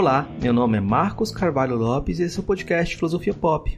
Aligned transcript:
Olá, 0.00 0.30
meu 0.40 0.52
nome 0.52 0.78
é 0.78 0.80
Marcos 0.80 1.32
Carvalho 1.32 1.74
Lopes 1.74 2.20
e 2.20 2.22
esse 2.22 2.38
é 2.38 2.40
o 2.40 2.44
podcast 2.44 2.94
Filosofia 2.94 3.34
Pop. 3.34 3.76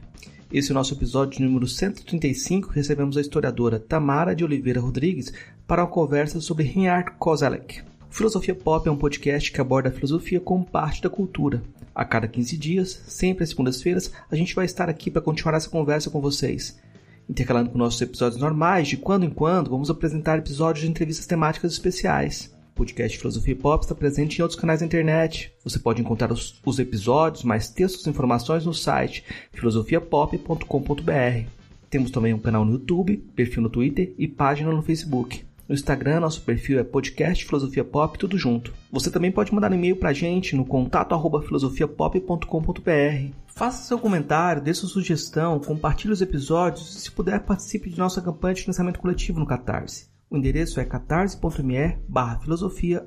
Esse 0.53 0.69
é 0.69 0.71
o 0.71 0.75
nosso 0.75 0.93
episódio 0.93 1.43
número 1.43 1.67
135. 1.67 2.69
Recebemos 2.69 3.17
a 3.17 3.21
historiadora 3.21 3.79
Tamara 3.79 4.35
de 4.35 4.43
Oliveira 4.43 4.79
Rodrigues 4.79 5.33
para 5.65 5.81
uma 5.81 5.89
conversa 5.89 6.39
sobre 6.39 6.63
Reinhard 6.63 7.13
Koselleck. 7.17 7.81
Filosofia 8.11 8.53
Pop 8.53 8.87
é 8.87 8.91
um 8.91 8.97
podcast 8.97 9.51
que 9.51 9.59
aborda 9.59 9.89
a 9.89 9.91
filosofia 9.91 10.39
como 10.39 10.63
parte 10.63 11.01
da 11.01 11.09
cultura. 11.09 11.63
A 11.95 12.05
cada 12.05 12.27
15 12.27 12.55
dias, 12.55 13.01
sempre 13.07 13.43
às 13.43 13.49
segundas-feiras, 13.49 14.11
a 14.29 14.35
gente 14.35 14.53
vai 14.53 14.65
estar 14.65 14.89
aqui 14.89 15.09
para 15.09 15.23
continuar 15.23 15.55
essa 15.55 15.71
conversa 15.71 16.11
com 16.11 16.21
vocês. 16.21 16.79
Intercalando 17.27 17.71
com 17.71 17.79
nossos 17.79 17.99
episódios 17.99 18.39
normais, 18.39 18.87
de 18.87 18.95
quando 18.95 19.25
em 19.25 19.31
quando, 19.31 19.71
vamos 19.71 19.89
apresentar 19.89 20.37
episódios 20.37 20.85
de 20.85 20.91
entrevistas 20.91 21.25
temáticas 21.25 21.71
especiais. 21.71 22.55
Podcast 22.81 23.15
Filosofia 23.15 23.55
Pop 23.55 23.83
está 23.83 23.93
presente 23.93 24.39
em 24.39 24.41
outros 24.41 24.59
canais 24.59 24.79
da 24.79 24.85
internet. 24.87 25.53
Você 25.63 25.77
pode 25.77 26.01
encontrar 26.01 26.31
os, 26.31 26.59
os 26.65 26.79
episódios, 26.79 27.43
mais 27.43 27.69
textos 27.69 28.07
e 28.07 28.09
informações 28.09 28.65
no 28.65 28.73
site 28.73 29.23
filosofiapop.com.br. 29.53 31.47
Temos 31.91 32.09
também 32.09 32.33
um 32.33 32.39
canal 32.39 32.65
no 32.65 32.71
YouTube, 32.71 33.17
perfil 33.35 33.61
no 33.61 33.69
Twitter 33.69 34.15
e 34.17 34.27
página 34.27 34.71
no 34.71 34.81
Facebook. 34.81 35.45
No 35.69 35.75
Instagram, 35.75 36.21
nosso 36.21 36.41
perfil 36.41 36.79
é 36.79 36.83
podcast 36.83 37.45
Filosofia 37.45 37.83
Pop, 37.83 38.17
tudo 38.17 38.35
junto. 38.35 38.73
Você 38.91 39.11
também 39.11 39.31
pode 39.31 39.53
mandar 39.53 39.71
um 39.71 39.75
e-mail 39.75 39.97
pra 39.97 40.11
gente 40.11 40.55
no 40.55 40.65
contato 40.65 41.13
arroba 41.13 41.43
filosofiapop.com.br. 41.43 43.31
Faça 43.45 43.83
seu 43.83 43.99
comentário, 43.99 44.59
dê 44.59 44.73
sua 44.73 44.89
sugestão, 44.89 45.59
compartilhe 45.59 46.13
os 46.13 46.21
episódios 46.21 46.95
e, 46.95 47.01
se 47.01 47.11
puder, 47.11 47.41
participe 47.41 47.91
de 47.91 47.99
nossa 47.99 48.23
campanha 48.23 48.55
de 48.55 48.61
financiamento 48.63 48.99
coletivo 48.99 49.39
no 49.39 49.45
Catarse. 49.45 50.10
O 50.31 50.37
endereço 50.37 50.79
é 50.79 50.85
catarse.me 50.85 51.97
barra 52.07 52.39
filosofia 52.39 53.05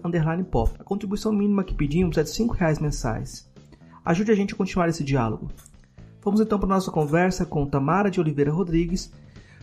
pop. 0.51 0.77
A 0.79 0.85
contribuição 0.85 1.33
mínima 1.33 1.65
que 1.65 1.75
pedimos 1.75 2.19
é 2.19 2.23
de 2.23 2.31
R$ 2.31 2.51
reais 2.53 2.79
mensais. 2.79 3.51
Ajude 4.05 4.31
a 4.31 4.35
gente 4.35 4.53
a 4.53 4.57
continuar 4.59 4.91
esse 4.91 5.03
diálogo. 5.03 5.51
Vamos 6.23 6.43
então 6.43 6.59
para 6.59 6.69
a 6.69 6.75
nossa 6.75 6.91
conversa 6.91 7.47
com 7.47 7.65
Tamara 7.65 8.11
de 8.11 8.21
Oliveira 8.21 8.53
Rodrigues 8.53 9.11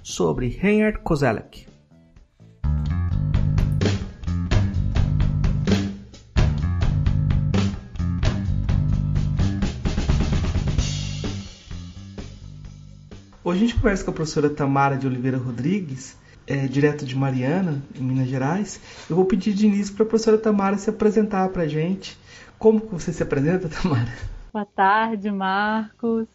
sobre 0.02 0.48
Reinhard 0.48 1.04
Koselleck. 1.04 1.68
Hoje 13.44 13.58
a 13.58 13.62
gente 13.68 13.76
conversa 13.76 14.04
com 14.04 14.10
a 14.10 14.14
professora 14.16 14.50
Tamara 14.50 14.98
de 14.98 15.06
Oliveira 15.06 15.38
Rodrigues 15.38 16.20
é, 16.52 16.68
direto 16.68 17.06
de 17.06 17.16
Mariana, 17.16 17.82
em 17.96 18.04
Minas 18.04 18.28
Gerais. 18.28 18.82
Eu 19.10 19.16
vou 19.16 19.24
pedir 19.24 19.54
de 19.54 19.66
início 19.66 19.96
para 19.96 20.04
a 20.04 20.08
professora 20.08 20.38
Tamara 20.38 20.78
se 20.78 20.90
apresentar 20.90 21.48
para 21.50 21.64
a 21.64 21.68
gente. 21.68 22.20
Como 22.60 22.80
você 22.80 23.14
se 23.14 23.24
apresenta, 23.24 23.70
Tamara? 23.82 24.12
Boa 24.52 24.66
tarde, 24.66 25.32
Marcos. 25.32 26.28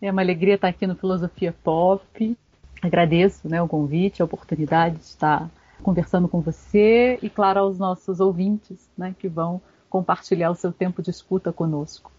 É 0.00 0.10
uma 0.10 0.22
alegria 0.22 0.54
estar 0.54 0.68
aqui 0.68 0.86
no 0.86 0.96
Filosofia 0.96 1.54
Pop. 1.62 2.38
Agradeço 2.80 3.46
né, 3.46 3.60
o 3.60 3.68
convite, 3.68 4.22
a 4.22 4.24
oportunidade 4.24 4.96
de 4.96 5.04
estar 5.04 5.50
conversando 5.82 6.26
com 6.26 6.40
você 6.40 7.18
e, 7.22 7.28
claro, 7.28 7.60
aos 7.60 7.78
nossos 7.78 8.18
ouvintes 8.18 8.88
né, 8.96 9.14
que 9.18 9.28
vão 9.28 9.60
compartilhar 9.90 10.50
o 10.50 10.54
seu 10.54 10.72
tempo 10.72 11.02
de 11.02 11.10
escuta 11.10 11.52
conosco. 11.52 12.10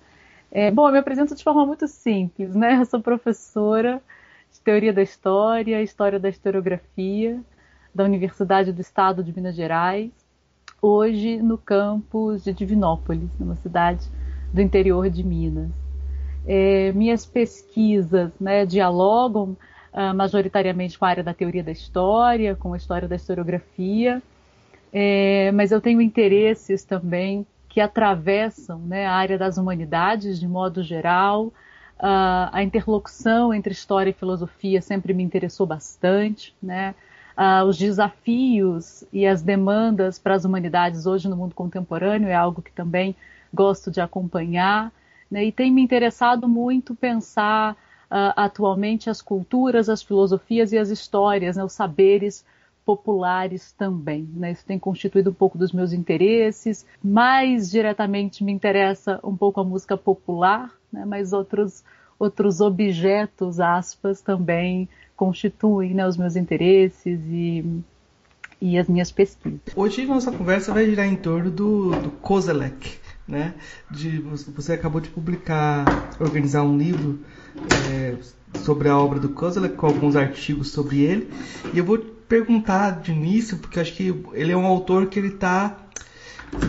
É, 0.51 0.69
bom, 0.69 0.87
eu 0.87 0.91
me 0.91 0.99
apresento 0.99 1.33
de 1.33 1.43
forma 1.43 1.65
muito 1.65 1.87
simples, 1.87 2.53
né? 2.53 2.75
Eu 2.81 2.85
sou 2.85 3.01
professora 3.01 3.99
Teoria 4.63 4.93
da 4.93 5.01
História, 5.01 5.81
História 5.81 6.19
da 6.19 6.29
Historiografia, 6.29 7.39
da 7.93 8.03
Universidade 8.03 8.71
do 8.71 8.81
Estado 8.81 9.23
de 9.23 9.33
Minas 9.33 9.55
Gerais, 9.55 10.11
hoje 10.81 11.41
no 11.41 11.57
campus 11.57 12.43
de 12.43 12.53
Divinópolis, 12.53 13.29
numa 13.39 13.55
cidade 13.55 14.07
do 14.53 14.61
interior 14.61 15.09
de 15.09 15.23
Minas. 15.23 15.71
É, 16.45 16.91
minhas 16.93 17.25
pesquisas 17.25 18.31
né, 18.39 18.65
dialogam 18.65 19.55
uh, 19.93 20.13
majoritariamente 20.15 20.97
com 20.97 21.05
a 21.05 21.09
área 21.09 21.23
da 21.23 21.33
teoria 21.33 21.63
da 21.63 21.71
história, 21.71 22.55
com 22.55 22.73
a 22.73 22.77
história 22.77 23.07
da 23.07 23.15
historiografia, 23.15 24.21
é, 24.93 25.51
mas 25.53 25.71
eu 25.71 25.79
tenho 25.79 26.01
interesses 26.01 26.83
também 26.83 27.45
que 27.69 27.79
atravessam 27.79 28.79
né, 28.79 29.05
a 29.05 29.13
área 29.13 29.37
das 29.37 29.57
humanidades 29.57 30.39
de 30.39 30.47
modo 30.47 30.83
geral, 30.83 31.53
Uh, 32.01 32.49
a 32.51 32.63
interlocução 32.63 33.53
entre 33.53 33.71
história 33.71 34.09
e 34.09 34.13
filosofia 34.13 34.81
sempre 34.81 35.13
me 35.13 35.21
interessou 35.21 35.67
bastante, 35.67 36.55
né? 36.61 36.95
Uh, 37.37 37.63
os 37.65 37.77
desafios 37.77 39.03
e 39.13 39.27
as 39.27 39.43
demandas 39.43 40.17
para 40.17 40.33
as 40.33 40.43
humanidades 40.43 41.05
hoje 41.05 41.29
no 41.29 41.37
mundo 41.37 41.53
contemporâneo 41.53 42.27
é 42.27 42.33
algo 42.33 42.59
que 42.59 42.71
também 42.71 43.15
gosto 43.53 43.91
de 43.91 44.01
acompanhar, 44.01 44.91
né? 45.29 45.45
E 45.45 45.51
tem 45.51 45.71
me 45.71 45.79
interessado 45.79 46.47
muito 46.47 46.95
pensar 46.95 47.73
uh, 47.73 48.33
atualmente 48.35 49.07
as 49.07 49.21
culturas, 49.21 49.87
as 49.87 50.01
filosofias 50.01 50.73
e 50.73 50.79
as 50.79 50.89
histórias, 50.89 51.55
né? 51.55 51.63
os 51.63 51.73
saberes 51.73 52.43
populares 52.91 53.71
também. 53.71 54.27
Né? 54.35 54.51
Isso 54.51 54.65
tem 54.65 54.77
constituído 54.77 55.29
um 55.29 55.33
pouco 55.33 55.57
dos 55.57 55.71
meus 55.71 55.93
interesses. 55.93 56.85
Mais 57.01 57.71
diretamente 57.71 58.43
me 58.43 58.51
interessa 58.51 59.19
um 59.23 59.35
pouco 59.35 59.61
a 59.61 59.63
música 59.63 59.95
popular, 59.95 60.69
né? 60.91 61.05
mas 61.05 61.31
outros, 61.31 61.83
outros 62.19 62.59
objetos, 62.59 63.61
aspas, 63.61 64.21
também 64.21 64.89
constituem 65.15 65.93
né, 65.93 66.05
os 66.05 66.17
meus 66.17 66.35
interesses 66.35 67.19
e, 67.29 67.63
e 68.59 68.77
as 68.77 68.89
minhas 68.89 69.09
pesquisas. 69.11 69.61
Hoje 69.73 70.05
nossa 70.05 70.31
conversa 70.31 70.73
vai 70.73 70.85
girar 70.85 71.07
em 71.07 71.15
torno 71.15 71.49
do, 71.49 71.91
do 71.91 72.11
Kozelek, 72.11 72.97
né? 73.27 73.53
De, 73.89 74.19
você 74.19 74.73
acabou 74.73 74.99
de 74.99 75.09
publicar, 75.09 75.85
organizar 76.19 76.63
um 76.63 76.75
livro 76.75 77.19
é, 77.91 78.15
sobre 78.59 78.89
a 78.89 78.97
obra 78.97 79.19
do 79.19 79.29
Kozelek, 79.29 79.75
com 79.75 79.85
alguns 79.85 80.15
artigos 80.15 80.71
sobre 80.71 81.01
ele, 81.01 81.29
e 81.73 81.77
eu 81.77 81.85
vou 81.85 82.03
perguntar 82.31 83.01
de 83.01 83.11
início, 83.11 83.57
porque 83.57 83.77
acho 83.77 83.93
que 83.93 84.15
ele 84.31 84.53
é 84.53 84.55
um 84.55 84.65
autor 84.65 85.07
que 85.07 85.19
ele 85.19 85.33
está 85.33 85.75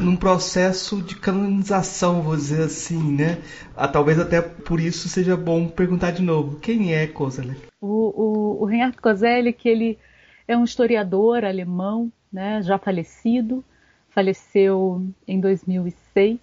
num 0.00 0.16
processo 0.16 1.00
de 1.00 1.14
canonização, 1.14 2.20
vou 2.20 2.34
dizer 2.34 2.64
assim, 2.64 3.00
né? 3.00 3.38
Ah, 3.76 3.86
talvez 3.86 4.18
até 4.18 4.42
por 4.42 4.80
isso 4.80 5.08
seja 5.08 5.36
bom 5.36 5.68
perguntar 5.68 6.10
de 6.10 6.20
novo. 6.20 6.58
Quem 6.58 6.92
é 6.92 7.06
Koselleck? 7.06 7.60
O, 7.80 7.86
o, 7.86 8.62
o 8.62 8.64
Reinhard 8.64 8.96
Koselleck, 8.96 9.68
ele 9.68 10.00
é 10.48 10.56
um 10.56 10.64
historiador 10.64 11.44
alemão, 11.44 12.10
né, 12.32 12.60
já 12.60 12.76
falecido, 12.76 13.64
faleceu 14.10 15.06
em 15.28 15.38
2006. 15.38 16.40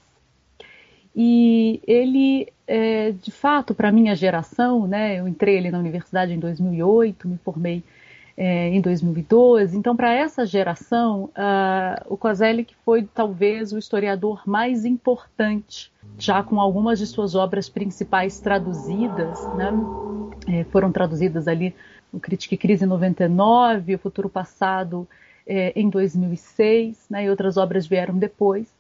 E 1.14 1.82
ele, 1.86 2.48
é, 2.66 3.12
de 3.12 3.32
fato, 3.32 3.76
para 3.76 3.90
a 3.90 3.92
minha 3.92 4.16
geração, 4.16 4.88
né, 4.88 5.20
eu 5.20 5.28
entrei 5.28 5.58
ali 5.58 5.72
na 5.72 5.80
universidade 5.80 6.32
em 6.32 6.40
2008, 6.40 7.28
me 7.28 7.38
formei 7.44 7.84
é, 8.40 8.70
em 8.70 8.80
2012. 8.80 9.78
Então, 9.78 9.98
para 9.98 10.14
essa 10.14 10.46
geração, 10.46 11.26
uh, 11.26 12.06
o 12.08 12.16
Kozelik 12.16 12.74
foi 12.86 13.04
talvez 13.04 13.74
o 13.74 13.78
historiador 13.78 14.44
mais 14.46 14.86
importante, 14.86 15.92
já 16.18 16.42
com 16.42 16.62
algumas 16.62 17.00
de 17.00 17.06
suas 17.06 17.36
obras 17.36 17.68
principais 17.68 18.40
traduzidas, 18.40 19.46
né? 19.56 19.74
é, 20.48 20.64
foram 20.64 20.90
traduzidas 20.90 21.50
ali 21.50 21.76
o 22.14 22.18
e 22.18 22.58
Crise 22.58 22.86
em 22.86 22.88
99, 22.88 23.96
o 23.96 24.00
Futuro 24.00 24.30
Passado 24.30 25.06
é, 25.46 25.74
em 25.76 25.90
2006, 25.90 27.08
né? 27.10 27.26
e 27.26 27.30
outras 27.30 27.58
obras 27.58 27.86
vieram 27.86 28.18
depois. 28.18 28.74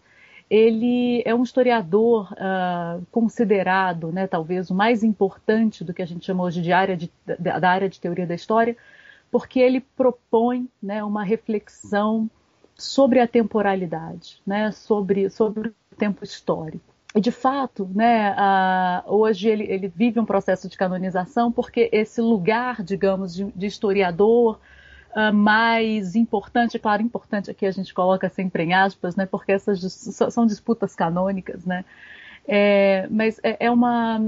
Ele 0.49 1.21
é 1.25 1.35
um 1.35 1.43
historiador 1.43 2.31
uh, 2.31 3.05
considerado, 3.11 4.11
né, 4.11 4.25
talvez 4.25 4.71
o 4.71 4.73
mais 4.73 5.03
importante 5.03 5.83
do 5.83 5.93
que 5.93 6.01
a 6.01 6.07
gente 6.07 6.25
chama 6.25 6.43
hoje 6.43 6.59
de 6.59 6.71
área 6.71 6.97
de, 6.97 7.11
da, 7.37 7.59
da 7.59 7.69
área 7.69 7.87
de 7.87 8.00
teoria 8.00 8.25
da 8.25 8.33
história, 8.33 8.75
porque 9.31 9.59
ele 9.59 9.79
propõe 9.79 10.67
né, 10.81 11.03
uma 11.03 11.23
reflexão 11.23 12.29
sobre 12.75 13.19
a 13.19 13.27
temporalidade, 13.27 14.41
né, 14.45 14.71
sobre, 14.71 15.29
sobre 15.29 15.69
o 15.69 15.95
tempo 15.97 16.23
histórico. 16.23 16.89
E, 17.13 17.19
de 17.19 17.31
fato, 17.31 17.89
né, 17.93 18.35
hoje 19.07 19.49
ele, 19.49 19.63
ele, 19.63 19.87
vive 19.87 20.19
um 20.19 20.25
processo 20.25 20.69
de 20.69 20.77
canonização 20.77 21.51
porque 21.51 21.89
esse 21.91 22.21
lugar, 22.21 22.83
digamos, 22.83 23.33
de, 23.33 23.45
de 23.45 23.65
historiador 23.65 24.59
uh, 25.15 25.33
mais 25.33 26.15
importante, 26.15 26.77
é 26.77 26.79
claro, 26.79 27.01
importante 27.01 27.49
aqui 27.49 27.65
a 27.65 27.71
gente 27.71 27.93
coloca 27.93 28.29
sempre 28.29 28.63
em 28.63 28.73
aspas, 28.73 29.15
né, 29.15 29.25
porque 29.25 29.51
essas 29.51 29.79
são 30.31 30.45
disputas 30.45 30.95
canônicas, 30.95 31.65
né, 31.65 31.83
é, 32.47 33.07
mas 33.09 33.39
é, 33.43 33.65
é, 33.65 33.71
uma, 33.71 34.21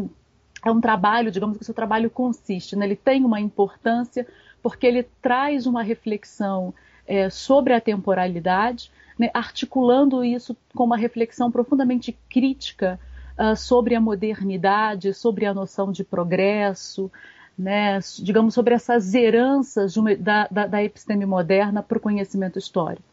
é 0.65 0.71
um 0.71 0.81
trabalho, 0.81 1.31
digamos 1.31 1.57
que 1.57 1.63
o 1.63 1.65
seu 1.65 1.75
trabalho 1.75 2.09
consiste, 2.09 2.75
né, 2.75 2.86
ele 2.86 2.95
tem 2.95 3.24
uma 3.24 3.39
importância 3.39 4.27
porque 4.62 4.86
ele 4.86 5.04
traz 5.22 5.66
uma 5.66 5.84
reflexão 5.84 6.74
é, 7.08 7.30
sobre 7.30 7.74
a 7.74 7.81
temporalidade, 7.81 8.92
né, 9.18 9.30
articulando 9.34 10.24
isso 10.24 10.56
com 10.75 10.84
uma 10.84 10.98
reflexão 10.98 11.52
profundamente 11.52 12.18
crítica 12.30 13.00
uh, 13.38 13.56
sobre 13.56 13.96
a 13.96 14.02
modernidade, 14.02 15.13
sobre 15.13 15.46
a 15.46 15.54
noção 15.54 15.92
de 15.92 16.04
progresso, 16.04 17.12
né, 17.58 18.00
digamos, 18.19 18.54
sobre 18.54 18.74
essas 18.74 19.13
heranças 19.13 19.98
uma, 19.98 20.16
da, 20.16 20.48
da, 20.50 20.68
da, 20.68 20.84
episteme 20.84 21.25
moderna 21.25 21.84
para 21.84 21.98
o 21.98 22.02
conhecimento 22.02 22.58
histórico. 22.58 23.04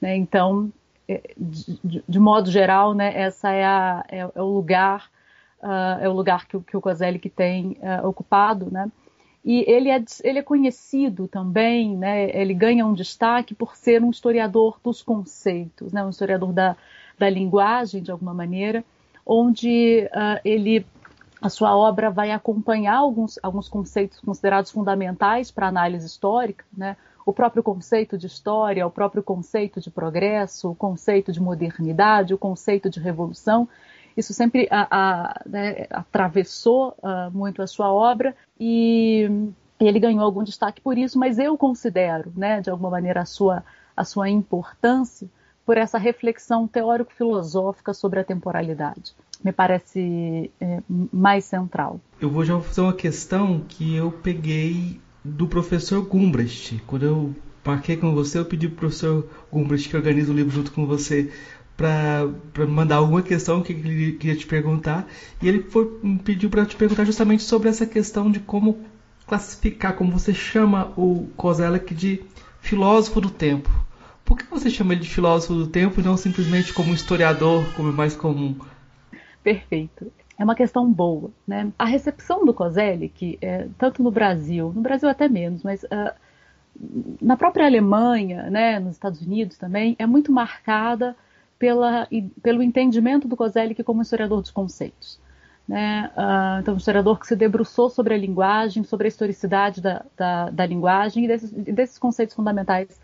Né? 0.00 0.16
Então, 0.16 0.70
é, 1.08 1.34
de, 1.36 2.02
de, 2.06 2.20
modo 2.20 2.50
geral, 2.50 2.92
né, 2.92 3.12
essa 3.14 3.50
é, 3.50 3.64
a, 3.64 4.04
é, 4.08 4.18
é 4.18 4.42
o 4.42 4.52
lugar 4.52 5.08
uh, 5.64 6.00
é 6.00 6.08
o 6.08 6.12
lugar 6.12 6.46
que, 6.46 6.60
que 6.60 6.76
o 6.76 6.80
Kozelik 6.80 7.30
tem 7.30 7.78
uh, 7.80 8.06
ocupado, 8.06 8.70
né? 8.70 8.90
E 9.44 9.64
ele 9.70 9.90
é, 9.90 10.02
ele 10.22 10.38
é 10.38 10.42
conhecido 10.42 11.28
também, 11.28 11.96
né? 11.96 12.30
Ele 12.34 12.54
ganha 12.54 12.86
um 12.86 12.94
destaque 12.94 13.54
por 13.54 13.76
ser 13.76 14.02
um 14.02 14.10
historiador 14.10 14.78
dos 14.82 15.02
conceitos, 15.02 15.92
né? 15.92 16.04
Um 16.04 16.10
historiador 16.10 16.52
da, 16.52 16.76
da 17.18 17.28
linguagem, 17.28 18.02
de 18.02 18.10
alguma 18.10 18.32
maneira, 18.32 18.82
onde 19.26 20.08
uh, 20.12 20.40
ele 20.44 20.86
a 21.42 21.50
sua 21.50 21.76
obra 21.76 22.10
vai 22.10 22.30
acompanhar 22.30 22.96
alguns, 22.96 23.38
alguns 23.42 23.68
conceitos 23.68 24.18
considerados 24.18 24.70
fundamentais 24.70 25.50
para 25.50 25.66
a 25.66 25.68
análise 25.68 26.06
histórica, 26.06 26.64
né? 26.74 26.96
o 27.26 27.32
próprio 27.32 27.62
conceito 27.62 28.18
de 28.18 28.26
história, 28.26 28.86
o 28.86 28.90
próprio 28.90 29.22
conceito 29.22 29.80
de 29.80 29.90
progresso, 29.90 30.70
o 30.70 30.74
conceito 30.74 31.32
de 31.32 31.40
modernidade, 31.40 32.34
o 32.34 32.38
conceito 32.38 32.90
de 32.90 33.00
revolução. 33.00 33.68
Isso 34.16 34.32
sempre 34.32 34.68
a, 34.70 34.86
a, 34.90 35.42
né, 35.46 35.86
atravessou 35.90 36.96
uh, 36.98 37.30
muito 37.32 37.62
a 37.62 37.66
sua 37.66 37.92
obra 37.92 38.34
e, 38.58 39.28
e, 39.80 39.86
ele 39.86 39.98
ganhou 39.98 40.22
algum 40.22 40.44
destaque 40.44 40.80
por 40.80 40.96
isso, 40.96 41.18
mas 41.18 41.38
eu 41.38 41.56
considero, 41.58 42.32
né, 42.36 42.60
de 42.60 42.70
alguma 42.70 42.90
maneira, 42.90 43.22
a 43.22 43.26
sua, 43.26 43.64
a 43.96 44.04
sua 44.04 44.28
importância 44.28 45.28
por 45.66 45.76
essa 45.76 45.98
reflexão 45.98 46.68
teórico-filosófica 46.68 47.92
sobre 47.94 48.20
a 48.20 48.24
temporalidade 48.24 49.14
me 49.44 49.52
parece 49.52 50.50
é, 50.58 50.82
mais 51.12 51.44
central. 51.44 52.00
Eu 52.18 52.30
vou 52.30 52.44
já 52.44 52.58
fazer 52.60 52.80
uma 52.80 52.94
questão 52.94 53.60
que 53.68 53.94
eu 53.94 54.10
peguei 54.10 54.98
do 55.22 55.46
professor 55.46 56.02
Gumbrecht. 56.02 56.82
Quando 56.86 57.04
eu 57.04 57.34
marquei 57.64 57.96
com 57.96 58.14
você, 58.14 58.38
eu 58.38 58.46
pedi 58.46 58.68
para 58.68 58.74
o 58.74 58.78
professor 58.78 59.28
Gumbrecht 59.52 59.90
que 59.90 59.96
organiza 59.96 60.32
o 60.32 60.34
livro 60.34 60.50
junto 60.50 60.72
com 60.72 60.86
você 60.86 61.30
para 61.76 62.66
mandar 62.68 62.96
alguma 62.96 63.22
questão 63.22 63.62
que 63.62 63.72
ele 63.72 64.12
queria 64.12 64.36
te 64.36 64.46
perguntar. 64.46 65.06
E 65.42 65.48
ele 65.48 65.62
foi, 65.62 65.90
pediu 66.24 66.48
para 66.48 66.64
te 66.64 66.76
perguntar 66.76 67.04
justamente 67.04 67.42
sobre 67.42 67.68
essa 67.68 67.86
questão 67.86 68.30
de 68.30 68.40
como 68.40 68.78
classificar, 69.26 69.94
como 69.94 70.12
você 70.12 70.32
chama 70.32 70.92
o 70.96 71.28
Kozelek 71.36 71.94
de 71.94 72.22
filósofo 72.60 73.20
do 73.20 73.30
tempo. 73.30 73.70
Por 74.24 74.38
que 74.38 74.44
você 74.44 74.70
chama 74.70 74.94
ele 74.94 75.02
de 75.02 75.10
filósofo 75.10 75.54
do 75.54 75.66
tempo 75.66 76.00
e 76.00 76.04
não 76.04 76.16
simplesmente 76.16 76.72
como 76.72 76.94
historiador, 76.94 77.64
como 77.74 77.90
é 77.90 77.92
mais 77.92 78.16
comum? 78.16 78.56
Perfeito. 79.42 80.10
É 80.38 80.42
uma 80.42 80.54
questão 80.54 80.90
boa, 80.90 81.30
né? 81.46 81.70
A 81.78 81.84
recepção 81.84 82.44
do 82.44 82.54
Kozelik, 82.54 83.38
é, 83.40 83.68
tanto 83.78 84.02
no 84.02 84.10
Brasil, 84.10 84.72
no 84.74 84.80
Brasil 84.80 85.08
até 85.08 85.28
menos, 85.28 85.62
mas 85.62 85.84
uh, 85.84 86.12
na 87.20 87.36
própria 87.36 87.66
Alemanha, 87.66 88.50
né, 88.50 88.80
nos 88.80 88.92
Estados 88.92 89.20
Unidos 89.20 89.56
também, 89.56 89.94
é 89.98 90.06
muito 90.06 90.32
marcada 90.32 91.14
pela, 91.58 92.08
pelo 92.42 92.62
entendimento 92.62 93.28
do 93.28 93.36
Kozelik 93.36 93.82
como 93.82 94.02
historiador 94.02 94.40
dos 94.40 94.50
conceitos. 94.50 95.20
Né? 95.66 96.10
Uh, 96.16 96.60
então, 96.60 96.74
um 96.74 96.76
historiador 96.76 97.18
que 97.18 97.26
se 97.26 97.34
debruçou 97.34 97.88
sobre 97.88 98.14
a 98.14 98.18
linguagem, 98.18 98.84
sobre 98.84 99.06
a 99.06 99.08
historicidade 99.08 99.80
da, 99.80 100.04
da, 100.16 100.50
da 100.50 100.66
linguagem 100.66 101.24
e 101.24 101.28
desses, 101.28 101.50
desses 101.50 101.98
conceitos 101.98 102.34
fundamentais 102.34 103.00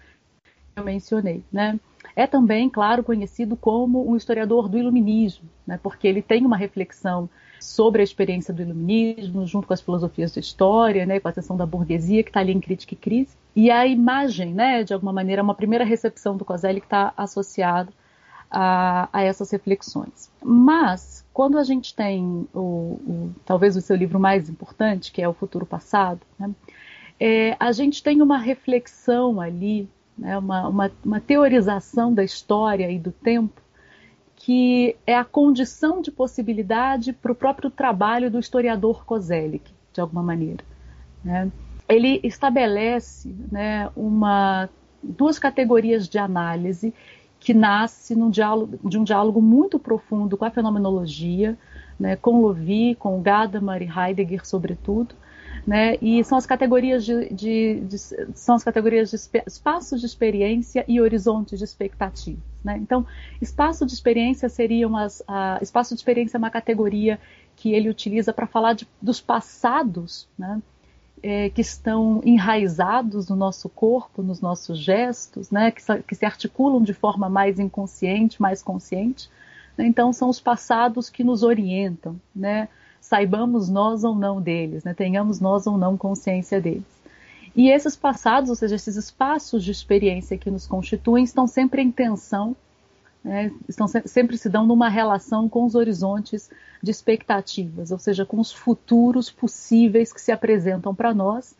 que 0.74 0.80
eu 0.80 0.84
mencionei. 0.84 1.42
Né? 1.50 1.80
É 2.14 2.26
também, 2.26 2.68
claro, 2.68 3.02
conhecido 3.02 3.56
como 3.56 4.08
um 4.08 4.16
historiador 4.16 4.68
do 4.68 4.76
iluminismo, 4.76 5.48
né, 5.66 5.78
porque 5.82 6.06
ele 6.06 6.20
tem 6.20 6.44
uma 6.44 6.56
reflexão 6.56 7.28
sobre 7.60 8.00
a 8.00 8.04
experiência 8.04 8.52
do 8.52 8.62
iluminismo, 8.62 9.46
junto 9.46 9.66
com 9.66 9.74
as 9.74 9.80
filosofias 9.80 10.32
da 10.32 10.40
história, 10.40 11.06
né, 11.06 11.20
com 11.20 11.28
a 11.28 11.30
atenção 11.30 11.56
da 11.56 11.66
burguesia, 11.66 12.22
que 12.22 12.30
está 12.30 12.40
ali 12.40 12.52
em 12.52 12.60
Crítica 12.60 12.94
e 12.94 12.96
Crise. 12.96 13.36
E 13.54 13.70
a 13.70 13.86
imagem, 13.86 14.54
né, 14.54 14.82
de 14.82 14.94
alguma 14.94 15.12
maneira, 15.12 15.40
é 15.40 15.42
uma 15.42 15.54
primeira 15.54 15.84
recepção 15.84 16.36
do 16.36 16.44
Coselli 16.44 16.80
que 16.80 16.86
está 16.86 17.12
associada 17.16 17.92
a, 18.50 19.08
a, 19.12 19.22
essas 19.22 19.50
reflexões. 19.50 20.30
Mas, 20.42 21.24
quando 21.32 21.58
a 21.58 21.64
gente 21.64 21.94
tem 21.94 22.48
o, 22.52 22.58
o, 22.58 23.34
talvez 23.44 23.76
o 23.76 23.80
seu 23.80 23.96
livro 23.96 24.18
mais 24.18 24.48
importante, 24.48 25.12
que 25.12 25.22
é 25.22 25.28
O 25.28 25.34
Futuro 25.34 25.64
Passado, 25.64 26.20
né, 26.38 26.50
é, 27.18 27.56
a 27.60 27.70
gente 27.72 28.02
tem 28.02 28.22
uma 28.22 28.38
reflexão 28.38 29.40
ali 29.40 29.88
né, 30.20 30.36
uma, 30.36 30.68
uma, 30.68 30.90
uma 31.04 31.20
teorização 31.20 32.12
da 32.12 32.22
história 32.22 32.90
e 32.90 32.98
do 32.98 33.10
tempo 33.10 33.60
que 34.36 34.96
é 35.06 35.14
a 35.14 35.24
condição 35.24 36.00
de 36.00 36.10
possibilidade 36.10 37.12
para 37.12 37.30
o 37.30 37.34
próprio 37.34 37.70
trabalho 37.70 38.30
do 38.30 38.38
historiador 38.38 39.04
Kozelik, 39.04 39.70
de 39.92 40.00
alguma 40.00 40.22
maneira. 40.22 40.64
Né? 41.22 41.50
Ele 41.86 42.20
estabelece 42.24 43.34
né, 43.52 43.90
uma, 43.94 44.68
duas 45.02 45.38
categorias 45.38 46.08
de 46.08 46.18
análise 46.18 46.94
que 47.40 47.54
nasce 47.54 48.14
diálogo, 48.30 48.78
de 48.88 48.98
um 48.98 49.02
diálogo 49.02 49.40
muito 49.40 49.78
profundo 49.78 50.36
com 50.36 50.44
a 50.44 50.50
fenomenologia, 50.50 51.58
né, 51.98 52.14
com 52.14 52.42
Lovie, 52.42 52.94
com 52.94 53.20
Gadamer 53.20 53.82
e 53.82 53.88
Heidegger, 53.88 54.46
sobretudo, 54.46 55.14
né? 55.66 55.96
E 56.00 56.22
são 56.24 56.38
as 56.38 56.46
categorias 56.46 57.04
de, 57.04 57.28
de, 57.32 57.80
de, 57.80 57.98
são 57.98 58.54
as 58.54 58.64
categorias 58.64 59.10
de 59.10 59.16
espaços 59.46 60.00
de 60.00 60.06
experiência 60.06 60.84
e 60.86 61.00
horizontes 61.00 61.58
de 61.58 61.64
expectativas. 61.64 62.42
Né? 62.64 62.78
Então, 62.78 63.06
espaço 63.40 63.84
de 63.86 63.92
experiência 63.92 64.48
seriam 64.48 64.96
as 64.96 65.22
a, 65.26 65.58
espaço 65.60 65.94
de 65.94 66.00
experiência 66.00 66.36
é 66.36 66.38
uma 66.38 66.50
categoria 66.50 67.18
que 67.56 67.72
ele 67.72 67.88
utiliza 67.88 68.32
para 68.32 68.46
falar 68.46 68.74
de, 68.74 68.88
dos 69.00 69.20
passados, 69.20 70.28
né? 70.38 70.60
É, 71.22 71.50
que 71.50 71.60
estão 71.60 72.22
enraizados 72.24 73.28
no 73.28 73.36
nosso 73.36 73.68
corpo, 73.68 74.22
nos 74.22 74.40
nossos 74.40 74.78
gestos, 74.78 75.50
né? 75.50 75.70
que, 75.70 75.82
que 76.02 76.14
se 76.14 76.24
articulam 76.24 76.82
de 76.82 76.94
forma 76.94 77.28
mais 77.28 77.58
inconsciente, 77.58 78.40
mais 78.40 78.62
consciente. 78.62 79.28
Né? 79.76 79.86
Então, 79.86 80.12
são 80.12 80.30
os 80.30 80.40
passados 80.40 81.10
que 81.10 81.22
nos 81.22 81.42
orientam, 81.42 82.18
né? 82.34 82.68
saibamos 83.00 83.68
nós 83.68 84.02
ou 84.02 84.14
não 84.14 84.40
deles, 84.40 84.82
né? 84.82 84.94
tenhamos 84.94 85.40
nós 85.40 85.66
ou 85.66 85.76
não 85.76 85.96
consciência 85.96 86.60
deles. 86.60 87.00
E 87.54 87.68
esses 87.68 87.96
passados, 87.96 88.48
ou 88.48 88.56
seja, 88.56 88.76
esses 88.76 88.96
espaços 88.96 89.64
de 89.64 89.70
experiência 89.70 90.38
que 90.38 90.50
nos 90.50 90.66
constituem, 90.66 91.24
estão 91.24 91.46
sempre 91.46 91.82
em 91.82 91.90
tensão, 91.90 92.54
né? 93.22 93.52
estão 93.68 93.86
se 93.86 94.02
sempre 94.06 94.36
se 94.36 94.48
dão 94.48 94.66
numa 94.66 94.88
relação 94.88 95.48
com 95.48 95.64
os 95.64 95.74
horizontes 95.74 96.50
de 96.82 96.90
expectativas, 96.90 97.90
ou 97.90 97.98
seja, 97.98 98.24
com 98.24 98.40
os 98.40 98.52
futuros 98.52 99.30
possíveis 99.30 100.12
que 100.12 100.20
se 100.20 100.32
apresentam 100.32 100.94
para 100.94 101.12
nós, 101.12 101.54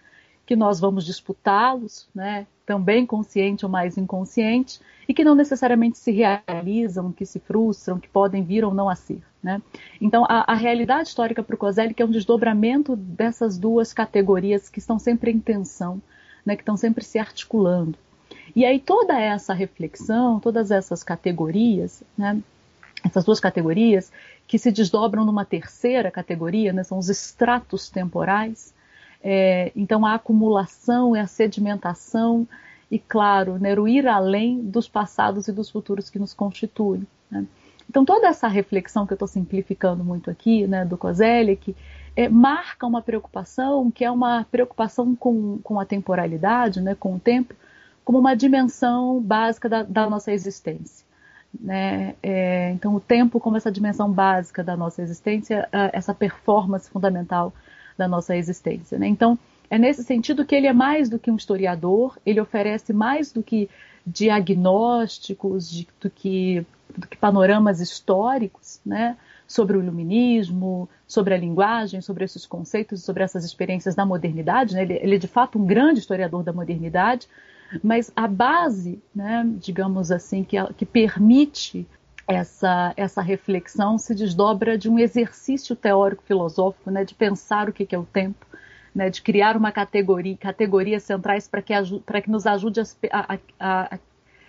que 0.47 0.57
nós 0.57 0.81
vamos 0.81 1.05
disputá-los, 1.05 2.09
né? 2.15 2.47
também 2.65 3.05
consciente 3.05 3.65
ou 3.65 3.71
mais 3.71 3.99
inconsciente, 3.99 4.81
e 5.09 5.13
que 5.13 5.25
não 5.25 5.35
necessariamente 5.35 5.99
se 5.99 6.13
realizam, 6.13 7.13
que 7.13 7.27
se 7.27 7.39
frustram, 7.41 7.99
que 7.99 8.09
podem 8.09 8.43
vir 8.43 8.65
ou 8.65 8.73
não 8.73 8.89
a 8.89 8.95
ser. 8.95 9.21
Né? 9.43 9.61
Então, 10.01 10.25
a, 10.29 10.53
a, 10.53 10.55
realidade 10.55 11.09
histórica 11.09 11.43
para 11.43 11.55
o 11.55 11.59
Kozelik 11.59 12.01
é 12.01 12.05
um 12.05 12.11
desdobramento 12.11 12.95
dessas 12.95 13.59
duas 13.59 13.93
categorias 13.93 14.69
que 14.69 14.79
estão 14.79 14.99
sempre 14.99 15.31
em 15.31 15.39
tensão, 15.41 16.01
né, 16.45 16.57
que 16.57 16.63
estão 16.63 16.77
sempre 16.77 17.03
se 17.03 17.19
articulando. 17.19 17.99
E 18.55 18.65
aí 18.65 18.79
toda 18.79 19.19
essa 19.19 19.55
reflexão, 19.55 20.41
todas 20.41 20.71
essas 20.71 21.03
categorias, 21.03 22.03
né, 22.17 22.41
essas 23.05 23.25
duas 23.25 23.41
categorias, 23.41 24.13
que 24.47 24.59
se 24.59 24.71
desdobram 24.71 25.25
numa 25.25 25.45
terceira 25.45 26.11
categoria, 26.11 26.73
né, 26.73 26.83
são 26.83 26.99
os 26.99 27.09
estratos 27.09 27.89
temporais, 27.89 28.75
é, 29.23 29.71
então 29.77 30.05
a 30.05 30.15
acumulação 30.15 31.15
e 31.15 31.21
a 31.21 31.27
sedimentação, 31.27 32.47
e 32.91 32.99
claro, 32.99 33.59
né, 33.59 33.79
o 33.79 33.87
ir 33.87 34.07
além 34.09 34.61
dos 34.61 34.89
passados 34.89 35.47
e 35.47 35.53
dos 35.53 35.71
futuros 35.71 36.11
que 36.11 36.19
nos 36.19 36.35
constituem. 36.35 37.07
Né? 37.31 37.47
Então, 37.89 38.05
toda 38.05 38.29
essa 38.29 38.49
reflexão 38.49 39.07
que 39.07 39.13
eu 39.13 39.17
estou 39.17 39.29
simplificando 39.29 40.05
muito 40.05 40.31
aqui, 40.31 40.67
né, 40.67 40.85
do 40.85 40.97
Kozelik, 40.97 41.75
é, 42.17 42.29
marca 42.29 42.87
uma 42.87 43.03
preocupação 43.03 43.91
que 43.91 44.05
é 44.05 44.11
uma 44.11 44.45
preocupação 44.51 45.15
com, 45.15 45.59
com 45.59 45.79
a 45.79 45.85
temporalidade, 45.85 46.81
né, 46.81 46.95
com 46.95 47.15
o 47.15 47.21
tempo, 47.21 47.55
como 48.11 48.19
uma 48.19 48.35
dimensão 48.35 49.21
básica 49.21 49.69
da, 49.69 49.85
da 49.85 50.11
nossa 50.11 50.33
existência. 50.33 51.07
Né? 51.61 52.17
É, 52.21 52.73
então, 52.73 52.97
o 52.97 52.99
tempo 52.99 53.39
como 53.39 53.57
essa 53.57 53.71
dimensão 53.71 54.11
básica 54.11 54.65
da 54.65 54.77
nossa 54.77 55.01
existência, 55.01 55.69
essa 55.93 56.13
performance 56.13 56.91
fundamental 56.91 57.53
da 57.97 58.09
nossa 58.09 58.37
existência. 58.37 58.99
Né? 58.99 59.07
Então, 59.07 59.39
é 59.71 59.79
nesse 59.79 60.03
sentido 60.03 60.45
que 60.45 60.57
ele 60.57 60.67
é 60.67 60.73
mais 60.73 61.09
do 61.09 61.21
que 61.21 61.31
um 61.31 61.37
historiador, 61.37 62.19
ele 62.27 62.41
oferece 62.41 62.93
mais 62.93 63.31
do 63.31 63.45
que 63.45 63.71
diagnósticos, 64.05 65.71
de, 65.71 65.87
do 66.01 66.11
que 66.11 66.67
do 66.99 67.07
que 67.07 67.17
panoramas 67.17 67.81
históricos, 67.81 68.81
né, 68.85 69.17
sobre 69.47 69.77
o 69.77 69.81
iluminismo, 69.81 70.89
sobre 71.07 71.33
a 71.33 71.37
linguagem, 71.37 72.01
sobre 72.01 72.25
esses 72.25 72.45
conceitos, 72.45 73.05
sobre 73.05 73.23
essas 73.23 73.45
experiências 73.45 73.95
da 73.95 74.05
modernidade. 74.05 74.75
Né? 74.75 74.83
Ele, 74.83 74.95
ele, 74.95 75.15
é 75.15 75.19
de 75.19 75.29
fato 75.29 75.57
um 75.57 75.65
grande 75.65 76.01
historiador 76.01 76.43
da 76.43 76.53
modernidade, 76.53 77.29
mas 77.83 78.13
a 78.15 78.27
base, 78.27 79.03
né, 79.15 79.45
digamos 79.59 80.11
assim, 80.11 80.43
que, 80.43 80.57
que 80.75 80.85
permite 80.85 81.87
essa, 82.27 82.93
essa 82.97 83.23
reflexão 83.23 83.99
se 83.99 84.15
desdobra 84.15 84.79
de 84.79 84.89
um 84.89 84.99
exercício 84.99 85.75
teórico-filosófico, 85.75 86.91
né, 86.91 87.05
de 87.05 87.15
pensar 87.15 87.69
o 87.69 87.73
que, 87.73 87.85
que 87.85 87.95
é 87.95 87.99
o 87.99 88.05
tempo, 88.05 88.47
né, 88.95 89.11
de 89.11 89.23
criar 89.23 89.57
uma 89.57 89.73
categoria, 89.73 90.37
categorias 90.37 91.03
centrais 91.03 91.49
para 91.49 91.63
que, 91.63 91.75
que 92.23 92.31
nos 92.31 92.47
ajude 92.47 92.81
a, 92.81 93.35
a, 93.59 93.95
a 93.95 93.99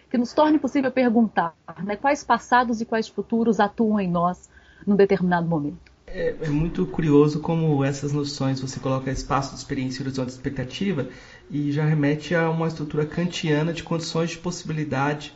que 0.09 0.17
nos 0.17 0.33
torne 0.33 0.59
possível 0.59 0.91
perguntar 0.91 1.55
né, 1.83 1.95
quais 1.95 2.21
passados 2.21 2.81
e 2.81 2.85
quais 2.85 3.07
futuros 3.07 3.61
atuam 3.61 3.97
em 3.97 4.09
nós 4.09 4.49
num 4.85 4.95
determinado 4.95 5.47
momento. 5.47 5.90
É, 6.13 6.35
é, 6.41 6.49
muito 6.49 6.85
curioso 6.85 7.39
como 7.39 7.83
essas 7.85 8.11
noções 8.11 8.59
você 8.59 8.79
coloca 8.81 9.09
espaço 9.09 9.51
de 9.51 9.59
experiência 9.59 10.03
horizonte 10.03 10.27
de 10.27 10.33
expectativa 10.33 11.07
e 11.49 11.71
já 11.71 11.85
remete 11.85 12.35
a 12.35 12.49
uma 12.49 12.67
estrutura 12.67 13.05
kantiana 13.05 13.71
de 13.71 13.81
condições 13.81 14.31
de 14.31 14.37
possibilidade 14.37 15.33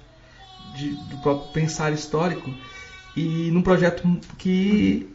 de, 0.75 0.89
do 0.89 1.17
próprio 1.21 1.53
pensar 1.53 1.93
histórico 1.93 2.53
e 3.15 3.49
num 3.51 3.61
projeto 3.61 4.03
que 4.37 5.07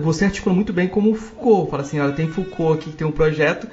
você 0.00 0.26
articula 0.26 0.54
muito 0.54 0.72
bem 0.72 0.88
como 0.88 1.14
Foucault. 1.14 1.70
Fala 1.70 1.82
assim, 1.82 1.98
olha, 1.98 2.12
tem 2.12 2.28
Foucault 2.28 2.78
aqui 2.78 2.90
que 2.90 2.96
tem 2.96 3.06
um 3.06 3.12
projeto 3.12 3.68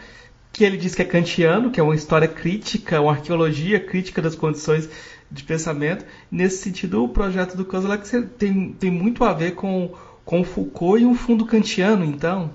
que 0.52 0.64
ele 0.64 0.76
diz 0.76 0.96
que 0.96 1.04
é 1.04 1.06
kantiano, 1.06 1.70
que 1.70 1.80
é 1.80 1.84
uma 1.84 1.96
história 1.96 2.28
crítica, 2.28 3.00
uma 3.00 3.12
arqueologia 3.12 3.80
crítica 3.80 4.24
das 4.24 4.34
condições 4.34 4.90
de 5.30 5.44
pensamento. 5.44 6.04
Nesse 6.32 6.58
sentido, 6.64 7.04
o 7.04 7.10
projeto 7.10 7.56
do 7.56 7.64
Kozlak 7.64 8.10
tem, 8.40 8.74
tem 8.74 8.92
muito 8.92 9.24
a 9.24 9.34
ver 9.34 9.52
com 9.52 9.94
com 10.32 10.46
Foucault 10.46 11.04
e 11.04 11.06
um 11.06 11.14
fundo 11.14 11.46
kantiano, 11.46 12.06
então? 12.06 12.50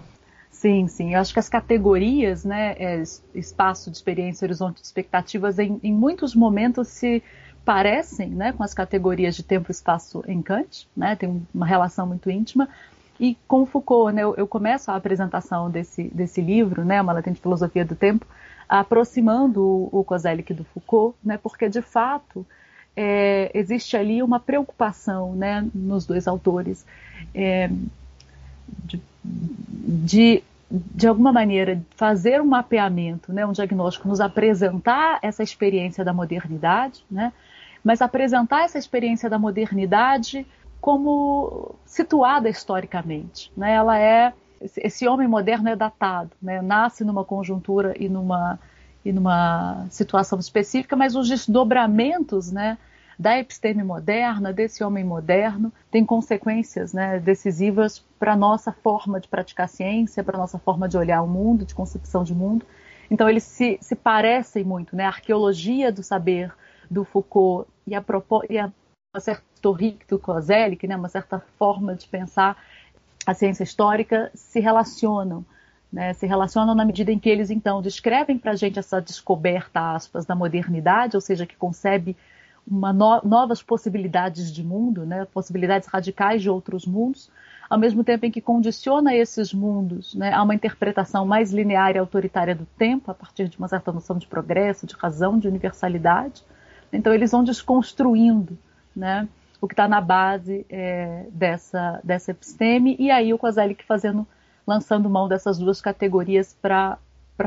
Sim, 0.50 0.88
sim. 0.88 1.12
Eu 1.12 1.20
acho 1.20 1.34
que 1.34 1.38
as 1.38 1.50
categorias, 1.50 2.42
né, 2.42 2.74
é, 2.78 3.02
espaço 3.34 3.90
de 3.90 3.98
experiência, 3.98 4.46
horizonte 4.46 4.80
de 4.80 4.86
expectativas, 4.86 5.58
em, 5.58 5.78
em, 5.82 5.92
muitos 5.92 6.34
momentos 6.34 6.88
se 6.88 7.22
parecem 7.66 8.30
né, 8.30 8.50
com 8.50 8.62
as 8.62 8.72
categorias 8.72 9.36
de 9.36 9.42
tempo 9.42 9.66
e 9.68 9.72
espaço 9.72 10.24
em 10.26 10.40
Kant, 10.40 10.88
né, 10.96 11.16
tem 11.16 11.46
uma 11.54 11.66
relação 11.66 12.06
muito 12.06 12.30
íntima. 12.30 12.66
E 13.20 13.36
com 13.46 13.66
Foucault, 13.66 14.14
né, 14.14 14.22
eu, 14.22 14.34
eu 14.36 14.46
começo 14.46 14.90
a 14.90 14.96
apresentação 14.96 15.70
desse, 15.70 16.04
desse 16.04 16.40
livro, 16.40 16.82
né, 16.82 16.98
Uma 17.02 17.12
Latente 17.12 17.42
Filosofia 17.42 17.84
do 17.84 17.94
Tempo, 17.94 18.26
aproximando 18.66 19.62
o, 19.62 20.00
o 20.00 20.02
Kozelik 20.02 20.54
do 20.54 20.64
Foucault, 20.64 21.14
né, 21.22 21.36
porque 21.36 21.68
de 21.68 21.82
fato 21.82 22.46
é, 22.96 23.50
existe 23.52 23.96
ali 23.96 24.22
uma 24.22 24.40
preocupação 24.40 25.34
né, 25.34 25.68
nos 25.74 26.06
dois 26.06 26.26
autores 26.26 26.86
é, 27.34 27.70
de, 28.84 29.00
de, 29.28 30.42
de, 30.70 31.06
alguma 31.06 31.30
maneira, 31.30 31.80
fazer 31.94 32.40
um 32.40 32.46
mapeamento, 32.46 33.32
né, 33.32 33.44
um 33.44 33.52
diagnóstico, 33.52 34.08
nos 34.08 34.20
apresentar 34.20 35.18
essa 35.20 35.42
experiência 35.42 36.02
da 36.02 36.14
modernidade, 36.14 37.04
né, 37.10 37.32
mas 37.84 38.00
apresentar 38.00 38.64
essa 38.64 38.78
experiência 38.78 39.28
da 39.28 39.38
modernidade 39.38 40.46
como 40.80 41.74
situada 41.84 42.48
historicamente. 42.48 43.52
Né, 43.54 43.72
ela 43.74 43.98
é 43.98 44.32
esse 44.78 45.06
homem 45.06 45.28
moderno 45.28 45.68
é 45.68 45.76
datado, 45.76 46.30
né, 46.40 46.62
nasce 46.62 47.04
numa 47.04 47.22
conjuntura 47.22 47.94
e 47.98 48.08
numa 48.08 48.58
e 49.06 49.12
numa 49.12 49.86
situação 49.88 50.36
específica, 50.40 50.96
mas 50.96 51.14
os 51.14 51.28
desdobramentos 51.28 52.50
né, 52.50 52.76
da 53.16 53.38
episteme 53.38 53.84
moderna, 53.84 54.52
desse 54.52 54.82
homem 54.82 55.04
moderno, 55.04 55.72
tem 55.92 56.04
consequências 56.04 56.92
né, 56.92 57.20
decisivas 57.20 58.04
para 58.18 58.32
a 58.32 58.36
nossa 58.36 58.72
forma 58.72 59.20
de 59.20 59.28
praticar 59.28 59.68
ciência, 59.68 60.24
para 60.24 60.36
a 60.36 60.40
nossa 60.40 60.58
forma 60.58 60.88
de 60.88 60.98
olhar 60.98 61.22
o 61.22 61.28
mundo, 61.28 61.64
de 61.64 61.72
concepção 61.72 62.24
de 62.24 62.34
mundo. 62.34 62.66
Então, 63.08 63.28
eles 63.28 63.44
se, 63.44 63.78
se 63.80 63.94
parecem 63.94 64.64
muito. 64.64 64.96
Né? 64.96 65.04
A 65.04 65.08
arqueologia 65.08 65.92
do 65.92 66.02
saber 66.02 66.52
do 66.90 67.04
Foucault 67.04 67.70
e 67.86 67.94
a, 67.94 68.04
e 68.50 68.58
a 68.58 68.72
uma 69.14 69.20
certa 69.20 69.44
historique 69.54 70.04
do 70.08 70.18
Kozelik, 70.18 70.84
né? 70.88 70.96
uma 70.96 71.08
certa 71.08 71.40
forma 71.56 71.94
de 71.94 72.08
pensar 72.08 72.60
a 73.24 73.32
ciência 73.34 73.62
histórica, 73.62 74.32
se 74.34 74.58
relacionam. 74.58 75.44
Né, 75.92 76.12
se 76.14 76.26
relacionam 76.26 76.74
na 76.74 76.84
medida 76.84 77.12
em 77.12 77.18
que 77.18 77.28
eles 77.28 77.48
então 77.48 77.80
descrevem 77.80 78.36
para 78.36 78.50
a 78.50 78.56
gente 78.56 78.78
essa 78.78 79.00
descoberta 79.00 79.94
aspas 79.94 80.26
da 80.26 80.34
modernidade, 80.34 81.16
ou 81.16 81.20
seja, 81.20 81.46
que 81.46 81.56
concebe 81.56 82.16
no, 82.66 82.92
novas 83.22 83.62
possibilidades 83.62 84.52
de 84.52 84.64
mundo, 84.64 85.06
né, 85.06 85.24
possibilidades 85.32 85.88
radicais 85.88 86.42
de 86.42 86.50
outros 86.50 86.84
mundos, 86.84 87.30
ao 87.70 87.78
mesmo 87.78 88.02
tempo 88.04 88.26
em 88.26 88.30
que 88.30 88.40
condiciona 88.40 89.14
esses 89.14 89.52
mundos 89.52 90.14
né, 90.14 90.32
a 90.32 90.42
uma 90.42 90.54
interpretação 90.54 91.26
mais 91.26 91.52
linear 91.52 91.94
e 91.94 91.98
autoritária 91.98 92.54
do 92.54 92.66
tempo, 92.78 93.10
a 93.10 93.14
partir 93.14 93.48
de 93.48 93.58
uma 93.58 93.68
certa 93.68 93.92
noção 93.92 94.18
de 94.18 94.26
progresso, 94.26 94.86
de 94.86 94.94
razão, 94.94 95.38
de 95.38 95.48
universalidade. 95.48 96.42
Então 96.92 97.12
eles 97.12 97.30
vão 97.30 97.42
desconstruindo 97.42 98.58
né, 98.94 99.28
o 99.60 99.66
que 99.66 99.74
está 99.74 99.88
na 99.88 100.00
base 100.00 100.64
é, 100.68 101.26
dessa, 101.30 102.00
dessa 102.04 102.30
episteme, 102.30 102.96
e 102.98 103.10
aí 103.10 103.32
o 103.32 103.38
Kozelik 103.38 103.84
fazendo, 103.84 104.26
lançando 104.66 105.08
mão 105.08 105.28
dessas 105.28 105.58
duas 105.58 105.80
categorias 105.80 106.56
para 106.60 106.98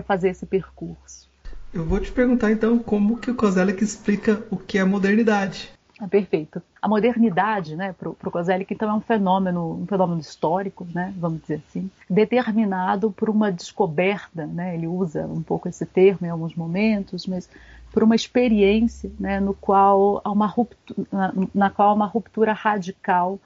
fazer 0.06 0.30
esse 0.30 0.46
percurso. 0.46 1.28
Eu 1.74 1.86
vou 1.86 2.00
te 2.00 2.12
perguntar 2.12 2.52
então 2.52 2.80
como 2.80 3.18
que 3.18 3.30
o 3.30 3.36
Kozelik 3.36 3.84
explica 3.84 4.44
o 4.50 4.58
que 4.58 4.78
é 4.78 4.84
modernidade. 4.84 5.72
Ah, 6.00 6.08
perfeito. 6.08 6.62
A 6.82 6.88
modernidade, 6.88 7.76
né, 7.76 7.92
para 7.92 8.10
o 8.10 8.32
Kozelik, 8.32 8.74
então, 8.74 8.90
é 8.90 8.94
um 8.94 9.02
fenômeno, 9.02 9.82
um 9.82 9.86
fenômeno 9.86 10.22
histórico, 10.22 10.88
né, 10.96 11.14
vamos 11.18 11.42
dizer 11.42 11.62
assim, 11.68 11.92
determinado 12.10 13.12
por 13.12 13.30
uma 13.30 13.52
descoberta, 13.52 14.48
né, 14.48 14.76
ele 14.76 14.88
usa 14.88 15.26
um 15.26 15.44
pouco 15.44 15.68
esse 15.68 15.86
termo 15.86 16.26
em 16.26 16.30
alguns 16.30 16.56
momentos, 16.56 17.28
mas 17.28 17.50
por 17.92 18.02
uma 18.02 18.16
experiência, 18.16 19.12
né, 19.20 19.42
no 19.42 19.54
qual 19.54 20.22
há 20.24 20.32
uma 20.32 20.48
ruptura, 20.48 21.06
na, 21.12 21.34
na 21.54 21.70
qual 21.70 21.90
há 21.90 21.94
uma 21.94 22.06
ruptura 22.06 22.54
radical 22.54 23.38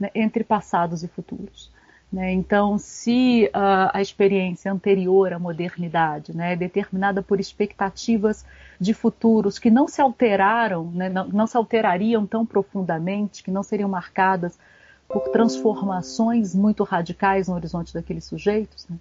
né, 0.00 0.10
entre 0.14 0.42
passados 0.42 1.02
e 1.02 1.08
futuros. 1.08 1.70
Né? 2.10 2.32
Então, 2.32 2.78
se 2.78 3.50
uh, 3.54 3.90
a 3.92 4.00
experiência 4.00 4.72
anterior 4.72 5.32
à 5.32 5.38
modernidade 5.38 6.34
né, 6.34 6.54
é 6.54 6.56
determinada 6.56 7.22
por 7.22 7.38
expectativas 7.38 8.46
de 8.80 8.94
futuros 8.94 9.58
que 9.58 9.70
não 9.70 9.86
se 9.86 10.00
alteraram, 10.00 10.90
né, 10.90 11.10
não, 11.10 11.28
não, 11.28 11.46
se 11.46 11.56
alterariam 11.56 12.26
tão 12.26 12.46
profundamente, 12.46 13.42
que 13.42 13.50
não 13.50 13.62
seriam 13.62 13.90
marcadas 13.90 14.58
por 15.06 15.28
transformações 15.28 16.54
muito 16.54 16.82
radicais 16.82 17.46
no 17.48 17.54
horizonte 17.54 17.92
daqueles 17.92 18.24
sujeitos, 18.24 18.86
né, 18.88 18.96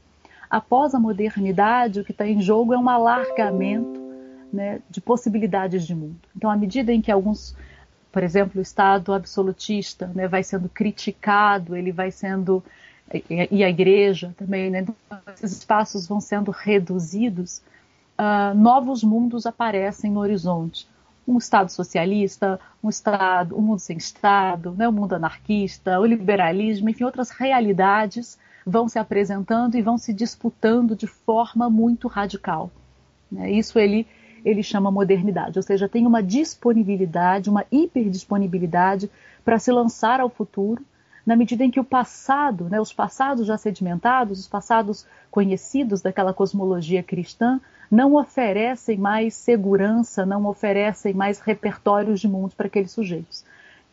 após 0.50 0.94
a 0.94 1.00
modernidade, 1.00 2.02
o 2.02 2.04
que 2.04 2.12
está 2.12 2.28
em 2.28 2.42
jogo 2.42 2.74
é 2.74 2.78
um 2.78 2.90
alargamento 2.90 4.02
né, 4.52 4.82
de 4.90 5.00
possibilidades 5.00 5.88
de 5.88 5.96
mundo. 5.96 6.20
Então, 6.36 6.50
à 6.50 6.58
medida 6.58 6.92
em 6.92 7.02
que 7.02 7.12
alguns 7.12 7.56
por 8.10 8.24
exemplo, 8.24 8.58
o 8.58 8.62
Estado 8.64 9.14
absolutista 9.14 10.08
né, 10.16 10.28
vai 10.28 10.42
sendo 10.42 10.68
criticado, 10.68 11.76
ele 11.76 11.92
vai 11.92 12.10
sendo 12.10 12.64
e 13.50 13.64
a 13.64 13.70
igreja 13.70 14.34
também, 14.38 14.70
né? 14.70 14.82
Então, 14.82 14.96
esses 15.34 15.52
espaços 15.54 16.08
vão 16.08 16.20
sendo 16.20 16.52
reduzidos, 16.52 17.62
uh, 18.20 18.54
novos 18.56 19.04
mundos 19.04 19.46
aparecem 19.46 20.12
no 20.12 20.20
horizonte. 20.20 20.88
Um 21.26 21.38
Estado 21.38 21.70
socialista, 21.72 22.60
um 22.84 22.90
Estado, 22.90 23.58
um 23.58 23.62
mundo 23.62 23.80
sem 23.80 23.98
Estado, 23.98 24.74
né? 24.78 24.90
mundo 24.90 25.14
anarquista, 25.14 26.00
o 26.00 26.06
liberalismo, 26.06 26.90
enfim, 26.90 27.04
outras 27.04 27.30
realidades 27.30 28.38
vão 28.66 28.90
se 28.90 29.00
apresentando 29.00 29.76
e 29.76 29.82
vão 29.82 29.98
se 29.98 30.14
disputando 30.14 30.96
de 30.96 31.08
forma 31.08 31.70
muito 31.70 32.08
radical. 32.08 32.70
Né? 33.32 33.52
Isso 33.52 33.80
ele, 33.80 34.06
ele 34.44 34.62
chama 34.62 34.92
modernidade, 34.92 35.58
ou 35.58 35.64
seja, 35.64 35.88
tem 35.88 36.06
uma 36.06 36.22
disponibilidade, 36.22 37.50
uma 37.50 37.66
hiperdisponibilidade 37.72 39.10
para 39.44 39.60
se 39.60 39.72
lançar 39.72 40.20
ao 40.20 40.30
futuro, 40.30 40.84
na 41.28 41.36
medida 41.36 41.62
em 41.66 41.70
que 41.70 41.80
o 41.80 41.84
passado, 41.84 42.70
né, 42.70 42.80
os 42.80 42.94
passados 42.94 43.46
já 43.46 43.58
sedimentados, 43.58 44.40
os 44.40 44.48
passados 44.48 45.06
conhecidos 45.30 46.02
daquela 46.02 46.34
cosmologia 46.34 47.04
cristã, 47.04 47.60
não 47.92 48.16
oferecem 48.16 48.98
mais 48.98 49.34
segurança, 49.34 50.26
não 50.26 50.46
oferecem 50.46 51.14
mais 51.14 51.42
repertórios 51.42 52.22
de 52.22 52.30
mundos 52.30 52.56
para 52.56 52.68
aqueles 52.68 52.92
sujeitos. 52.92 53.44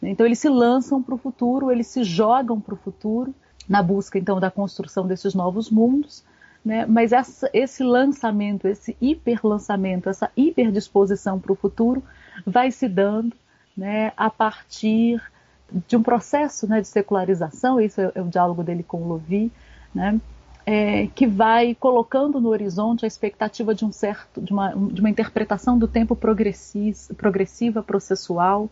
Então 0.01 0.25
eles 0.25 0.39
se 0.39 0.49
lançam 0.49 1.03
para 1.03 1.17
o 1.17 1.19
futuro, 1.19 1.73
eles 1.73 1.89
se 1.89 2.05
jogam 2.05 2.61
para 2.61 2.75
o 2.75 2.77
futuro, 2.77 3.35
na 3.69 3.83
busca 3.83 4.17
então 4.17 4.39
da 4.39 4.51
construção 4.51 5.05
desses 5.05 5.35
novos 5.35 5.69
mundos, 5.69 6.23
né? 6.65 6.87
mas 6.87 7.11
essa, 7.11 7.51
esse 7.53 7.83
lançamento, 7.83 8.69
esse 8.69 8.97
hiperlançamento, 9.01 10.09
essa 10.09 10.31
hiperdisposição 10.37 11.41
para 11.41 11.53
o 11.53 11.57
futuro 11.57 12.01
vai 12.47 12.71
se 12.71 12.87
dando 12.87 13.35
né, 13.77 14.13
a 14.17 14.31
partir 14.31 15.21
de 15.71 15.97
um 15.97 16.03
processo 16.03 16.67
né, 16.69 16.81
de 16.81 16.89
secularização, 16.89 17.81
isso 17.81 18.01
é, 18.01 18.13
é, 18.15 18.23
o 18.23 18.29
diálogo 18.29 18.63
dele 18.63 18.83
com 18.83 19.03
o 19.03 19.09
Lovi, 19.09 19.51
né, 19.95 20.21
é, 20.67 21.09
que 21.09 21.27
vai 21.27 21.75
colocando 21.75 22.41
no 22.41 22.49
horizonte 22.49 23.05
a 23.05 23.09
expectativa 23.09 23.75
de 23.75 23.85
um 23.85 23.93
certo, 23.93 24.41
de 24.41 24.53
uma, 24.53 24.75
de 24.75 25.01
uma 25.01 25.11
interpretação 25.11 25.79
do 25.79 25.87
tempo 25.87 26.17
progressiva, 26.17 27.83
processual, 27.83 28.71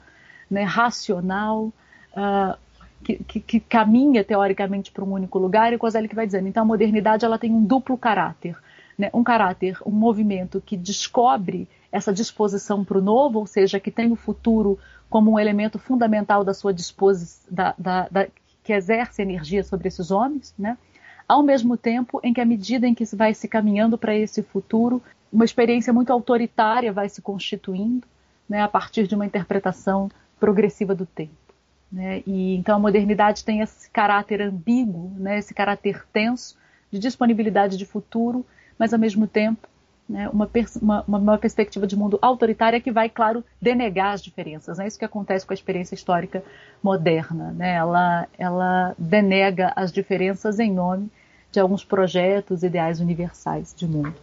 né, 0.50 0.62
racional, 0.62 1.72
uh, 2.12 2.56
que, 3.02 3.16
que, 3.24 3.40
que, 3.40 3.60
caminha 3.60 4.22
teoricamente 4.22 4.92
para 4.92 5.04
um 5.04 5.12
único 5.12 5.38
lugar, 5.38 5.72
e 5.72 5.76
o 5.76 5.78
Kozelik 5.78 6.14
vai 6.14 6.26
dizendo, 6.26 6.48
então 6.48 6.62
a 6.62 6.66
modernidade 6.66 7.24
ela 7.24 7.38
tem 7.38 7.52
um 7.52 7.64
duplo 7.64 7.98
caráter, 7.98 8.56
né, 8.96 9.10
um 9.12 9.24
caráter, 9.24 9.78
um 9.84 9.90
movimento 9.90 10.62
que 10.64 10.76
descobre 10.76 11.68
essa 11.90 12.12
disposição 12.12 12.84
para 12.84 12.98
o 12.98 13.02
novo, 13.02 13.40
ou 13.40 13.46
seja, 13.46 13.78
que 13.78 13.90
tem 13.90 14.10
o 14.10 14.16
futuro 14.16 14.78
como 15.12 15.32
um 15.32 15.38
elemento 15.38 15.78
fundamental 15.78 16.42
da 16.42 16.54
sua 16.54 16.72
disposição, 16.72 17.46
da, 17.50 17.74
da, 17.76 18.08
da, 18.10 18.28
que 18.64 18.72
exerce 18.72 19.20
energia 19.20 19.62
sobre 19.62 19.86
esses 19.86 20.10
homens, 20.10 20.54
né? 20.58 20.78
ao 21.28 21.42
mesmo 21.42 21.76
tempo 21.76 22.18
em 22.24 22.32
que, 22.32 22.40
à 22.40 22.46
medida 22.46 22.88
em 22.88 22.94
que 22.94 23.04
se 23.04 23.14
vai 23.14 23.34
se 23.34 23.46
caminhando 23.46 23.98
para 23.98 24.16
esse 24.16 24.42
futuro, 24.42 25.02
uma 25.30 25.44
experiência 25.44 25.92
muito 25.92 26.10
autoritária 26.10 26.90
vai 26.94 27.10
se 27.10 27.20
constituindo, 27.20 28.06
né, 28.48 28.62
a 28.62 28.68
partir 28.68 29.06
de 29.06 29.14
uma 29.14 29.26
interpretação 29.26 30.10
progressiva 30.40 30.94
do 30.94 31.04
tempo. 31.04 31.36
Né? 31.90 32.22
E 32.26 32.56
então 32.56 32.76
a 32.76 32.78
modernidade 32.78 33.44
tem 33.44 33.60
esse 33.60 33.90
caráter 33.90 34.40
ambíguo, 34.40 35.12
né, 35.18 35.38
esse 35.38 35.52
caráter 35.52 36.06
tenso 36.10 36.56
de 36.90 36.98
disponibilidade 36.98 37.76
de 37.76 37.84
futuro, 37.84 38.46
mas 38.78 38.94
ao 38.94 38.98
mesmo 38.98 39.26
tempo 39.26 39.68
né, 40.08 40.28
uma, 40.28 40.48
uma, 40.80 41.04
uma, 41.06 41.38
perspectiva 41.38 41.86
de 41.86 41.96
mundo 41.96 42.18
autoritária 42.20 42.80
que 42.80 42.90
vai, 42.90 43.08
claro, 43.08 43.44
denegar 43.60 44.12
as 44.12 44.22
diferenças. 44.22 44.78
É 44.78 44.82
né? 44.82 44.88
isso 44.88 44.98
que 44.98 45.04
acontece 45.04 45.46
com 45.46 45.52
a 45.52 45.54
experiência 45.54 45.94
histórica 45.94 46.42
moderna. 46.82 47.52
Né? 47.52 47.74
Ela, 47.74 48.28
ela 48.38 48.94
denega 48.98 49.72
as 49.74 49.92
diferenças 49.92 50.58
em 50.58 50.72
nome 50.72 51.10
de 51.50 51.60
alguns 51.60 51.84
projetos 51.84 52.62
ideais 52.62 53.00
universais 53.00 53.74
de 53.76 53.86
mundo. 53.86 54.14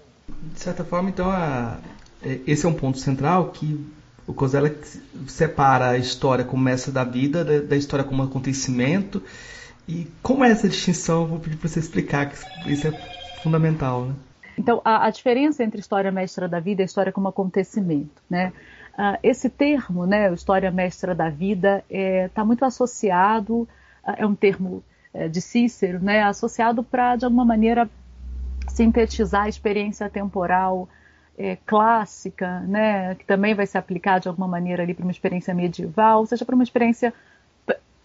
De 0.54 0.60
certa 0.60 0.84
forma, 0.84 1.10
então, 1.10 1.30
a, 1.30 1.78
é, 2.24 2.40
esse 2.46 2.66
é 2.66 2.70
um 2.70 2.74
ponto 2.74 2.98
central 2.98 3.50
que 3.50 3.84
o 4.28 4.34
Kozelek 4.34 4.80
separa 5.28 5.90
a 5.90 5.98
história 5.98 6.46
como 6.46 6.70
essa 6.70 6.92
da 6.92 7.04
vida 7.04 7.44
da, 7.44 7.60
da 7.62 7.76
história 7.76 8.06
como 8.06 8.22
acontecimento. 8.22 9.24
E 9.88 10.08
como 10.22 10.44
é 10.44 10.52
essa 10.52 10.70
distinção? 10.70 11.26
Vou 11.26 11.40
pedir 11.40 11.58
para 11.58 11.68
você 11.68 11.80
explicar, 11.80 12.30
que 12.30 12.72
isso 12.72 12.88
é 12.88 12.92
fundamental. 13.42 14.06
Né? 14.06 14.14
Então, 14.60 14.82
a, 14.84 15.06
a, 15.06 15.10
diferença 15.10 15.64
entre 15.64 15.80
história 15.80 16.12
mestra 16.12 16.46
da 16.46 16.60
vida 16.60 16.82
e 16.82 16.86
história 16.86 17.14
como 17.14 17.30
acontecimento, 17.30 18.22
né? 18.30 18.52
Uh, 18.92 19.18
esse 19.24 19.50
termo, 19.50 20.06
né, 20.06 20.34
história 20.34 20.70
mestra 20.70 21.16
da 21.16 21.30
vida, 21.30 21.78
está 21.90 21.98
é, 21.98 22.28
tá 22.28 22.44
muito 22.44 22.66
associado, 22.66 23.62
uh, 23.62 23.68
é 24.18 24.28
um 24.28 24.36
termo 24.36 24.84
uh, 25.14 25.30
de 25.30 25.40
Cícero, 25.40 26.04
né, 26.04 26.24
associado 26.24 26.84
para, 26.84 27.16
de 27.16 27.24
alguma 27.24 27.46
maneira, 27.46 27.90
sintetizar 28.68 29.44
a 29.44 29.50
experiência 29.50 30.10
temporal 30.10 30.90
é, 31.38 31.58
clássica, 31.66 32.60
né, 32.60 33.16
que 33.16 33.26
também 33.26 33.56
vai 33.56 33.66
se 33.66 33.78
aplicar 33.78 34.20
de 34.20 34.28
alguma 34.28 34.50
maneira 34.50 34.84
ali 34.84 34.94
para 34.94 35.04
uma 35.06 35.12
experiência 35.12 35.54
medieval, 35.54 36.20
ou 36.20 36.26
seja, 36.26 36.44
para 36.44 36.56
uma 36.56 36.66
experiência 36.66 37.14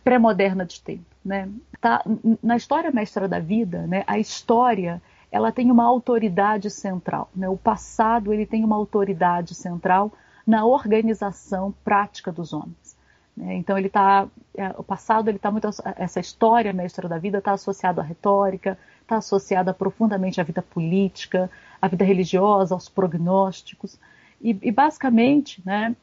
pré-moderna 0.05 0.65
de 0.65 0.81
tempo. 0.81 1.05
Né? 1.25 1.49
Tá, 1.81 2.05
na 2.41 2.55
história 2.57 2.93
mestra 2.93 3.27
da 3.27 3.41
vida, 3.41 3.89
né, 3.89 4.05
a 4.07 4.21
história 4.21 5.03
ela 5.35 5.51
tem 5.51 5.69
uma 5.69 5.85
autoridade 5.85 6.71
central. 6.71 7.29
Né? 7.35 7.49
O 7.49 7.57
passado 7.57 8.33
ele 8.33 8.47
tem 8.47 8.63
uma 8.63 8.77
autoridade 8.77 9.53
central 9.53 10.13
na 10.47 10.65
organização 10.65 11.75
prática 11.85 12.31
dos 12.31 12.53
homens. 12.53 12.97
Né? 13.37 13.57
Então 13.57 13.77
ele 13.77 13.89
está, 13.89 14.29
é, 14.57 14.69
o 14.79 14.85
passado 14.85 15.29
ele 15.29 15.39
está 15.39 15.51
muito 15.51 15.69
essa 15.97 16.21
história 16.21 16.73
mestra 16.73 17.09
da 17.09 17.19
vida 17.19 17.39
está 17.39 17.51
associada 17.51 18.01
à 18.01 18.05
retórica, 18.05 18.79
está 19.03 19.17
associada 19.17 19.75
profundamente 19.75 20.41
à 20.41 20.45
vida 20.45 20.63
política, 20.63 21.51
à 21.83 21.89
vida 21.89 22.05
religiosa, 22.05 22.73
aos 22.73 22.89
prognósticos 22.89 23.99
e, 24.41 24.57
e 24.63 24.71
basicamente, 24.71 25.61
né? 25.67 25.97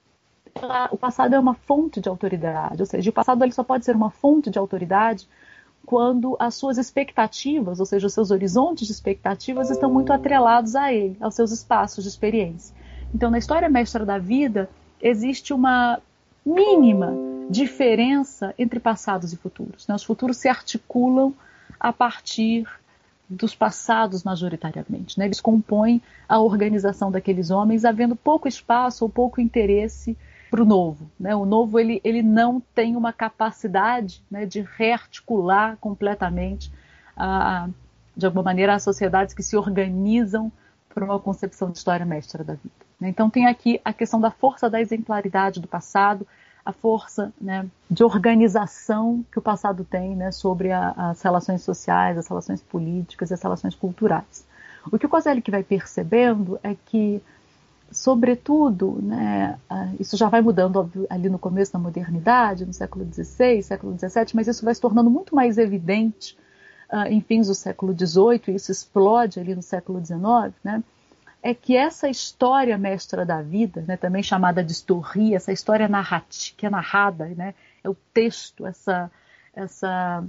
o 0.91 0.97
passado 0.97 1.33
é 1.33 1.39
uma 1.39 1.53
fonte 1.53 2.01
de 2.01 2.09
autoridade, 2.09 2.81
ou 2.81 2.85
seja, 2.85 3.09
o 3.09 3.13
passado 3.13 3.41
ele 3.45 3.53
só 3.53 3.63
pode 3.63 3.85
ser 3.85 3.95
uma 3.95 4.09
fonte 4.09 4.49
de 4.49 4.59
autoridade 4.59 5.25
quando 5.85 6.35
as 6.39 6.55
suas 6.55 6.77
expectativas, 6.77 7.79
ou 7.79 7.85
seja, 7.85 8.07
os 8.07 8.13
seus 8.13 8.31
horizontes 8.31 8.87
de 8.87 8.93
expectativas 8.93 9.69
estão 9.69 9.91
muito 9.91 10.13
atrelados 10.13 10.75
a 10.75 10.93
ele, 10.93 11.17
aos 11.19 11.35
seus 11.35 11.51
espaços 11.51 12.03
de 12.03 12.09
experiência. 12.09 12.75
Então, 13.13 13.29
na 13.29 13.37
história 13.37 13.67
mestra 13.69 14.05
da 14.05 14.17
vida, 14.17 14.69
existe 15.01 15.53
uma 15.53 15.99
mínima 16.45 17.13
diferença 17.49 18.53
entre 18.57 18.79
passados 18.79 19.33
e 19.33 19.37
futuros. 19.37 19.87
Né? 19.87 19.95
Os 19.95 20.03
futuros 20.03 20.37
se 20.37 20.47
articulam 20.47 21.33
a 21.79 21.91
partir 21.91 22.65
dos 23.29 23.55
passados 23.55 24.23
majoritariamente. 24.23 25.17
Né? 25.17 25.25
Eles 25.25 25.41
compõem 25.41 26.01
a 26.27 26.39
organização 26.39 27.11
daqueles 27.11 27.49
homens, 27.49 27.85
havendo 27.85 28.15
pouco 28.15 28.47
espaço 28.47 29.03
ou 29.03 29.09
pouco 29.09 29.41
interesse 29.41 30.17
para 30.51 30.61
o 30.61 30.65
novo. 30.65 31.09
Né? 31.17 31.33
O 31.33 31.45
novo 31.45 31.79
ele, 31.79 32.01
ele 32.03 32.21
não 32.21 32.61
tem 32.75 32.97
uma 32.97 33.13
capacidade 33.13 34.21
né, 34.29 34.45
de 34.45 34.59
rearticular 34.61 35.77
completamente, 35.77 36.69
a, 37.15 37.69
de 38.15 38.25
alguma 38.25 38.43
maneira, 38.43 38.75
as 38.75 38.83
sociedades 38.83 39.33
que 39.33 39.41
se 39.41 39.55
organizam 39.55 40.51
para 40.93 41.05
uma 41.05 41.17
concepção 41.17 41.71
de 41.71 41.77
história 41.77 42.05
mestra 42.05 42.43
da 42.43 42.53
vida. 42.53 42.75
Né? 42.99 43.07
Então 43.07 43.29
tem 43.29 43.47
aqui 43.47 43.79
a 43.85 43.93
questão 43.93 44.19
da 44.19 44.29
força 44.29 44.69
da 44.69 44.81
exemplaridade 44.81 45.61
do 45.61 45.69
passado, 45.69 46.27
a 46.65 46.73
força 46.73 47.31
né, 47.39 47.65
de 47.89 48.03
organização 48.03 49.25
que 49.31 49.39
o 49.39 49.41
passado 49.41 49.85
tem 49.85 50.17
né, 50.17 50.31
sobre 50.33 50.73
a, 50.73 50.93
as 50.97 51.21
relações 51.21 51.61
sociais, 51.61 52.17
as 52.17 52.27
relações 52.27 52.61
políticas 52.61 53.31
e 53.31 53.33
as 53.33 53.41
relações 53.41 53.73
culturais. 53.73 54.45
O 54.91 54.99
que 54.99 55.05
o 55.05 55.09
Kozelik 55.09 55.49
vai 55.49 55.63
percebendo 55.63 56.59
é 56.61 56.75
que 56.75 57.21
sobretudo, 57.91 58.99
né, 59.01 59.59
isso 59.99 60.15
já 60.15 60.29
vai 60.29 60.41
mudando 60.41 60.89
ali 61.09 61.29
no 61.29 61.37
começo 61.37 61.73
da 61.73 61.79
modernidade, 61.79 62.65
no 62.65 62.73
século 62.73 63.05
XVI, 63.05 63.61
século 63.61 63.97
XVII, 63.97 64.27
mas 64.33 64.47
isso 64.47 64.63
vai 64.63 64.73
se 64.73 64.81
tornando 64.81 65.09
muito 65.09 65.35
mais 65.35 65.57
evidente 65.57 66.37
uh, 66.91 67.07
em 67.07 67.21
fins 67.21 67.47
do 67.47 67.55
século 67.55 67.93
XVIII, 67.93 68.43
e 68.47 68.55
isso 68.55 68.71
explode 68.71 69.39
ali 69.39 69.53
no 69.53 69.61
século 69.61 70.03
XIX, 70.03 70.53
né, 70.63 70.83
é 71.43 71.53
que 71.53 71.75
essa 71.75 72.07
história 72.07 72.77
mestra 72.77 73.25
da 73.25 73.41
vida, 73.41 73.83
né, 73.87 73.97
também 73.97 74.23
chamada 74.23 74.63
de 74.63 74.71
história, 74.71 75.35
essa 75.35 75.51
história 75.51 75.87
narrativa, 75.87 76.55
que 76.57 76.65
é 76.65 76.69
narrada, 76.69 77.25
né, 77.35 77.53
é 77.83 77.89
o 77.89 77.95
texto, 78.13 78.65
essa, 78.65 79.11
essa, 79.53 80.23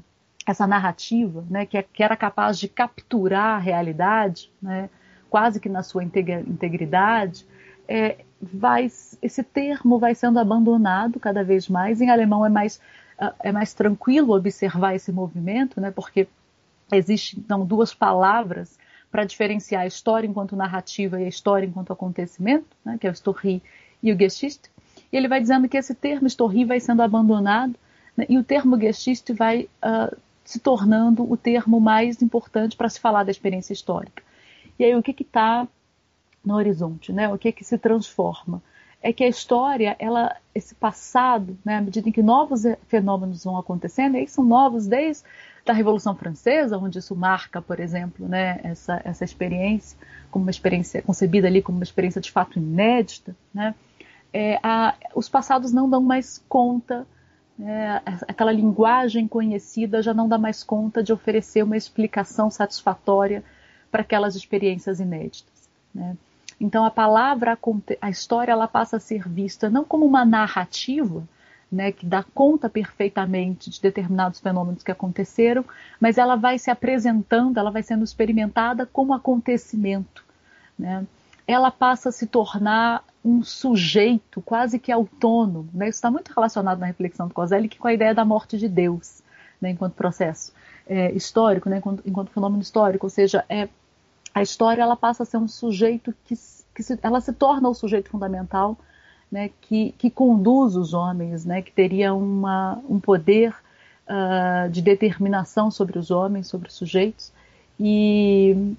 essa 0.47 0.67
narrativa, 0.67 1.45
né, 1.49 1.67
que, 1.67 1.77
é, 1.77 1.83
que 1.83 2.03
era 2.03 2.17
capaz 2.17 2.59
de 2.59 2.67
capturar 2.67 3.57
a 3.57 3.59
realidade, 3.59 4.51
né, 4.61 4.89
quase 5.29 5.61
que 5.61 5.69
na 5.69 5.83
sua 5.83 6.03
integridade, 6.03 7.47
é, 7.89 8.19
vai, 8.41 8.91
esse 9.21 9.43
termo 9.43 9.99
vai 9.99 10.15
sendo 10.15 10.39
abandonado 10.39 11.21
cada 11.21 11.45
vez 11.45 11.69
mais. 11.69 12.01
Em 12.01 12.11
alemão 12.11 12.45
é 12.45 12.49
mais, 12.49 12.81
ah, 13.19 13.35
é 13.41 13.53
mais 13.53 13.73
tranquilo 13.75 14.35
observar 14.35 14.95
esse 14.95 15.13
movimento, 15.13 15.81
né, 15.81 15.91
porque 15.91 16.27
existem 16.93 17.39
então, 17.39 17.65
duas 17.65 17.95
palavras 17.95 18.79
para 19.11 19.25
diferenciar 19.25 19.83
a 19.83 19.87
história 19.87 20.27
enquanto 20.27 20.57
narrativa 20.57 21.21
e 21.21 21.25
a 21.25 21.29
história 21.29 21.67
enquanto 21.67 21.93
acontecimento, 21.93 22.67
né, 22.85 22.97
que 22.99 23.07
é 23.07 23.11
o 23.11 23.13
Story 23.13 23.63
e 24.03 24.13
o 24.13 24.19
Geschichte. 24.19 24.71
E 25.13 25.17
ele 25.17 25.29
vai 25.29 25.41
dizendo 25.41 25.69
que 25.69 25.77
esse 25.77 25.95
termo 25.95 26.27
Story 26.27 26.65
vai 26.65 26.81
sendo 26.81 27.03
abandonado 27.03 27.75
né, 28.17 28.27
e 28.29 28.39
o 28.39 28.45
termo 28.45 28.81
Geschichte 28.81 29.33
vai 29.33 29.69
uh, 29.85 30.17
se 30.45 30.59
tornando 30.59 31.31
o 31.31 31.37
termo 31.37 31.81
mais 31.81 32.23
importante 32.23 32.77
para 32.77 32.89
se 32.89 32.99
falar 32.99 33.25
da 33.25 33.31
experiência 33.31 33.73
histórica. 33.73 34.23
E 34.79 34.85
aí 34.85 34.97
o 34.97 35.03
que 35.03 35.23
está 35.23 35.69
no 36.45 36.55
horizonte, 36.55 37.13
né? 37.13 37.29
O 37.33 37.39
que 37.39 37.49
é 37.49 37.53
que 37.53 37.65
se 37.65 37.79
transforma? 37.79 38.63
É 39.01 39.13
que 39.13 39.25
a 39.25 39.29
história, 39.29 39.97
ela, 39.99 40.37
esse 40.55 40.75
passado, 40.75 41.59
né, 41.65 41.77
à 41.77 41.81
medida 41.81 42.09
em 42.09 42.13
que 42.13 42.23
novos 42.23 42.63
fenômenos 42.87 43.45
vão 43.45 43.59
acontecendo, 43.59 44.15
e 44.15 44.21
aí 44.21 44.29
são 44.29 44.45
novos 44.45 44.87
desde 44.87 45.25
a 45.67 45.73
Revolução 45.73 46.15
Francesa, 46.15 46.79
onde 46.79 46.99
isso 46.99 47.15
marca, 47.15 47.61
por 47.61 47.81
exemplo, 47.81 48.29
né, 48.29 48.61
essa, 48.63 49.01
essa 49.05 49.25
experiência 49.25 49.99
como 50.31 50.45
uma 50.45 50.51
experiência 50.51 51.03
concebida 51.03 51.47
ali 51.47 51.63
como 51.63 51.79
uma 51.79 51.85
experiência 51.85 52.21
de 52.21 52.31
fato 52.31 52.59
inédita, 52.59 53.37
né? 53.53 53.75
É, 54.33 54.59
a, 54.63 54.95
os 55.15 55.29
passados 55.29 55.73
não 55.73 55.91
dão 55.91 56.01
mais 56.01 56.43
conta, 56.49 57.07
né, 57.59 58.01
aquela 58.27 58.51
linguagem 58.51 59.29
conhecida 59.29 60.03
já 60.03 60.15
não 60.15 60.27
dá 60.27 60.39
mais 60.39 60.65
conta 60.65 61.03
de 61.03 61.13
oferecer 61.13 61.63
uma 61.63 61.77
explicação 61.77 62.51
satisfatória 62.51 63.45
para 63.91 64.01
aquelas 64.01 64.35
experiências 64.35 65.01
inéditas. 65.01 65.69
Né? 65.95 66.17
Então 66.63 66.85
a 66.85 66.93
palavra, 66.93 67.59
a 68.01 68.09
história, 68.09 68.53
ela 68.53 68.69
passa 68.69 68.97
a 68.97 69.01
ser 69.01 69.29
vista 69.29 69.69
não 69.69 69.85
como 69.85 70.07
uma 70.07 70.25
narrativa, 70.25 71.27
né, 71.71 71.91
que 71.91 72.07
dá 72.07 72.23
conta 72.23 72.69
perfeitamente 72.71 73.69
de 73.69 73.81
determinados 73.81 74.39
fenômenos 74.39 74.85
que 74.85 74.93
aconteceram, 74.93 75.65
mas 75.99 76.19
ela 76.19 76.37
vai 76.37 76.61
se 76.61 76.71
apresentando, 76.71 77.59
ela 77.59 77.73
vai 77.73 77.83
sendo 77.83 78.05
experimentada 78.05 78.87
como 78.87 79.13
acontecimento. 79.13 80.25
Né? 80.79 81.05
Ela 81.49 81.73
passa 81.73 82.11
a 82.11 82.13
se 82.13 82.29
tornar 82.29 83.03
um 83.25 83.43
sujeito 83.43 84.41
quase 84.41 84.79
que 84.79 84.93
autônomo. 84.93 85.69
Né? 85.75 85.89
Isso 85.89 85.97
está 85.97 86.13
muito 86.13 86.29
relacionado 86.29 86.79
na 86.79 86.87
reflexão 86.87 87.27
do 87.27 87.35
Kozelik 87.35 87.77
com 87.77 87.89
a 87.89 87.95
ideia 87.95 88.15
da 88.15 88.25
morte 88.25 88.57
de 88.57 88.69
Deus, 88.69 89.21
né, 89.61 89.71
enquanto 89.71 89.95
processo 89.95 90.53
é, 90.87 91.11
histórico, 91.11 91.69
né, 91.69 91.79
enquanto, 91.79 92.03
enquanto, 92.07 92.31
fenômeno 92.31 92.63
histórico. 92.63 93.07
Ou 93.07 93.11
seja, 93.11 93.45
é, 93.49 93.69
a 94.35 94.43
história 94.43 94.83
ela 94.83 94.97
passa 94.97 95.23
a 95.23 95.27
ser 95.27 95.37
um 95.37 95.49
sujeito 95.49 96.15
que, 96.25 96.35
que 96.75 96.83
se, 96.83 96.99
ela 97.03 97.21
se 97.21 97.33
torna 97.33 97.69
o 97.69 97.75
sujeito 97.75 98.09
fundamental, 98.11 98.77
né, 99.31 99.51
que, 99.61 99.93
que 99.93 100.11
conduz 100.11 100.77
os 100.77 100.95
homens, 100.95 101.45
né, 101.45 101.63
que 101.63 101.73
teria 101.73 102.15
uma, 102.15 102.79
um 102.89 103.01
poder 103.01 103.55
uh, 104.07 104.71
de 104.71 104.83
determinação 104.83 105.71
sobre 105.71 105.99
os 105.99 106.11
homens, 106.11 106.47
sobre 106.47 106.69
os 106.69 106.75
sujeitos, 106.75 107.33
e 107.79 108.75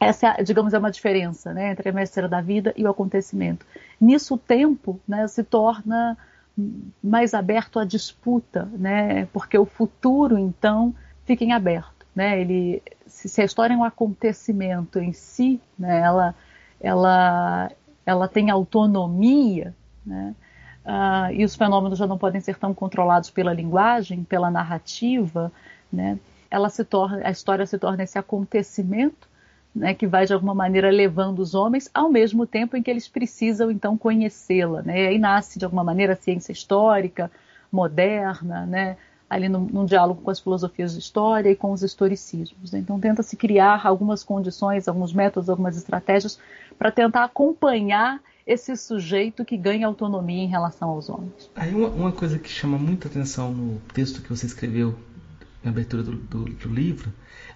essa, 0.00 0.34
é, 0.38 0.42
digamos, 0.42 0.74
é 0.74 0.78
uma 0.78 0.90
diferença 0.90 1.52
né, 1.52 1.70
entre 1.70 1.88
a 1.88 1.92
mestra 1.92 2.28
da 2.28 2.40
vida 2.40 2.72
e 2.76 2.84
o 2.84 2.90
acontecimento. 2.90 3.64
Nisso 4.00 4.34
o 4.34 4.38
tempo 4.38 5.00
né, 5.06 5.26
se 5.28 5.42
torna 5.42 6.16
mais 7.02 7.34
aberto 7.34 7.78
à 7.78 7.84
disputa, 7.84 8.68
né, 8.72 9.26
porque 9.32 9.58
o 9.58 9.66
futuro, 9.66 10.38
então, 10.38 10.94
fica 11.24 11.44
em 11.44 11.52
aberto 11.52 11.95
né? 12.16 12.40
Ele, 12.40 12.82
se, 13.06 13.28
se, 13.28 13.42
a 13.42 13.44
história 13.44 13.74
é 13.74 13.76
um 13.76 13.84
acontecimento 13.84 14.98
em 14.98 15.12
si, 15.12 15.60
né? 15.78 16.00
Ela, 16.00 16.34
ela, 16.80 17.70
ela 18.06 18.26
tem 18.26 18.50
autonomia, 18.50 19.74
né? 20.04 20.34
uh, 20.86 21.32
e 21.32 21.44
os 21.44 21.54
fenômenos 21.54 21.98
já 21.98 22.06
não 22.06 22.16
podem 22.16 22.40
ser 22.40 22.56
tão 22.56 22.72
controlados 22.72 23.28
pela 23.28 23.52
linguagem, 23.52 24.24
pela 24.24 24.50
narrativa, 24.50 25.52
né? 25.92 26.18
Ela 26.50 26.70
se 26.70 26.84
torna, 26.84 27.26
a 27.26 27.30
história 27.30 27.66
se 27.66 27.78
torna 27.78 28.04
esse 28.04 28.18
acontecimento, 28.18 29.28
né, 29.74 29.92
que 29.92 30.06
vai 30.06 30.24
de 30.24 30.32
alguma 30.32 30.54
maneira 30.54 30.88
levando 30.88 31.40
os 31.40 31.54
homens, 31.54 31.90
ao 31.92 32.08
mesmo 32.08 32.46
tempo 32.46 32.78
em 32.78 32.82
que 32.82 32.90
eles 32.90 33.08
precisam 33.08 33.70
então 33.70 33.98
conhecê-la, 33.98 34.80
né? 34.80 35.02
E 35.02 35.06
aí 35.08 35.18
nasce 35.18 35.58
de 35.58 35.66
alguma 35.66 35.84
maneira 35.84 36.14
a 36.14 36.16
ciência 36.16 36.52
histórica 36.52 37.30
moderna, 37.70 38.64
né? 38.64 38.96
Ali 39.28 39.48
num, 39.48 39.66
num, 39.66 39.84
diálogo 39.84 40.22
com 40.22 40.30
as 40.30 40.40
filosofias 40.40 40.92
de 40.92 41.00
história 41.00 41.50
e 41.50 41.56
com 41.56 41.72
os 41.72 41.82
historicismos. 41.82 42.72
Então 42.72 42.98
tenta-se 43.00 43.36
criar 43.36 43.86
algumas 43.86 44.22
condições, 44.22 44.86
alguns 44.86 45.12
métodos, 45.12 45.50
algumas 45.50 45.76
estratégias 45.76 46.38
para 46.78 46.90
tentar 46.90 47.24
acompanhar 47.24 48.20
esse 48.46 48.76
sujeito 48.76 49.44
que 49.44 49.56
ganha 49.56 49.86
autonomia 49.86 50.44
em 50.44 50.46
relação 50.46 50.90
aos 50.90 51.08
homens. 51.08 51.50
Aí 51.56 51.74
uma, 51.74 51.88
uma 51.88 52.12
coisa 52.12 52.38
que 52.38 52.48
chama 52.48 52.78
muita 52.78 53.08
atenção 53.08 53.52
no 53.52 53.80
texto 53.92 54.22
que 54.22 54.30
você 54.30 54.46
escreveu 54.46 54.94
na 55.64 55.70
abertura 55.70 56.04
do, 56.04 56.12
do, 56.12 56.44
do 56.44 56.68
livro 56.68 57.12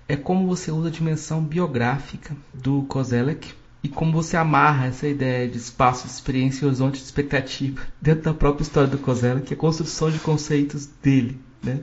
é 0.08 0.16
como 0.16 0.48
você 0.48 0.72
usa 0.72 0.88
a 0.88 0.90
dimensão 0.90 1.40
biográfica 1.40 2.36
do 2.52 2.82
Kozelek 2.82 3.54
e 3.82 3.88
como 3.88 4.12
você 4.12 4.36
amarra 4.36 4.86
essa 4.86 5.06
ideia 5.06 5.48
de 5.48 5.56
espaço, 5.56 6.06
de 6.06 6.12
experiência 6.12 6.64
e 6.64 6.66
horizonte 6.66 6.98
de 6.98 7.04
expectativa 7.04 7.80
dentro 8.00 8.24
da 8.24 8.34
própria 8.34 8.62
história 8.62 8.90
do 8.90 8.98
Kozelek, 8.98 9.46
que 9.46 9.54
é 9.54 9.56
a 9.56 9.60
construção 9.60 10.10
de 10.10 10.18
conceitos 10.18 10.86
dele. 10.86 11.38
Né? 11.62 11.80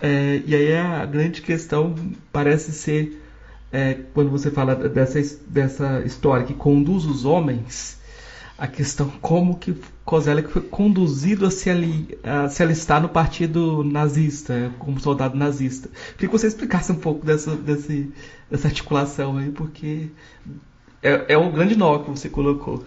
É, 0.00 0.42
e 0.46 0.54
aí 0.54 0.74
a 0.76 1.04
grande 1.06 1.42
questão 1.42 1.94
parece 2.32 2.72
ser, 2.72 3.22
é, 3.72 3.94
quando 4.12 4.30
você 4.30 4.50
fala 4.50 4.74
dessa, 4.74 5.20
dessa 5.46 6.02
história 6.04 6.46
que 6.46 6.54
conduz 6.54 7.04
os 7.04 7.24
homens 7.24 7.96
a 8.58 8.66
questão 8.66 9.10
como 9.20 9.58
que 9.58 9.76
Kozelek 10.04 10.48
foi 10.48 10.62
conduzido 10.62 11.46
a 11.46 11.50
se, 11.50 11.68
ali, 11.68 12.18
a 12.22 12.48
se 12.48 12.62
alistar 12.62 13.02
no 13.02 13.08
partido 13.08 13.84
nazista, 13.84 14.72
como 14.78 14.98
soldado 14.98 15.36
nazista. 15.36 15.90
Queria 16.14 16.28
que 16.28 16.38
você 16.38 16.46
explicasse 16.46 16.90
um 16.90 16.96
pouco 16.96 17.24
dessa, 17.24 17.54
dessa 17.54 18.68
articulação 18.68 19.36
aí, 19.36 19.50
porque 19.50 20.08
é, 21.02 21.34
é 21.34 21.38
um 21.38 21.50
grande 21.52 21.76
nó 21.76 21.98
que 21.98 22.10
você 22.10 22.28
colocou. 22.28 22.82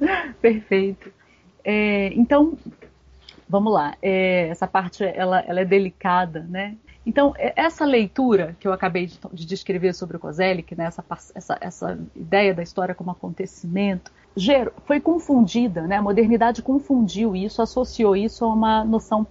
Perfeito. 0.40 1.10
É, 1.62 2.12
então, 2.14 2.56
vamos 3.48 3.72
lá. 3.72 3.96
É, 4.02 4.48
essa 4.48 4.66
parte 4.66 5.04
ela, 5.04 5.40
ela 5.40 5.60
é 5.60 5.64
delicada, 5.64 6.40
né? 6.48 6.76
Então, 7.06 7.34
é, 7.36 7.52
essa 7.56 7.84
leitura 7.84 8.56
que 8.58 8.66
eu 8.66 8.72
acabei 8.72 9.06
de, 9.06 9.18
de 9.32 9.46
descrever 9.46 9.92
sobre 9.92 10.16
o 10.16 10.20
Kozelik, 10.20 10.74
né, 10.74 10.86
essa, 10.86 11.04
essa, 11.34 11.58
essa 11.60 11.98
ideia 12.16 12.54
da 12.54 12.62
história 12.62 12.94
como 12.94 13.10
acontecimento, 13.10 14.10
foi 14.84 15.00
confundida, 15.00 15.82
né? 15.82 15.96
a 15.96 16.02
modernidade 16.02 16.60
confundiu 16.60 17.36
isso, 17.36 17.62
associou 17.62 18.16
isso 18.16 18.44
a 18.44 18.52
uma 18.52 18.84
noção 18.84 19.24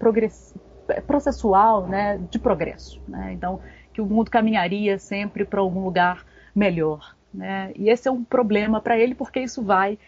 processual 1.06 1.88
né? 1.88 2.20
de 2.32 2.40
progresso. 2.40 3.02
Né? 3.08 3.34
Então, 3.34 3.60
que 3.92 4.00
o 4.00 4.06
mundo 4.06 4.32
caminharia 4.32 4.98
sempre 4.98 5.44
para 5.44 5.60
algum 5.60 5.84
lugar 5.84 6.26
melhor. 6.56 7.16
Né? 7.34 7.72
E 7.76 7.90
esse 7.90 8.08
é 8.08 8.12
um 8.12 8.24
problema 8.24 8.80
para 8.80 8.98
ele, 8.98 9.14
porque 9.14 9.42
isso 9.42 9.62
vai 9.62 10.00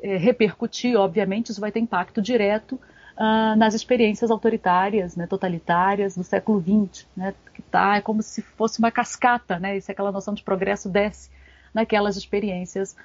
é, 0.00 0.16
repercutir, 0.16 0.96
obviamente, 0.96 1.50
isso 1.50 1.60
vai 1.60 1.72
ter 1.72 1.80
impacto 1.80 2.22
direto 2.22 2.78
uh, 3.16 3.56
nas 3.56 3.74
experiências 3.74 4.30
autoritárias, 4.30 5.16
né, 5.16 5.26
totalitárias 5.26 6.16
do 6.16 6.24
século 6.24 6.60
XX, 6.60 7.06
né, 7.16 7.34
que 7.52 7.62
tá, 7.62 7.96
é 7.96 8.00
como 8.00 8.22
se 8.22 8.42
fosse 8.42 8.78
uma 8.78 8.90
cascata, 8.90 9.58
né, 9.58 9.78
se 9.80 9.90
aquela 9.90 10.12
noção 10.12 10.34
de 10.34 10.42
progresso 10.42 10.88
desce 10.88 11.30
naquelas 11.72 12.16
experiências 12.16 12.96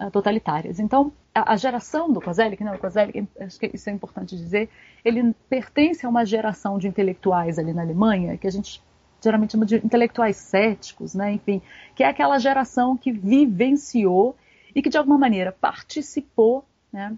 uh, 0.00 0.10
totalitárias. 0.10 0.78
Então, 0.78 1.12
a, 1.34 1.52
a, 1.52 1.56
geração 1.56 2.12
do 2.12 2.20
Kozelik, 2.20 2.62
né, 2.62 2.72
o 2.72 2.78
Kozelik, 2.78 3.26
acho 3.40 3.58
que 3.58 3.70
isso 3.72 3.88
é 3.88 3.92
importante 3.92 4.36
dizer, 4.36 4.68
ele 5.04 5.34
pertence 5.48 6.04
a 6.04 6.08
uma 6.08 6.24
geração 6.24 6.78
de 6.78 6.88
intelectuais 6.88 7.58
ali 7.58 7.72
na 7.72 7.82
Alemanha, 7.82 8.36
que 8.36 8.46
a 8.46 8.50
gente 8.50 8.82
geralmente 9.20 9.52
chama 9.52 9.66
de 9.66 9.76
intelectuais 9.76 10.36
céticos, 10.36 11.14
né, 11.14 11.32
enfim, 11.32 11.60
que 11.94 12.02
é 12.02 12.06
aquela 12.06 12.38
geração 12.38 12.96
que 12.96 13.10
vivenciou 13.10 14.36
e 14.74 14.80
que 14.80 14.88
de 14.88 14.96
alguma 14.96 15.18
maneira 15.18 15.50
participou 15.50 16.64
né, 16.92 17.16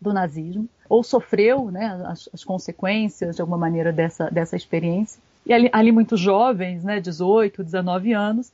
do 0.00 0.12
nazismo, 0.12 0.68
ou 0.88 1.02
sofreu 1.02 1.70
né, 1.70 2.02
as, 2.06 2.28
as, 2.32 2.44
consequências 2.44 3.36
de 3.36 3.42
alguma 3.42 3.58
maneira 3.58 3.92
dessa, 3.92 4.30
dessa 4.30 4.56
experiência. 4.56 5.20
E 5.44 5.52
ali, 5.52 5.68
ali 5.72 5.92
muito 5.92 6.16
jovens, 6.16 6.82
né, 6.84 7.00
18, 7.00 7.62
19 7.62 8.12
anos, 8.12 8.52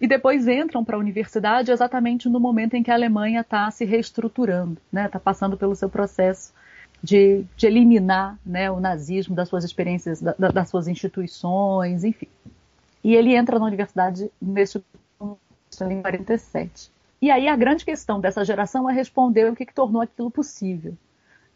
e 0.00 0.06
depois 0.06 0.46
entram 0.46 0.84
para 0.84 0.96
a 0.96 0.98
universidade 0.98 1.70
exatamente 1.70 2.28
no 2.28 2.38
momento 2.38 2.74
em 2.74 2.82
que 2.82 2.90
a 2.90 2.94
Alemanha 2.94 3.40
está 3.40 3.70
se 3.70 3.84
reestruturando, 3.84 4.78
está 4.86 5.02
né, 5.02 5.20
passando 5.22 5.56
pelo 5.56 5.74
seu 5.74 5.88
processo 5.88 6.52
de, 7.02 7.44
de 7.56 7.66
eliminar 7.66 8.38
né, 8.44 8.70
o 8.70 8.80
nazismo 8.80 9.34
das 9.34 9.48
suas 9.48 9.64
experiências, 9.64 10.20
da, 10.20 10.34
das 10.34 10.68
suas 10.68 10.88
instituições, 10.88 12.04
enfim. 12.04 12.28
E 13.02 13.14
ele 13.14 13.34
entra 13.34 13.58
na 13.58 13.66
universidade 13.66 14.30
nesse 14.40 14.82
em 15.90 16.00
47. 16.00 16.90
E 17.20 17.30
aí 17.30 17.48
a 17.48 17.56
grande 17.56 17.84
questão 17.84 18.20
dessa 18.20 18.44
geração 18.44 18.88
é 18.88 18.92
responder 18.92 19.50
o 19.50 19.56
que, 19.56 19.66
que 19.66 19.74
tornou 19.74 20.02
aquilo 20.02 20.30
possível. 20.30 20.94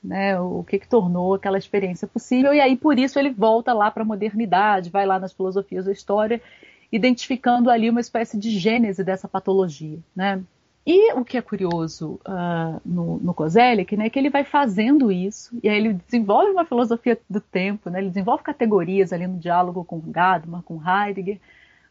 Né, 0.02 0.40
o 0.40 0.64
que, 0.64 0.78
que 0.78 0.88
tornou 0.88 1.34
aquela 1.34 1.58
experiência 1.58 2.08
possível, 2.08 2.54
e 2.54 2.60
aí 2.60 2.74
por 2.74 2.98
isso 2.98 3.18
ele 3.18 3.28
volta 3.28 3.74
lá 3.74 3.90
para 3.90 4.02
a 4.02 4.06
modernidade, 4.06 4.88
vai 4.88 5.04
lá 5.04 5.18
nas 5.18 5.34
filosofias 5.34 5.84
da 5.84 5.92
história, 5.92 6.40
identificando 6.90 7.68
ali 7.68 7.90
uma 7.90 8.00
espécie 8.00 8.38
de 8.38 8.50
gênese 8.50 9.04
dessa 9.04 9.28
patologia. 9.28 9.98
Né? 10.16 10.42
E 10.86 11.12
o 11.12 11.22
que 11.22 11.36
é 11.36 11.42
curioso 11.42 12.18
uh, 12.26 12.80
no, 12.82 13.18
no 13.18 13.34
Kozelik, 13.34 13.94
né, 13.94 14.06
é 14.06 14.10
que 14.10 14.18
ele 14.18 14.30
vai 14.30 14.42
fazendo 14.42 15.12
isso, 15.12 15.58
e 15.62 15.68
aí 15.68 15.76
ele 15.76 15.92
desenvolve 15.92 16.50
uma 16.50 16.64
filosofia 16.64 17.20
do 17.28 17.40
tempo, 17.40 17.90
né, 17.90 17.98
ele 17.98 18.08
desenvolve 18.08 18.42
categorias 18.42 19.12
ali 19.12 19.26
no 19.26 19.38
diálogo 19.38 19.84
com 19.84 20.00
Gadman, 20.00 20.62
com 20.62 20.80
Heidegger, 20.82 21.38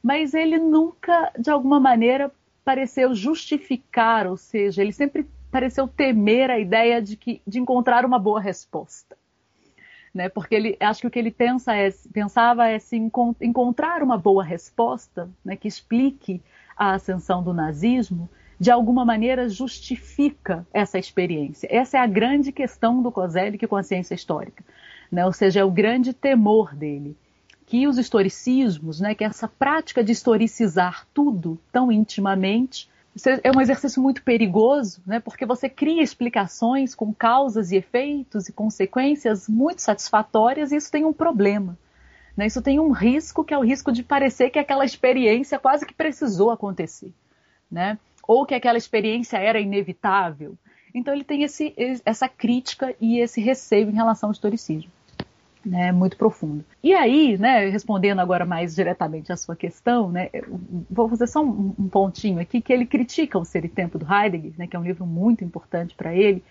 mas 0.01 0.33
ele 0.33 0.57
nunca, 0.57 1.31
de 1.37 1.51
alguma 1.51 1.79
maneira, 1.79 2.31
pareceu 2.69 3.15
justificar, 3.15 4.27
ou 4.27 4.37
seja, 4.37 4.83
ele 4.83 4.91
sempre 4.91 5.25
pareceu 5.49 5.87
temer 5.87 6.51
a 6.51 6.59
ideia 6.59 7.01
de, 7.01 7.17
que, 7.17 7.41
de 7.47 7.59
encontrar 7.59 8.05
uma 8.05 8.19
boa 8.19 8.39
resposta. 8.39 9.17
Né? 10.13 10.29
Porque 10.29 10.53
ele, 10.53 10.77
acho 10.79 11.01
que 11.01 11.07
o 11.07 11.09
que 11.09 11.17
ele 11.17 11.31
pensa 11.31 11.75
é, 11.75 11.89
pensava 12.13 12.67
é 12.67 12.77
se 12.77 12.95
encontrar 13.41 14.03
uma 14.03 14.19
boa 14.19 14.43
resposta 14.43 15.27
né, 15.43 15.55
que 15.55 15.67
explique 15.67 16.43
a 16.77 16.93
ascensão 16.93 17.41
do 17.41 17.55
nazismo, 17.55 18.29
de 18.59 18.69
alguma 18.69 19.03
maneira 19.03 19.49
justifica 19.49 20.63
essa 20.71 20.99
experiência. 20.99 21.67
Essa 21.71 21.97
é 21.97 22.01
a 22.01 22.05
grande 22.05 22.51
questão 22.51 23.01
do 23.01 23.11
Kozelik 23.11 23.65
com 23.65 23.77
a 23.77 23.81
ciência 23.81 24.13
histórica. 24.13 24.63
Né? 25.11 25.25
Ou 25.25 25.33
seja, 25.33 25.61
é 25.61 25.63
o 25.63 25.71
grande 25.71 26.13
temor 26.13 26.75
dele 26.75 27.17
que 27.69 27.87
os 27.87 27.99
historicismos, 27.99 28.99
né, 28.99 29.13
que 29.13 29.23
essa 29.23 29.47
prática 29.47 30.03
de 30.03 30.11
historicizar 30.11 31.05
tudo 31.13 31.59
tão 31.71 31.91
intimamente, 31.91 32.89
é 33.43 33.55
um 33.55 33.61
exercício 33.61 34.01
muito 34.01 34.23
perigoso, 34.23 35.03
né, 35.05 35.19
porque 35.19 35.45
você 35.45 35.69
cria 35.69 36.01
explicações 36.01 36.95
com 36.95 37.13
causas 37.13 37.71
e 37.71 37.75
efeitos 37.75 38.49
e 38.49 38.53
consequências 38.53 39.47
muito 39.47 39.83
satisfatórias 39.83 40.71
e 40.71 40.77
isso 40.77 40.91
tem 40.91 41.05
um 41.05 41.13
problema. 41.13 41.77
Né, 42.35 42.47
isso 42.47 42.59
tem 42.59 42.79
um 42.79 42.89
risco, 42.89 43.43
que 43.43 43.53
é 43.53 43.57
o 43.57 43.63
risco 43.63 43.91
de 43.91 44.01
parecer 44.01 44.49
que 44.49 44.57
aquela 44.57 44.83
experiência 44.83 45.59
quase 45.59 45.85
que 45.85 45.93
precisou 45.93 46.49
acontecer. 46.49 47.13
Né, 47.69 47.99
ou 48.27 48.47
que 48.47 48.55
aquela 48.55 48.79
experiência 48.79 49.37
era 49.37 49.59
inevitável. 49.59 50.57
Então 50.91 51.13
ele 51.13 51.23
tem 51.23 51.43
esse, 51.43 51.71
essa 52.03 52.27
crítica 52.27 52.95
e 52.99 53.19
esse 53.19 53.39
receio 53.39 53.89
em 53.89 53.93
relação 53.93 54.29
ao 54.29 54.33
historicismo 54.33 54.91
né, 55.69 55.91
muito 55.91 56.17
profundo. 56.17 56.65
E 56.83 56.93
aí, 56.93 57.37
né, 57.37 57.69
respondendo 57.69 58.19
agora 58.19 58.45
mais 58.45 58.75
diretamente 58.75 59.31
à 59.31 59.37
sua 59.37 59.55
questão, 59.55 60.11
né, 60.11 60.29
vou 60.89 61.07
fazer 61.07 61.27
só 61.27 61.43
um, 61.43 61.73
um, 61.77 61.87
pontinho 61.87 62.39
aqui, 62.39 62.59
que 62.59 62.73
ele 62.73 62.85
critica 62.85 63.37
o 63.37 63.45
Ser 63.45 63.65
e 63.65 63.69
Tempo 63.69 63.99
do 63.99 64.11
Heidegger, 64.11 64.53
né, 64.57 64.67
que 64.67 64.75
é 64.75 64.79
um 64.79 64.83
livro 64.83 65.05
muito 65.05 65.43
importante 65.43 65.93
para 65.95 66.13
ele, 66.13 66.43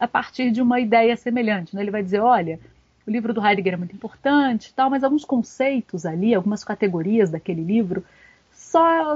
a 0.00 0.08
partir 0.08 0.50
de 0.50 0.62
uma 0.62 0.80
ideia 0.80 1.14
semelhante. 1.16 1.76
Né? 1.76 1.82
Ele 1.82 1.90
vai 1.90 2.02
dizer, 2.02 2.20
olha, 2.20 2.58
o 3.06 3.10
livro 3.10 3.34
do 3.34 3.46
Heidegger 3.46 3.74
é 3.74 3.76
muito 3.76 3.94
importante, 3.94 4.72
tal, 4.74 4.88
mas 4.88 5.04
alguns 5.04 5.24
conceitos 5.24 6.06
ali, 6.06 6.34
algumas 6.34 6.64
categorias 6.64 7.28
daquele 7.28 7.62
livro, 7.62 8.02
só 8.50 9.14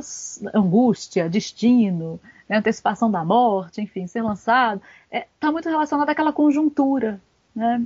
angústia, 0.54 1.30
destino, 1.30 2.20
né, 2.46 2.58
antecipação 2.58 3.10
da 3.10 3.24
morte, 3.24 3.80
enfim, 3.80 4.06
ser 4.06 4.20
lançado, 4.20 4.82
está 5.10 5.18
é, 5.18 5.26
tá 5.40 5.50
muito 5.50 5.68
relacionado 5.68 6.10
àquela 6.10 6.32
conjuntura, 6.32 7.18
né? 7.54 7.82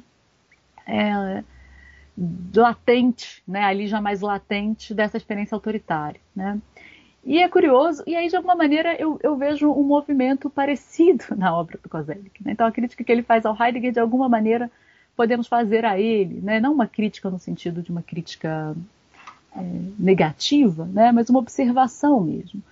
é, 0.91 1.45
latente, 2.55 3.43
né, 3.47 3.63
ali 3.65 3.87
já 3.87 4.01
mais 4.01 4.21
latente 4.21 4.95
dessa 4.95 5.17
experiência 5.17 5.55
autoritária. 5.55 6.21
Né? 6.35 6.61
E 7.25 7.39
é 7.39 7.49
curioso, 7.49 8.03
e 8.07 8.15
aí 8.17 8.29
de 8.29 8.37
alguma 8.37 8.55
maneira 8.55 8.95
eu, 9.01 9.19
eu 9.23 9.37
vejo 9.37 9.71
um 9.71 9.83
movimento 9.83 10.49
parecido 10.49 11.25
na 11.37 11.57
obra 11.57 11.79
do 11.83 11.89
Kozelik. 11.89 12.43
Né? 12.45 12.53
Então 12.53 12.67
a 12.67 12.73
crítica 12.73 13.05
que 13.05 13.13
ele 13.13 13.23
faz 13.23 13.45
ao 13.45 13.57
Heidegger, 13.59 13.93
de 13.93 14.01
alguma 14.01 14.29
maneira, 14.29 14.71
podemos 15.17 15.47
fazer 15.47 15.85
a 15.85 15.99
ele, 15.99 16.41
né? 16.41 16.61
não 16.61 16.73
uma 16.73 16.87
crítica 16.87 17.31
no 17.31 17.39
sentido 17.39 17.83
de 17.83 17.91
uma 17.91 18.03
crítica 18.03 18.75
é, 19.55 19.61
negativa, 19.99 20.87
né? 20.87 21.13
mas 21.13 21.29
uma 21.29 21.41
observação 21.41 22.21
mesmo. 22.21 22.63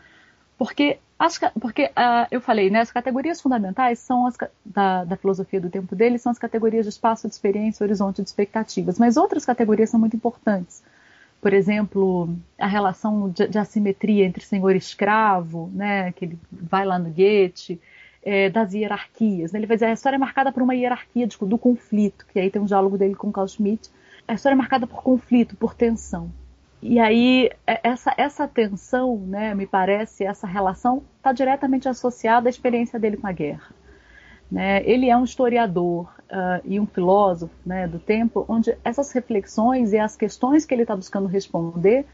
Porque 0.56 0.98
As, 1.18 1.36
porque 1.60 1.86
uh, 1.86 2.28
eu 2.30 2.40
falei, 2.40 2.70
né, 2.70 2.80
as 2.80 2.92
categorias 2.92 3.40
fundamentais 3.40 3.98
são 3.98 4.26
as 4.26 4.36
da, 4.64 5.04
da, 5.04 5.16
filosofia 5.16 5.60
do 5.60 5.68
tempo 5.68 5.96
dele, 5.96 6.16
são 6.16 6.30
as 6.30 6.38
categorias 6.38 6.84
de 6.84 6.90
espaço 6.90 7.26
de 7.26 7.34
experiência, 7.34 7.82
horizonte 7.82 8.22
de 8.22 8.28
expectativas. 8.28 8.98
Mas 9.00 9.16
outras 9.16 9.44
categorias 9.44 9.90
são 9.90 9.98
muito 9.98 10.14
importantes. 10.14 10.82
Por 11.40 11.52
exemplo, 11.52 12.36
a 12.56 12.68
relação 12.68 13.30
de, 13.30 13.48
de 13.48 13.58
assimetria 13.58 14.24
entre 14.24 14.44
senhor 14.44 14.74
e 14.74 14.78
escravo, 14.78 15.68
né, 15.74 16.12
que 16.12 16.24
ele 16.24 16.38
vai 16.52 16.84
lá 16.84 16.98
no 16.98 17.10
Goethe, 17.10 17.80
é, 18.22 18.48
das 18.48 18.72
hierarquias. 18.72 19.52
Né? 19.52 19.58
Ele 19.58 19.66
vai 19.66 19.76
dizer 19.76 19.86
a 19.86 19.92
história 19.92 20.16
é 20.16 20.18
marcada 20.18 20.52
por 20.52 20.62
uma 20.62 20.74
hierarquia 20.74 21.26
de, 21.26 21.36
do 21.36 21.58
conflito, 21.58 22.26
que 22.32 22.38
aí 22.38 22.50
tem 22.50 22.62
um 22.62 22.66
diálogo 22.66 22.96
dele 22.96 23.14
com 23.16 23.32
Carl 23.32 23.48
Schmitt. 23.48 23.90
A 24.26 24.34
história 24.34 24.54
é 24.54 24.56
marcada 24.56 24.86
por 24.86 25.02
conflito, 25.02 25.56
por 25.56 25.74
tensão. 25.74 26.30
E 26.80 27.00
aí, 27.00 27.50
é, 27.66 27.80
essa, 27.82 28.14
essa 28.16 28.46
tensão, 28.46 29.16
né, 29.18 29.54
me 29.54 29.66
parece, 29.66 30.24
essa 30.24 30.46
relação 30.46 31.02
está 31.16 31.32
diretamente 31.32 31.88
associada 31.88 32.48
à 32.48 32.50
experiência 32.50 32.98
dele 32.98 33.16
com 33.16 33.26
a 33.26 33.32
guerra. 33.32 33.74
Né? 34.50 34.82
Ele 34.84 35.10
é 35.10 35.16
um 35.16 35.24
historiador 35.24 36.12
uh, 36.30 36.62
e 36.64 36.78
um 36.80 36.86
filósofo 36.86 37.52
né, 37.66 37.86
do 37.86 37.98
tempo 37.98 38.44
onde 38.48 38.76
essas 38.82 39.12
reflexões 39.12 39.92
e 39.92 39.98
as 39.98 40.16
questões 40.16 40.64
que 40.64 40.74
ele 40.74 40.82
está 40.82 40.96
buscando 40.96 41.26
responder 41.26 42.06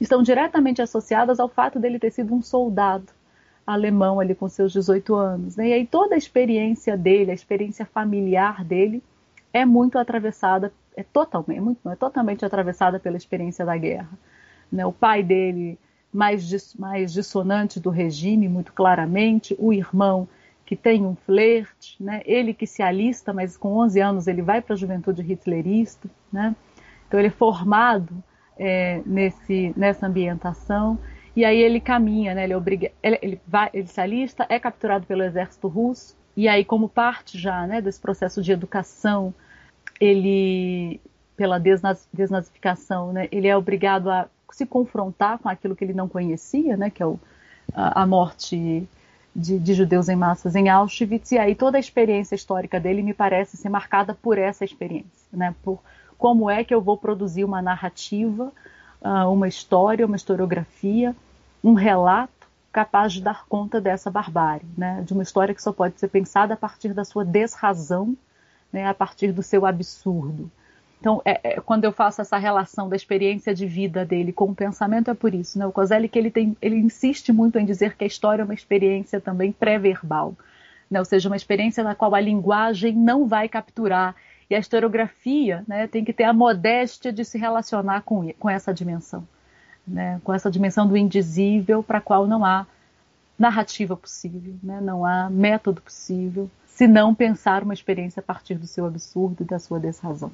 estão 0.00 0.22
diretamente 0.22 0.80
associadas 0.80 1.38
ao 1.38 1.48
fato 1.48 1.78
dele 1.78 1.98
ter 1.98 2.10
sido 2.10 2.34
um 2.34 2.40
soldado 2.40 3.12
alemão 3.66 4.20
ali 4.20 4.34
com 4.34 4.48
seus 4.48 4.72
18 4.72 5.14
anos. 5.14 5.56
Né? 5.56 5.68
E 5.68 5.72
aí 5.72 5.86
toda 5.86 6.14
a 6.14 6.18
experiência 6.18 6.96
dele, 6.96 7.30
a 7.30 7.34
experiência 7.34 7.84
familiar 7.84 8.64
dele, 8.64 9.02
é 9.52 9.64
muito 9.64 9.98
atravessada, 9.98 10.72
é 10.96 11.02
totalmente, 11.02 11.58
é 11.58 11.60
muito, 11.60 11.88
é 11.88 11.96
totalmente 11.96 12.44
atravessada 12.44 12.98
pela 12.98 13.16
experiência 13.16 13.64
da 13.64 13.76
guerra. 13.76 14.10
Né? 14.70 14.84
O 14.84 14.92
pai 14.92 15.22
dele 15.22 15.78
mais, 16.12 16.74
mais 16.76 17.12
dissonante 17.12 17.80
do 17.80 17.90
regime, 17.90 18.48
muito 18.48 18.72
claramente, 18.72 19.54
o 19.58 19.72
irmão 19.72 20.28
que 20.64 20.76
tem 20.76 21.04
um 21.04 21.14
flerte, 21.14 22.02
né? 22.02 22.22
ele 22.24 22.54
que 22.54 22.66
se 22.66 22.82
alista, 22.82 23.32
mas 23.32 23.56
com 23.56 23.76
11 23.78 24.00
anos 24.00 24.26
ele 24.26 24.40
vai 24.40 24.62
para 24.62 24.74
a 24.74 24.78
juventude 24.78 25.22
hitlerista, 25.22 26.08
né? 26.32 26.56
então 27.06 27.20
ele 27.20 27.28
é 27.28 27.30
formado 27.30 28.22
é, 28.58 29.02
nesse, 29.04 29.74
nessa 29.76 30.06
ambientação. 30.06 30.98
E 31.36 31.44
aí 31.44 31.60
ele 31.60 31.80
caminha, 31.80 32.32
né? 32.32 32.44
Ele, 32.44 32.54
obriga, 32.54 32.92
ele, 33.02 33.18
ele, 33.20 33.40
vai, 33.44 33.68
ele 33.74 33.88
se 33.88 34.00
alista, 34.00 34.46
é 34.48 34.56
capturado 34.60 35.04
pelo 35.04 35.24
exército 35.24 35.66
russo, 35.66 36.16
e 36.36 36.48
aí, 36.48 36.64
como 36.64 36.88
parte 36.88 37.38
já 37.38 37.66
né, 37.66 37.80
desse 37.80 38.00
processo 38.00 38.42
de 38.42 38.50
educação, 38.50 39.32
ele, 40.04 41.00
pela 41.36 41.58
desnaz, 41.58 42.08
desnazificação, 42.12 43.12
né, 43.12 43.28
ele 43.30 43.48
é 43.48 43.56
obrigado 43.56 44.10
a 44.10 44.28
se 44.50 44.64
confrontar 44.64 45.38
com 45.38 45.48
aquilo 45.48 45.74
que 45.74 45.84
ele 45.84 45.92
não 45.92 46.08
conhecia, 46.08 46.76
né, 46.76 46.90
que 46.90 47.02
é 47.02 47.06
o, 47.06 47.18
a, 47.74 48.02
a 48.02 48.06
morte 48.06 48.88
de, 49.34 49.58
de, 49.58 49.74
judeus 49.74 50.08
em 50.08 50.16
massas 50.16 50.54
em 50.54 50.68
Auschwitz, 50.68 51.32
e 51.32 51.38
aí 51.38 51.54
toda 51.54 51.76
a 51.76 51.80
experiência 51.80 52.34
histórica 52.34 52.78
dele 52.78 53.02
me 53.02 53.12
parece 53.12 53.56
ser 53.56 53.68
marcada 53.68 54.14
por 54.14 54.38
essa 54.38 54.64
experiência, 54.64 55.28
né, 55.32 55.54
por 55.62 55.80
como 56.16 56.48
é 56.48 56.62
que 56.62 56.74
eu 56.74 56.80
vou 56.80 56.96
produzir 56.96 57.44
uma 57.44 57.60
narrativa, 57.60 58.52
uh, 59.02 59.30
uma 59.30 59.48
história, 59.48 60.06
uma 60.06 60.16
historiografia 60.16 61.14
um 61.64 61.72
relato 61.72 62.46
capaz 62.70 63.14
de 63.14 63.22
dar 63.22 63.46
conta 63.46 63.80
dessa 63.80 64.10
barbárie, 64.10 64.66
né? 64.76 65.02
de 65.02 65.14
uma 65.14 65.22
história 65.22 65.54
que 65.54 65.62
só 65.62 65.72
pode 65.72 65.98
ser 65.98 66.08
pensada 66.08 66.54
a 66.54 66.56
partir 66.56 66.92
da 66.92 67.04
sua 67.04 67.24
desrazão, 67.24 68.14
né? 68.74 68.86
a 68.86 68.92
partir 68.92 69.32
do 69.32 69.42
seu 69.42 69.64
absurdo. 69.64 70.50
Então, 71.00 71.22
é, 71.24 71.40
é, 71.42 71.60
quando 71.60 71.84
eu 71.84 71.92
faço 71.92 72.20
essa 72.20 72.36
relação 72.36 72.88
da 72.88 72.96
experiência 72.96 73.54
de 73.54 73.66
vida 73.66 74.04
dele 74.04 74.32
com 74.32 74.46
o 74.46 74.54
pensamento, 74.54 75.10
é 75.10 75.14
por 75.14 75.34
isso. 75.34 75.58
Né? 75.58 75.66
O 75.66 75.72
Coselli 75.72 76.08
que 76.08 76.18
ele, 76.18 76.30
tem, 76.30 76.56
ele 76.60 76.76
insiste 76.76 77.32
muito 77.32 77.58
em 77.58 77.64
dizer 77.64 77.96
que 77.96 78.04
a 78.04 78.06
história 78.06 78.42
é 78.42 78.44
uma 78.44 78.54
experiência 78.54 79.20
também 79.20 79.52
pré-verbal, 79.52 80.34
né? 80.90 80.98
ou 80.98 81.04
seja, 81.04 81.28
uma 81.28 81.36
experiência 81.36 81.82
na 81.82 81.94
qual 81.94 82.14
a 82.14 82.20
linguagem 82.20 82.94
não 82.94 83.26
vai 83.26 83.48
capturar. 83.48 84.14
E 84.50 84.54
a 84.54 84.58
historiografia 84.58 85.64
né, 85.66 85.86
tem 85.86 86.04
que 86.04 86.12
ter 86.12 86.24
a 86.24 86.32
modéstia 86.32 87.10
de 87.10 87.24
se 87.24 87.38
relacionar 87.38 88.02
com, 88.02 88.30
com 88.34 88.50
essa 88.50 88.74
dimensão 88.74 89.26
né, 89.86 90.20
com 90.24 90.32
essa 90.32 90.50
dimensão 90.50 90.86
do 90.86 90.96
indizível 90.96 91.82
para 91.82 91.98
a 91.98 92.00
qual 92.00 92.26
não 92.26 92.44
há 92.44 92.66
narrativa 93.38 93.96
possível, 93.96 94.54
né, 94.62 94.80
não 94.80 95.04
há 95.04 95.28
método 95.28 95.80
possível, 95.80 96.50
se 96.74 96.88
não 96.88 97.14
pensar 97.14 97.62
uma 97.62 97.74
experiência 97.74 98.20
a 98.20 98.22
partir 98.22 98.54
do 98.54 98.66
seu 98.66 98.84
absurdo 98.84 99.42
e 99.42 99.46
da 99.46 99.58
sua 99.58 99.78
desrazão. 99.78 100.32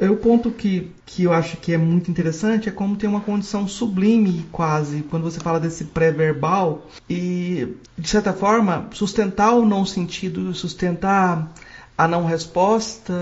É 0.00 0.10
o 0.10 0.16
ponto 0.16 0.50
que, 0.50 0.90
que 1.04 1.24
eu 1.24 1.32
acho 1.32 1.58
que 1.58 1.74
é 1.74 1.78
muito 1.78 2.10
interessante 2.10 2.68
é 2.68 2.72
como 2.72 2.96
tem 2.96 3.08
uma 3.08 3.20
condição 3.20 3.68
sublime 3.68 4.46
quase 4.50 5.02
quando 5.02 5.24
você 5.24 5.38
fala 5.38 5.60
desse 5.60 5.84
pré-verbal 5.84 6.86
e 7.08 7.76
de 7.98 8.08
certa 8.08 8.32
forma 8.32 8.88
sustentar 8.92 9.54
o 9.54 9.66
não 9.66 9.84
sentido, 9.84 10.54
sustentar 10.54 11.52
a 11.98 12.08
não 12.08 12.24
resposta, 12.24 13.12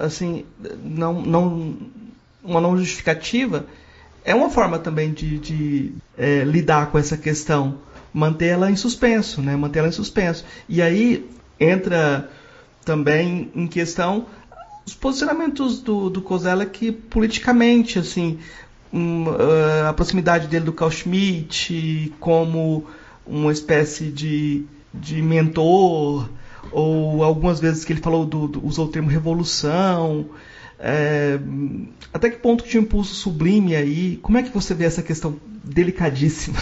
assim, 0.00 0.46
não, 0.82 1.20
não 1.20 1.76
uma 2.42 2.60
não 2.60 2.76
justificativa 2.76 3.66
é 4.24 4.34
uma 4.34 4.48
forma 4.48 4.78
também 4.78 5.12
de, 5.12 5.38
de 5.38 5.92
é, 6.16 6.42
lidar 6.44 6.90
com 6.90 6.98
essa 6.98 7.16
questão, 7.16 7.78
mantê-la 8.12 8.70
em 8.70 8.76
suspenso, 8.76 9.42
né? 9.42 9.54
Mantê-la 9.54 9.88
em 9.88 9.92
suspenso. 9.92 10.46
E 10.66 10.80
aí 10.80 11.28
entra 11.58 12.30
também 12.84 13.50
em 13.54 13.66
questão 13.66 14.26
os 14.86 14.94
posicionamentos 14.94 15.80
do, 15.80 16.10
do 16.10 16.22
que 16.70 16.92
politicamente, 16.92 17.98
assim, 17.98 18.38
um, 18.92 19.24
uh, 19.28 19.88
a 19.88 19.92
proximidade 19.92 20.46
dele 20.46 20.66
do 20.66 20.72
Carl 20.72 20.90
Schmitt 20.90 22.12
como 22.20 22.86
uma 23.26 23.50
espécie 23.50 24.10
de, 24.10 24.64
de 24.92 25.22
mentor, 25.22 26.28
ou 26.70 27.24
algumas 27.24 27.60
vezes 27.60 27.84
que 27.84 27.92
ele 27.92 28.00
falou 28.00 28.26
do, 28.26 28.46
do 28.46 28.66
usou 28.66 28.86
o 28.86 28.90
termo 28.90 29.08
revolução. 29.08 30.26
É, 30.78 31.38
até 32.12 32.28
que 32.28 32.38
ponto 32.38 32.64
tinha 32.64 32.80
um 32.80 32.84
impulso 32.84 33.14
sublime 33.14 33.74
aí? 33.74 34.18
Como 34.20 34.36
é 34.36 34.42
que 34.42 34.50
você 34.50 34.74
vê 34.74 34.84
essa 34.84 35.02
questão 35.02 35.36
delicadíssima? 35.62 36.58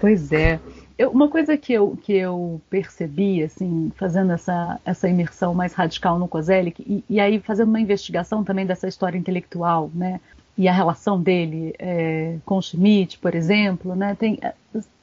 Pois 0.00 0.32
é. 0.32 0.60
Eu, 1.02 1.10
uma 1.10 1.28
coisa 1.28 1.56
que 1.56 1.72
eu, 1.72 1.98
que 2.00 2.12
eu 2.12 2.60
percebi, 2.70 3.42
assim, 3.42 3.90
fazendo 3.96 4.30
essa, 4.30 4.78
essa 4.84 5.08
imersão 5.08 5.52
mais 5.52 5.72
radical 5.72 6.16
no 6.16 6.28
Kozelik, 6.28 6.80
e, 6.86 7.04
e 7.10 7.18
aí 7.18 7.40
fazendo 7.40 7.70
uma 7.70 7.80
investigação 7.80 8.44
também 8.44 8.64
dessa 8.64 8.86
história 8.86 9.18
intelectual, 9.18 9.90
né, 9.92 10.20
e 10.56 10.68
a 10.68 10.72
relação 10.72 11.20
dele 11.20 11.74
é, 11.76 12.36
com 12.44 12.62
Schmidt, 12.62 13.18
por 13.18 13.34
exemplo, 13.34 13.96
né, 13.96 14.14
tem, 14.14 14.38
é, 14.40 14.54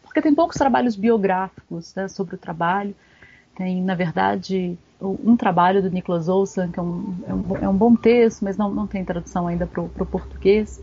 porque 0.02 0.22
tem 0.22 0.34
poucos 0.34 0.56
trabalhos 0.56 0.96
biográficos 0.96 1.94
né, 1.94 2.08
sobre 2.08 2.36
o 2.36 2.38
trabalho, 2.38 2.96
tem, 3.54 3.84
na 3.84 3.94
verdade, 3.94 4.78
um 5.02 5.36
trabalho 5.36 5.82
do 5.82 5.92
Nicholas 5.92 6.30
Olson, 6.30 6.70
que 6.70 6.80
é 6.80 6.82
um, 6.82 7.14
é 7.28 7.34
um, 7.34 7.58
é 7.64 7.68
um 7.68 7.76
bom 7.76 7.94
texto, 7.94 8.42
mas 8.46 8.56
não, 8.56 8.72
não 8.72 8.88
tem 8.88 9.04
tradução 9.04 9.48
ainda 9.48 9.68
para 9.68 9.82
o 9.82 9.90
português, 9.90 10.82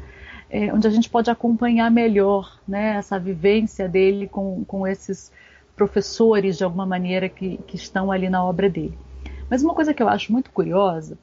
é, 0.48 0.72
onde 0.72 0.86
a 0.86 0.90
gente 0.90 1.10
pode 1.10 1.30
acompanhar 1.30 1.90
melhor 1.90 2.58
né, 2.66 2.96
essa 2.96 3.18
vivência 3.18 3.88
dele 3.88 4.28
com, 4.28 4.64
com 4.64 4.86
esses 4.86 5.32
professores, 5.74 6.56
de 6.56 6.64
alguma 6.64 6.86
maneira, 6.86 7.28
que, 7.28 7.58
que 7.58 7.76
estão 7.76 8.10
ali 8.10 8.28
na 8.28 8.44
obra 8.44 8.68
dele. 8.68 8.96
Mas 9.50 9.62
uma 9.62 9.74
coisa 9.74 9.92
que 9.92 10.02
eu 10.02 10.08
acho 10.08 10.32
muito 10.32 10.50
curiosa, 10.50 11.18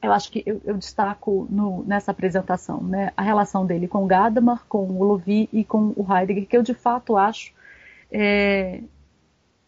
eu 0.00 0.12
acho 0.12 0.30
que 0.30 0.42
eu, 0.46 0.60
eu 0.64 0.76
destaco 0.76 1.46
no, 1.50 1.84
nessa 1.84 2.10
apresentação, 2.10 2.82
né, 2.82 3.12
a 3.16 3.22
relação 3.22 3.66
dele 3.66 3.88
com 3.88 4.06
Gadamer, 4.06 4.60
com 4.68 4.84
o 4.84 5.22
e 5.26 5.64
com 5.64 5.92
o 5.96 6.06
Heidegger, 6.08 6.46
que 6.46 6.56
eu 6.56 6.62
de 6.62 6.74
fato 6.74 7.16
acho 7.16 7.52
é, 8.10 8.80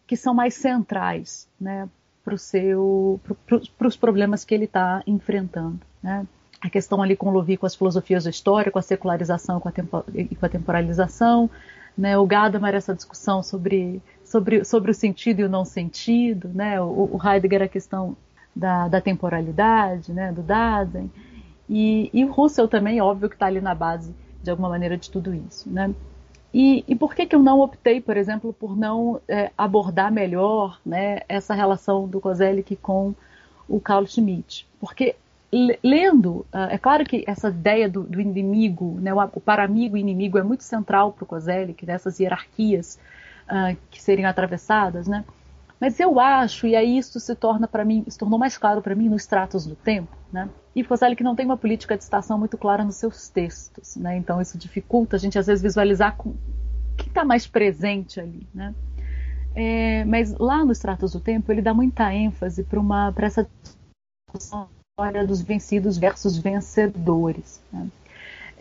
que 0.07 0.15
são 0.15 0.33
mais 0.33 0.53
centrais 0.55 1.49
né, 1.59 1.89
para 2.23 2.35
pro, 3.47 3.87
os 3.87 3.97
problemas 3.97 4.45
que 4.45 4.53
ele 4.53 4.65
está 4.65 5.03
enfrentando. 5.05 5.79
Né? 6.01 6.25
A 6.61 6.69
questão 6.69 7.01
ali 7.01 7.15
com 7.15 7.31
Lovi 7.31 7.57
com 7.57 7.65
as 7.65 7.75
filosofias 7.75 8.23
da 8.23 8.29
história, 8.29 8.71
com 8.71 8.79
a 8.79 8.83
secularização 8.83 9.59
com 9.59 9.67
a 9.67 9.71
tempo, 9.71 10.05
e 10.13 10.35
com 10.35 10.45
a 10.45 10.49
temporalização, 10.49 11.49
né? 11.97 12.17
o 12.17 12.25
Gadamer 12.25 12.75
essa 12.75 12.93
discussão 12.93 13.41
sobre, 13.41 14.01
sobre, 14.23 14.63
sobre 14.63 14.91
o 14.91 14.93
sentido 14.93 15.39
e 15.39 15.43
o 15.43 15.49
não 15.49 15.65
sentido, 15.65 16.49
né? 16.53 16.79
o, 16.79 17.09
o 17.13 17.19
Heidegger 17.23 17.63
a 17.63 17.67
questão 17.67 18.15
da, 18.55 18.87
da 18.87 19.01
temporalidade, 19.01 20.13
né? 20.13 20.31
do 20.31 20.41
Dasein, 20.41 21.09
e, 21.69 22.09
e 22.13 22.25
o 22.25 22.31
Russell 22.31 22.67
também, 22.67 23.01
óbvio 23.01 23.29
que 23.29 23.35
está 23.35 23.45
ali 23.45 23.61
na 23.61 23.73
base 23.73 24.13
de 24.43 24.51
alguma 24.51 24.69
maneira 24.69 24.97
de 24.97 25.09
tudo 25.09 25.33
isso. 25.33 25.69
Né? 25.69 25.93
E, 26.53 26.83
e, 26.87 26.95
por 26.95 27.15
que, 27.15 27.25
que 27.25 27.35
eu 27.35 27.41
não 27.41 27.61
optei, 27.61 28.01
por 28.01 28.17
exemplo, 28.17 28.51
por 28.51 28.75
não 28.75 29.21
é, 29.27 29.51
abordar 29.57 30.11
melhor 30.11 30.79
né, 30.85 31.21
essa 31.29 31.53
relação 31.53 32.07
do 32.07 32.19
Kozelik 32.19 32.75
com 32.75 33.15
o 33.69 33.79
Carl 33.79 34.05
Schmitt? 34.05 34.67
Porque 34.79 35.15
lendo, 35.83 36.45
uh, 36.53 36.69
é 36.69 36.77
claro 36.77 37.03
que 37.03 37.25
essa 37.27 37.49
ideia 37.49 37.89
do, 37.89 38.03
do 38.03 38.21
inimigo, 38.21 38.97
né, 39.01 39.11
para-amigo 39.43 39.97
e 39.97 39.99
inimigo 39.99 40.37
é 40.37 40.43
muito 40.43 40.63
central 40.63 41.11
para 41.11 41.23
o 41.23 41.27
Kozelik, 41.27 41.85
nessas 41.85 42.19
hierarquias 42.19 42.97
uh, 43.47 43.75
que 43.89 44.01
seriam 44.01 44.29
atravessadas, 44.29 45.07
né? 45.07 45.25
Mas 45.79 45.99
eu 45.99 46.19
acho, 46.19 46.67
e 46.67 46.75
aí 46.75 46.97
isso 46.97 47.19
se 47.19 47.35
torna 47.35 47.67
para 47.67 47.83
mim, 47.83 48.05
se 48.07 48.17
tornou 48.17 48.39
mais 48.39 48.57
claro 48.57 48.81
para 48.81 48.95
mim 48.95 49.09
nos 49.09 49.25
tratos 49.25 49.65
do 49.65 49.75
tempo, 49.75 50.15
né? 50.31 50.47
E 50.75 50.83
que 50.83 51.23
não 51.23 51.35
tem 51.35 51.45
uma 51.45 51.57
política 51.57 51.97
de 51.97 52.03
estação 52.03 52.37
muito 52.37 52.57
clara 52.57 52.85
nos 52.85 52.95
seus 52.95 53.27
textos, 53.27 53.95
né? 53.95 54.15
Então 54.15 54.39
isso 54.39 54.57
dificulta 54.57 55.15
a 55.15 55.19
gente 55.19 55.39
às 55.39 55.47
vezes 55.47 55.61
visualizar 55.61 56.15
com 56.15 56.35
que 56.95 57.09
está 57.09 57.25
mais 57.25 57.47
presente 57.47 58.19
ali, 58.19 58.47
né? 58.53 58.75
É, 59.53 60.05
mas 60.05 60.33
lá 60.37 60.63
nos 60.63 60.79
Tratos 60.79 61.11
do 61.11 61.19
Tempo 61.19 61.51
ele 61.51 61.61
dá 61.61 61.73
muita 61.73 62.13
ênfase 62.13 62.63
para 62.63 63.27
essa 63.27 63.49
discussão 64.29 64.69
dos 65.27 65.41
vencidos 65.41 65.97
versus 65.97 66.37
vencedores. 66.37 67.61
Né? 67.71 67.87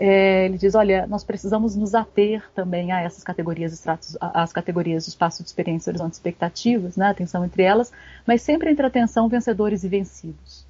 É, 0.03 0.47
ele 0.47 0.57
diz, 0.57 0.75
olha, 0.75 1.07
nós 1.07 1.23
precisamos 1.23 1.77
nos 1.77 1.95
ater 1.95 2.43
também 2.55 2.91
a 2.91 3.03
essas 3.03 3.23
categorias, 3.23 3.87
as 4.19 4.51
categorias 4.51 5.05
de 5.05 5.11
espaço 5.11 5.43
de 5.43 5.49
experiência, 5.51 5.91
horizonte 5.91 6.15
expectativas, 6.15 6.97
né, 6.97 7.11
atenção 7.11 7.45
entre 7.45 7.63
elas, 7.63 7.93
mas 8.27 8.41
sempre 8.41 8.71
entre 8.71 8.87
atenção 8.87 9.29
vencedores 9.29 9.85
e 9.85 9.89
vencidos. 9.89 10.65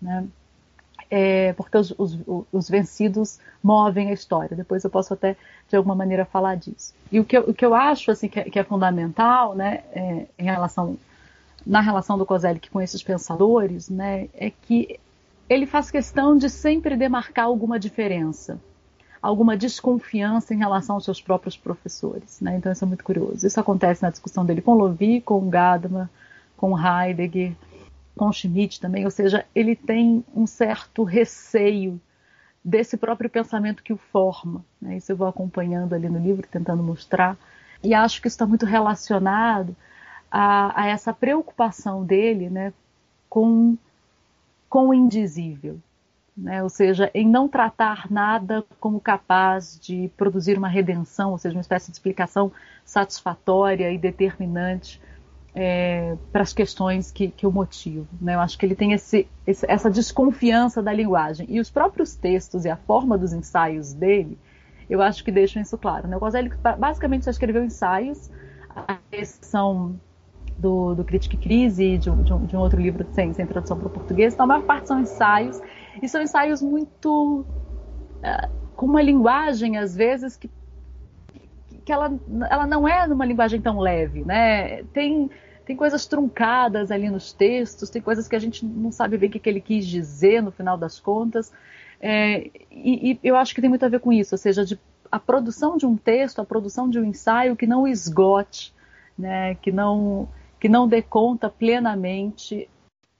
Né? 0.00 0.26
É, 1.10 1.52
porque 1.52 1.76
os, 1.76 1.92
os, 1.98 2.18
os, 2.50 2.70
vencidos 2.70 3.38
movem 3.62 4.08
a 4.08 4.12
história. 4.14 4.56
Depois 4.56 4.82
eu 4.82 4.88
posso 4.88 5.12
até, 5.12 5.36
de 5.68 5.76
alguma 5.76 5.94
maneira, 5.94 6.24
falar 6.24 6.54
disso. 6.54 6.94
E 7.12 7.20
o 7.20 7.24
que 7.24 7.36
eu, 7.36 7.42
o 7.50 7.52
que 7.52 7.66
eu 7.66 7.74
acho 7.74 8.10
assim, 8.10 8.28
que, 8.28 8.40
é, 8.40 8.44
que 8.44 8.58
é 8.58 8.64
fundamental 8.64 9.54
né, 9.54 9.82
é, 9.92 10.26
em 10.38 10.44
relação, 10.44 10.96
na 11.66 11.82
relação 11.82 12.16
do 12.16 12.24
Kozelik 12.24 12.70
com 12.70 12.80
esses 12.80 13.02
pensadores 13.02 13.90
né, 13.90 14.28
é 14.32 14.50
que 14.50 14.98
ele 15.50 15.66
faz 15.66 15.90
questão 15.90 16.36
de 16.36 16.48
sempre 16.48 16.96
demarcar 16.96 17.44
alguma 17.44 17.78
diferença 17.78 18.58
alguma 19.22 19.56
desconfiança 19.56 20.54
em 20.54 20.58
relação 20.58 20.94
aos 20.96 21.04
seus 21.04 21.20
próprios 21.20 21.56
professores. 21.56 22.40
Né? 22.40 22.56
Então 22.56 22.72
isso 22.72 22.84
é 22.84 22.86
muito 22.86 23.04
curioso. 23.04 23.46
Isso 23.46 23.60
acontece 23.60 24.02
na 24.02 24.10
discussão 24.10 24.44
dele 24.44 24.62
com 24.62 24.74
Lovi, 24.74 25.20
com 25.20 25.48
Gadamer, 25.48 26.08
com 26.56 26.74
Heidegger, 26.78 27.52
com 28.16 28.32
Schmidt 28.32 28.80
também. 28.80 29.04
Ou 29.04 29.10
seja, 29.10 29.44
ele 29.54 29.76
tem 29.76 30.24
um 30.34 30.46
certo 30.46 31.04
receio 31.04 32.00
desse 32.64 32.96
próprio 32.96 33.30
pensamento 33.30 33.82
que 33.82 33.92
o 33.92 33.96
forma. 33.96 34.64
Né? 34.80 34.96
Isso 34.96 35.12
eu 35.12 35.16
vou 35.16 35.26
acompanhando 35.26 35.94
ali 35.94 36.08
no 36.08 36.18
livro, 36.18 36.46
tentando 36.50 36.82
mostrar. 36.82 37.36
E 37.82 37.94
acho 37.94 38.20
que 38.20 38.28
isso 38.28 38.34
está 38.34 38.46
muito 38.46 38.66
relacionado 38.66 39.76
a, 40.30 40.82
a, 40.82 40.86
essa 40.86 41.12
preocupação 41.12 42.04
dele 42.04 42.48
né, 42.50 42.72
com, 43.28 43.76
com 44.70 44.88
o 44.88 44.94
indizível 44.94 45.78
né? 46.40 46.62
ou 46.62 46.68
seja, 46.68 47.10
em 47.12 47.28
não 47.28 47.48
tratar 47.48 48.10
nada 48.10 48.64
como 48.78 48.98
capaz 49.00 49.78
de 49.78 50.10
produzir 50.16 50.56
uma 50.56 50.68
redenção, 50.68 51.32
ou 51.32 51.38
seja, 51.38 51.54
uma 51.54 51.60
espécie 51.60 51.90
de 51.90 51.96
explicação 51.96 52.50
satisfatória 52.84 53.92
e 53.92 53.98
determinante 53.98 55.00
é, 55.54 56.16
para 56.32 56.42
as 56.42 56.52
questões 56.52 57.10
que, 57.10 57.28
que 57.28 57.46
o 57.46 57.52
motivam. 57.52 58.08
Né? 58.20 58.34
Eu 58.34 58.40
acho 58.40 58.58
que 58.58 58.64
ele 58.64 58.74
tem 58.74 58.92
esse, 58.92 59.28
esse, 59.46 59.66
essa 59.68 59.90
desconfiança 59.90 60.82
da 60.82 60.92
linguagem. 60.92 61.46
E 61.50 61.60
os 61.60 61.70
próprios 61.70 62.14
textos 62.14 62.64
e 62.64 62.70
a 62.70 62.76
forma 62.76 63.18
dos 63.18 63.32
ensaios 63.32 63.92
dele, 63.92 64.38
eu 64.88 65.02
acho 65.02 65.22
que 65.22 65.30
deixam 65.30 65.60
isso 65.60 65.76
claro. 65.76 66.08
Né? 66.08 66.16
O 66.16 66.20
Gozelli 66.20 66.52
basicamente 66.78 67.24
só 67.24 67.30
escreveu 67.30 67.62
ensaios, 67.64 68.30
a 68.74 68.98
exceção 69.12 70.00
do, 70.60 70.94
do 70.94 71.04
Crítica 71.04 71.34
e 71.34 71.38
Crise 71.38 71.84
e 71.84 71.98
de, 71.98 72.10
de, 72.10 72.32
um, 72.32 72.44
de 72.44 72.56
um 72.56 72.60
outro 72.60 72.80
livro 72.80 73.06
sem, 73.12 73.32
sem 73.32 73.46
tradução 73.46 73.78
para 73.78 73.88
o 73.88 73.90
português. 73.90 74.34
Então, 74.34 74.44
a 74.44 74.46
maior 74.46 74.62
parte 74.62 74.88
são 74.88 75.00
ensaios 75.00 75.60
e 76.02 76.08
são 76.08 76.22
ensaios 76.22 76.62
muito. 76.62 77.44
Uh, 78.18 78.60
com 78.76 78.86
uma 78.86 79.02
linguagem, 79.02 79.76
às 79.76 79.94
vezes, 79.94 80.36
que, 80.36 80.50
que 81.84 81.92
ela, 81.92 82.12
ela 82.48 82.66
não 82.66 82.88
é 82.88 83.04
uma 83.06 83.26
linguagem 83.26 83.60
tão 83.60 83.78
leve, 83.78 84.24
né? 84.24 84.84
Tem, 84.84 85.28
tem 85.66 85.76
coisas 85.76 86.06
truncadas 86.06 86.90
ali 86.90 87.10
nos 87.10 87.32
textos, 87.32 87.90
tem 87.90 88.00
coisas 88.00 88.26
que 88.26 88.34
a 88.34 88.38
gente 88.38 88.64
não 88.64 88.90
sabe 88.90 89.18
bem 89.18 89.28
o 89.28 89.32
que, 89.32 89.38
que 89.38 89.48
ele 89.50 89.60
quis 89.60 89.86
dizer 89.86 90.42
no 90.42 90.50
final 90.50 90.78
das 90.78 90.98
contas. 90.98 91.52
É, 92.00 92.50
e, 92.70 93.12
e, 93.12 93.20
eu 93.22 93.36
acho 93.36 93.54
que 93.54 93.60
tem 93.60 93.68
muito 93.68 93.84
a 93.84 93.88
ver 93.88 94.00
com 94.00 94.10
isso, 94.10 94.34
ou 94.34 94.38
seja, 94.38 94.64
de, 94.64 94.80
a 95.12 95.18
produção 95.18 95.76
de 95.76 95.84
um 95.84 95.94
texto, 95.96 96.40
a 96.40 96.44
produção 96.44 96.88
de 96.88 96.98
um 96.98 97.04
ensaio 97.04 97.54
que 97.56 97.66
não 97.66 97.86
esgote, 97.86 98.72
né, 99.18 99.56
que 99.56 99.70
não 99.70 100.26
que 100.60 100.68
não 100.68 100.86
dê 100.86 101.02
conta 101.02 101.48
plenamente 101.48 102.68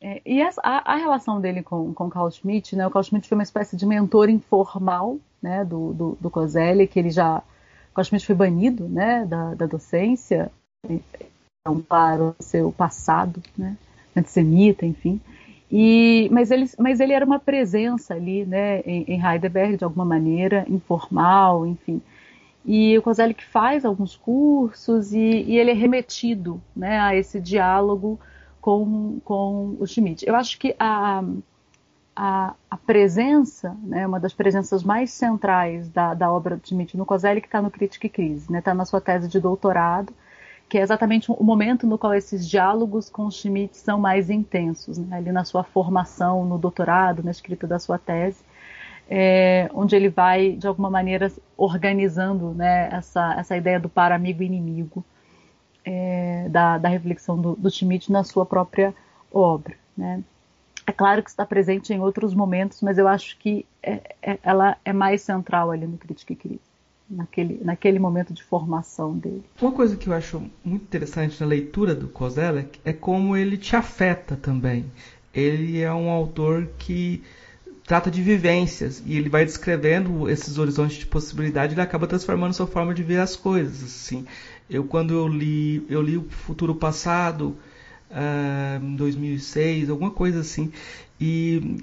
é, 0.00 0.22
e 0.24 0.40
a, 0.40 0.50
a, 0.62 0.96
relação 0.96 1.40
dele 1.40 1.62
com, 1.62 1.92
com 1.92 2.08
Carl 2.08 2.30
Schmitt, 2.30 2.74
né? 2.74 2.86
O 2.86 2.90
Carl 2.90 3.04
Schmitt 3.04 3.28
foi 3.28 3.36
uma 3.36 3.42
espécie 3.42 3.76
de 3.76 3.84
mentor 3.84 4.30
informal, 4.30 5.18
né? 5.42 5.62
Do, 5.64 5.92
do, 5.92 6.18
do 6.18 6.30
Coselli, 6.30 6.86
que 6.86 6.98
ele 6.98 7.10
já... 7.10 7.38
O 7.90 7.94
Carl 7.94 8.04
Schmitt 8.04 8.24
foi 8.24 8.34
banido, 8.34 8.88
né? 8.88 9.26
Da, 9.26 9.54
da 9.54 9.66
docência, 9.66 10.50
então, 10.88 11.80
para 11.86 12.22
o 12.22 12.34
seu 12.40 12.72
passado, 12.72 13.42
né? 13.56 13.76
Antissemita, 14.16 14.86
enfim. 14.86 15.20
E, 15.70 16.28
mas, 16.32 16.50
ele, 16.50 16.68
mas 16.78 16.98
ele 16.98 17.12
era 17.12 17.24
uma 17.24 17.38
presença 17.38 18.14
ali, 18.14 18.46
né? 18.46 18.80
Em, 18.80 19.04
em 19.06 19.22
Heidelberg, 19.22 19.76
de 19.76 19.84
alguma 19.84 20.06
maneira, 20.06 20.64
informal, 20.66 21.66
enfim. 21.66 22.00
E 22.64 22.96
o 22.98 23.02
que 23.34 23.44
faz 23.44 23.84
alguns 23.84 24.16
cursos 24.16 25.12
e, 25.12 25.18
e 25.18 25.58
ele 25.58 25.70
é 25.70 25.74
remetido, 25.74 26.60
né? 26.76 27.00
A 27.00 27.14
esse 27.16 27.40
diálogo 27.40 28.20
com, 28.60 29.20
com 29.24 29.76
o 29.80 29.86
Schmidt. 29.86 30.26
Eu 30.26 30.36
acho 30.36 30.58
que 30.58 30.76
a, 30.78 31.24
a, 32.14 32.54
a 32.70 32.76
presença, 32.76 33.76
né, 33.82 34.06
uma 34.06 34.20
das 34.20 34.34
presenças 34.34 34.82
mais 34.82 35.10
centrais 35.10 35.88
da, 35.88 36.14
da 36.14 36.30
obra 36.30 36.56
do 36.56 36.66
Schmidt 36.66 36.96
no 36.96 37.06
que 37.06 37.46
está 37.46 37.62
no 37.62 37.70
Crítica 37.70 38.06
e 38.06 38.10
Crise, 38.10 38.42
está 38.42 38.52
né, 38.52 38.60
tá 38.60 38.74
na 38.74 38.84
sua 38.84 39.00
tese 39.00 39.28
de 39.28 39.40
doutorado, 39.40 40.12
que 40.68 40.78
é 40.78 40.82
exatamente 40.82 41.32
o 41.32 41.42
momento 41.42 41.86
no 41.86 41.98
qual 41.98 42.14
esses 42.14 42.48
diálogos 42.48 43.08
com 43.08 43.26
o 43.26 43.30
Schmidt 43.30 43.76
são 43.76 43.98
mais 43.98 44.30
intensos, 44.30 44.98
né, 44.98 45.16
ali 45.16 45.32
na 45.32 45.44
sua 45.44 45.64
formação, 45.64 46.44
no 46.44 46.58
doutorado, 46.58 47.22
na 47.22 47.30
escrita 47.30 47.66
da 47.66 47.78
sua 47.78 47.98
tese, 47.98 48.42
é, 49.12 49.68
onde 49.74 49.96
ele 49.96 50.08
vai, 50.08 50.52
de 50.52 50.68
alguma 50.68 50.88
maneira, 50.88 51.32
organizando 51.56 52.54
né, 52.54 52.88
essa, 52.92 53.34
essa 53.34 53.56
ideia 53.56 53.80
do 53.80 53.88
par 53.88 54.12
amigo-inimigo, 54.12 55.04
é, 55.84 56.48
da, 56.48 56.78
da, 56.78 56.88
reflexão 56.88 57.36
do, 57.36 57.56
do, 57.56 57.68
na 58.08 58.22
sua 58.22 58.46
própria 58.46 58.94
obra. 59.32 59.74
Né? 59.96 60.22
É 60.86 60.92
claro 60.92 61.24
que 61.24 61.30
está 61.30 61.44
presente 61.44 61.92
em 61.92 62.00
outros 62.00 62.32
momentos, 62.34 62.80
mas 62.82 62.98
eu 62.98 63.08
acho 63.08 63.36
que 63.38 63.66
é, 63.82 64.14
é, 64.22 64.38
ela 64.44 64.76
é 64.84 64.92
mais 64.92 65.22
central 65.22 65.72
ali 65.72 65.88
no 65.88 65.98
Crítica 65.98 66.32
e 66.32 66.36
Crise, 66.36 66.60
naquele, 67.08 67.60
naquele 67.64 67.98
momento 67.98 68.32
de 68.32 68.44
formação 68.44 69.18
dele. 69.18 69.42
Uma 69.60 69.72
coisa 69.72 69.96
que 69.96 70.06
eu 70.06 70.12
acho 70.12 70.40
muito 70.64 70.84
interessante 70.84 71.40
na 71.40 71.46
leitura 71.48 71.96
do 71.96 72.06
Kozelek 72.06 72.78
é 72.84 72.92
como 72.92 73.36
ele 73.36 73.56
te 73.56 73.74
afeta 73.74 74.36
também. 74.36 74.84
Ele 75.34 75.80
é 75.80 75.92
um 75.92 76.10
autor 76.10 76.68
que 76.78 77.24
trata 77.90 78.08
de 78.08 78.22
vivências 78.22 79.02
e 79.04 79.16
ele 79.16 79.28
vai 79.28 79.44
descrevendo 79.44 80.30
esses 80.30 80.58
horizontes 80.58 80.96
de 80.96 81.06
possibilidade, 81.06 81.74
ele 81.74 81.80
acaba 81.80 82.06
transformando 82.06 82.54
sua 82.54 82.68
forma 82.68 82.94
de 82.94 83.02
ver 83.02 83.18
as 83.18 83.34
coisas, 83.34 83.82
assim. 83.82 84.24
Eu 84.70 84.84
quando 84.84 85.12
eu 85.12 85.26
li, 85.26 85.84
eu 85.90 86.00
li 86.00 86.16
o 86.16 86.24
Futuro 86.30 86.72
Passado 86.72 87.56
uh, 88.08 88.80
em 88.80 88.94
2006, 88.94 89.90
alguma 89.90 90.12
coisa 90.12 90.38
assim. 90.38 90.70
E 91.20 91.78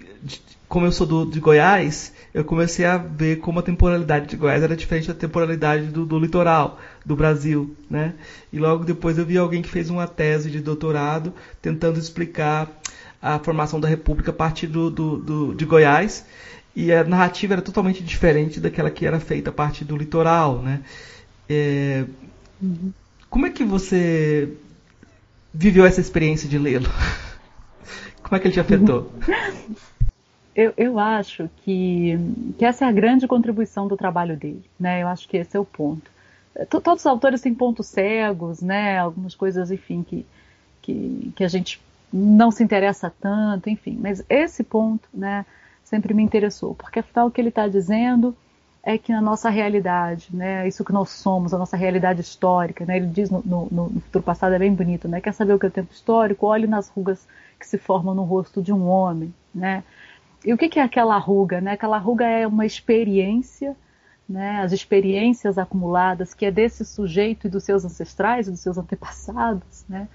como 0.69 0.85
eu 0.85 0.93
sou 0.93 1.05
do, 1.05 1.25
de 1.25 1.41
Goiás, 1.41 2.13
eu 2.33 2.45
comecei 2.45 2.85
a 2.85 2.97
ver 2.97 3.41
como 3.41 3.59
a 3.59 3.63
temporalidade 3.63 4.27
de 4.27 4.37
Goiás 4.37 4.63
era 4.63 4.77
diferente 4.77 5.09
da 5.09 5.13
temporalidade 5.13 5.87
do, 5.87 6.05
do 6.05 6.17
litoral 6.17 6.79
do 7.05 7.17
Brasil, 7.17 7.75
né? 7.89 8.13
E 8.53 8.57
logo 8.59 8.85
depois 8.85 9.17
eu 9.17 9.25
vi 9.25 9.37
alguém 9.37 9.61
que 9.61 9.69
fez 9.69 9.89
uma 9.89 10.07
tese 10.07 10.49
de 10.49 10.61
doutorado 10.61 11.33
tentando 11.61 11.99
explicar 11.99 12.71
a 13.21 13.39
formação 13.39 13.79
da 13.79 13.87
República 13.87 14.31
a 14.31 14.33
partir 14.33 14.67
do, 14.67 14.89
do, 14.89 15.17
do, 15.17 15.55
de 15.55 15.65
Goiás 15.65 16.25
e 16.75 16.93
a 16.93 17.03
narrativa 17.03 17.55
era 17.55 17.61
totalmente 17.61 18.03
diferente 18.03 18.59
daquela 18.59 18.91
que 18.91 19.05
era 19.05 19.19
feita 19.19 19.49
a 19.49 19.53
partir 19.53 19.83
do 19.83 19.97
litoral, 19.97 20.61
né? 20.61 20.81
É. 21.49 22.05
Como 23.29 23.45
é 23.45 23.49
que 23.49 23.63
você 23.63 24.53
viveu 25.53 25.85
essa 25.85 25.99
experiência 25.99 26.47
de 26.47 26.57
lê-lo? 26.57 26.87
Como 28.21 28.35
é 28.35 28.39
que 28.39 28.47
ele 28.47 28.53
te 28.53 28.59
afetou? 28.59 29.11
Eu, 30.57 30.73
eu 30.75 30.97
acho 30.97 31.47
que, 31.57 32.17
que 32.57 32.65
essa 32.65 32.83
é 32.83 32.87
a 32.87 32.91
grande 32.91 33.27
contribuição 33.27 33.87
do 33.87 33.95
trabalho 33.95 34.35
dele, 34.35 34.63
né? 34.79 35.03
Eu 35.03 35.07
acho 35.07 35.29
que 35.29 35.37
esse 35.37 35.55
é 35.55 35.59
o 35.59 35.63
ponto. 35.63 36.09
Todos 36.67 37.03
os 37.03 37.05
autores 37.05 37.41
têm 37.41 37.53
pontos 37.53 37.85
cegos, 37.85 38.59
né? 38.59 38.97
Algumas 38.97 39.35
coisas, 39.35 39.69
enfim, 39.69 40.01
que, 40.01 40.25
que, 40.81 41.31
que 41.35 41.43
a 41.43 41.47
gente 41.47 41.79
não 42.11 42.51
se 42.51 42.63
interessa 42.63 43.13
tanto, 43.21 43.69
enfim. 43.69 43.97
Mas 44.01 44.23
esse 44.29 44.63
ponto, 44.63 45.07
né, 45.13 45.45
sempre 45.83 46.13
me 46.13 46.23
interessou, 46.23 46.75
porque 46.75 46.99
afinal 46.99 47.27
o 47.27 47.31
que 47.31 47.41
ele 47.41 47.49
está 47.49 47.67
dizendo 47.67 48.35
é 48.83 48.97
que 48.97 49.11
na 49.11 49.21
nossa 49.21 49.49
realidade, 49.49 50.29
né, 50.31 50.65
isso 50.67 50.85
que 50.85 50.93
nós 50.93 51.09
somos, 51.09 51.53
a 51.53 51.57
nossa 51.57 51.75
realidade 51.75 52.21
histórica, 52.21 52.85
né, 52.85 52.97
ele 52.97 53.07
diz 53.07 53.29
no, 53.29 53.41
no, 53.45 53.67
no, 53.69 54.01
futuro 54.01 54.23
passado, 54.23 54.53
é 54.53 54.59
bem 54.59 54.73
bonito, 54.73 55.09
né, 55.09 55.19
quer 55.19 55.33
saber 55.33 55.53
o 55.53 55.59
que 55.59 55.65
é 55.65 55.69
o 55.69 55.71
tempo 55.71 55.91
histórico? 55.91 56.45
Olhe 56.45 56.67
nas 56.67 56.87
rugas 56.87 57.27
que 57.59 57.67
se 57.67 57.77
formam 57.77 58.15
no 58.15 58.23
rosto 58.23 58.61
de 58.61 58.71
um 58.71 58.87
homem, 58.87 59.33
né, 59.53 59.83
e 60.45 60.53
o 60.53 60.57
que, 60.57 60.69
que 60.69 60.79
é 60.79 60.83
aquela 60.83 61.17
ruga? 61.17 61.59
Né? 61.59 61.71
Aquela 61.73 61.97
ruga 61.97 62.25
é 62.25 62.47
uma 62.47 62.65
experiência, 62.65 63.75
né, 64.29 64.61
as 64.61 64.71
experiências 64.71 65.57
acumuladas 65.57 66.33
que 66.33 66.45
é 66.45 66.51
desse 66.51 66.85
sujeito 66.85 67.47
e 67.47 67.49
dos 67.49 67.63
seus 67.63 67.83
ancestrais 67.83 68.47
dos 68.47 68.61
seus 68.61 68.77
antepassados, 68.77 69.85
né, 69.89 70.07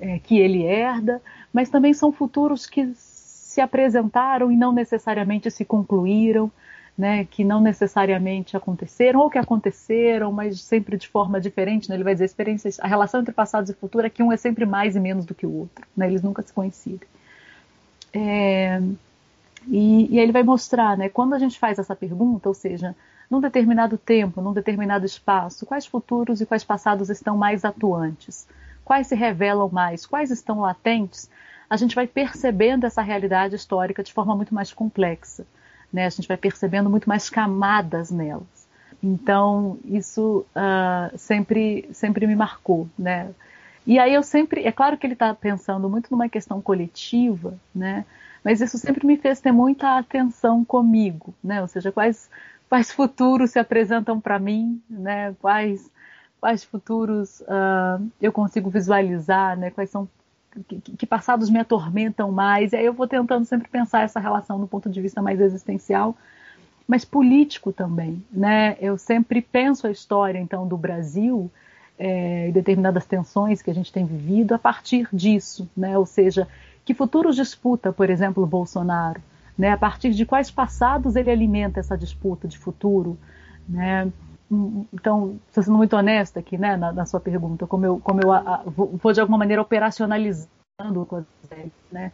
é, 0.00 0.18
que 0.18 0.38
ele 0.38 0.62
herda, 0.62 1.20
mas 1.52 1.70
também 1.70 1.94
são 1.94 2.12
futuros 2.12 2.66
que 2.66 2.92
se 2.94 3.60
apresentaram 3.60 4.52
e 4.52 4.56
não 4.56 4.72
necessariamente 4.72 5.50
se 5.50 5.64
concluíram, 5.64 6.50
né, 6.96 7.24
que 7.24 7.44
não 7.44 7.60
necessariamente 7.60 8.56
aconteceram, 8.56 9.20
ou 9.20 9.30
que 9.30 9.38
aconteceram, 9.38 10.32
mas 10.32 10.60
sempre 10.60 10.96
de 10.96 11.08
forma 11.08 11.40
diferente. 11.40 11.88
Né? 11.88 11.96
Ele 11.96 12.04
vai 12.04 12.14
dizer 12.14 12.24
experiências, 12.24 12.80
a 12.80 12.86
relação 12.86 13.20
entre 13.20 13.34
passados 13.34 13.70
e 13.70 13.74
futuro 13.74 14.06
é 14.06 14.10
que 14.10 14.22
um 14.22 14.32
é 14.32 14.36
sempre 14.36 14.64
mais 14.64 14.96
e 14.96 15.00
menos 15.00 15.26
do 15.26 15.34
que 15.34 15.46
o 15.46 15.52
outro. 15.52 15.86
Né? 15.96 16.06
Eles 16.06 16.22
nunca 16.22 16.42
se 16.42 16.52
coincidem. 16.52 17.06
É, 18.12 18.80
e, 19.66 20.14
e 20.14 20.18
aí 20.18 20.24
ele 20.24 20.32
vai 20.32 20.42
mostrar, 20.42 20.96
né, 20.96 21.08
quando 21.08 21.34
a 21.34 21.38
gente 21.38 21.58
faz 21.58 21.78
essa 21.78 21.94
pergunta, 21.94 22.48
ou 22.48 22.54
seja, 22.54 22.94
num 23.30 23.40
determinado 23.40 23.98
tempo, 23.98 24.40
num 24.40 24.52
determinado 24.52 25.04
espaço, 25.04 25.66
quais 25.66 25.86
futuros 25.86 26.40
e 26.40 26.46
quais 26.46 26.64
passados 26.64 27.10
estão 27.10 27.36
mais 27.36 27.64
atuantes? 27.64 28.46
Quais 28.86 29.08
se 29.08 29.14
revelam 29.14 29.68
mais? 29.70 30.06
Quais 30.06 30.30
estão 30.30 30.60
latentes? 30.60 31.28
A 31.68 31.76
gente 31.76 31.94
vai 31.94 32.06
percebendo 32.06 32.86
essa 32.86 33.02
realidade 33.02 33.54
histórica 33.54 34.02
de 34.02 34.14
forma 34.14 34.34
muito 34.34 34.54
mais 34.54 34.72
complexa 34.72 35.44
né? 35.92 36.06
A 36.06 36.10
gente 36.10 36.28
vai 36.28 36.36
percebendo 36.36 36.90
muito 36.90 37.08
mais 37.08 37.30
camadas 37.30 38.10
nelas. 38.10 38.66
Então 39.02 39.78
isso 39.84 40.44
uh, 40.54 41.16
sempre 41.16 41.88
sempre 41.92 42.26
me 42.26 42.34
marcou, 42.34 42.88
né? 42.98 43.30
E 43.86 43.98
aí 43.98 44.12
eu 44.14 44.22
sempre, 44.22 44.64
é 44.64 44.72
claro 44.72 44.98
que 44.98 45.06
ele 45.06 45.14
está 45.14 45.32
pensando 45.32 45.88
muito 45.88 46.10
numa 46.10 46.28
questão 46.28 46.60
coletiva, 46.60 47.54
né? 47.74 48.04
Mas 48.42 48.60
isso 48.60 48.78
sempre 48.78 49.06
me 49.06 49.16
fez 49.16 49.40
ter 49.40 49.52
muita 49.52 49.96
atenção 49.98 50.64
comigo, 50.64 51.34
né? 51.42 51.60
Ou 51.62 51.68
seja, 51.68 51.92
quais 51.92 52.28
quais 52.68 52.90
futuros 52.90 53.52
se 53.52 53.58
apresentam 53.58 54.20
para 54.20 54.38
mim, 54.38 54.82
né? 54.90 55.34
Quais 55.40 55.90
quais 56.46 56.62
futuros 56.62 57.40
uh, 57.40 58.08
eu 58.22 58.30
consigo 58.30 58.70
visualizar, 58.70 59.58
né? 59.58 59.72
Quais 59.72 59.90
são 59.90 60.08
que, 60.68 60.80
que, 60.80 61.04
passados 61.04 61.50
me 61.50 61.58
atormentam 61.58 62.30
mais. 62.30 62.72
E 62.72 62.76
aí 62.76 62.86
eu 62.86 62.92
vou 62.92 63.08
tentando 63.08 63.44
sempre 63.44 63.68
pensar 63.68 64.02
essa 64.02 64.20
relação 64.20 64.60
do 64.60 64.66
ponto 64.68 64.88
de 64.88 65.02
vista 65.02 65.20
mais 65.20 65.40
existencial, 65.40 66.16
mas 66.86 67.04
político 67.04 67.72
também. 67.72 68.24
Né? 68.30 68.76
Eu 68.80 68.96
sempre 68.96 69.42
penso 69.42 69.88
a 69.88 69.90
história 69.90 70.38
então 70.38 70.68
do 70.68 70.76
Brasil 70.76 71.50
é, 71.98 72.48
e 72.48 72.52
determinadas 72.52 73.04
tensões 73.06 73.60
que 73.60 73.70
a 73.70 73.74
gente 73.74 73.92
tem 73.92 74.06
vivido 74.06 74.54
a 74.54 74.58
partir 74.58 75.08
disso, 75.12 75.68
né? 75.76 75.98
ou 75.98 76.06
seja, 76.06 76.46
que 76.84 76.94
futuros 76.94 77.34
disputa, 77.34 77.92
por 77.92 78.08
exemplo, 78.08 78.46
Bolsonaro? 78.46 79.20
Né? 79.58 79.72
A 79.72 79.76
partir 79.76 80.10
de 80.10 80.24
quais 80.24 80.48
passados 80.48 81.16
ele 81.16 81.30
alimenta 81.30 81.80
essa 81.80 81.98
disputa 81.98 82.46
de 82.46 82.56
futuro? 82.56 83.18
Né? 83.68 84.10
Então, 84.92 85.38
estou 85.48 85.62
sendo 85.62 85.76
muito 85.76 85.96
honesta 85.96 86.38
aqui, 86.38 86.56
né, 86.56 86.76
na, 86.76 86.92
na, 86.92 87.04
sua 87.04 87.18
pergunta, 87.18 87.66
como 87.66 87.84
eu, 87.84 87.98
como 87.98 88.20
eu 88.22 88.32
a, 88.32 88.38
a, 88.38 88.62
vou, 88.64 89.12
de 89.12 89.20
alguma 89.20 89.38
maneira 89.38 89.60
operacionalizando 89.60 90.48
o 90.94 91.06
COSEG, 91.06 91.72
né? 91.90 92.12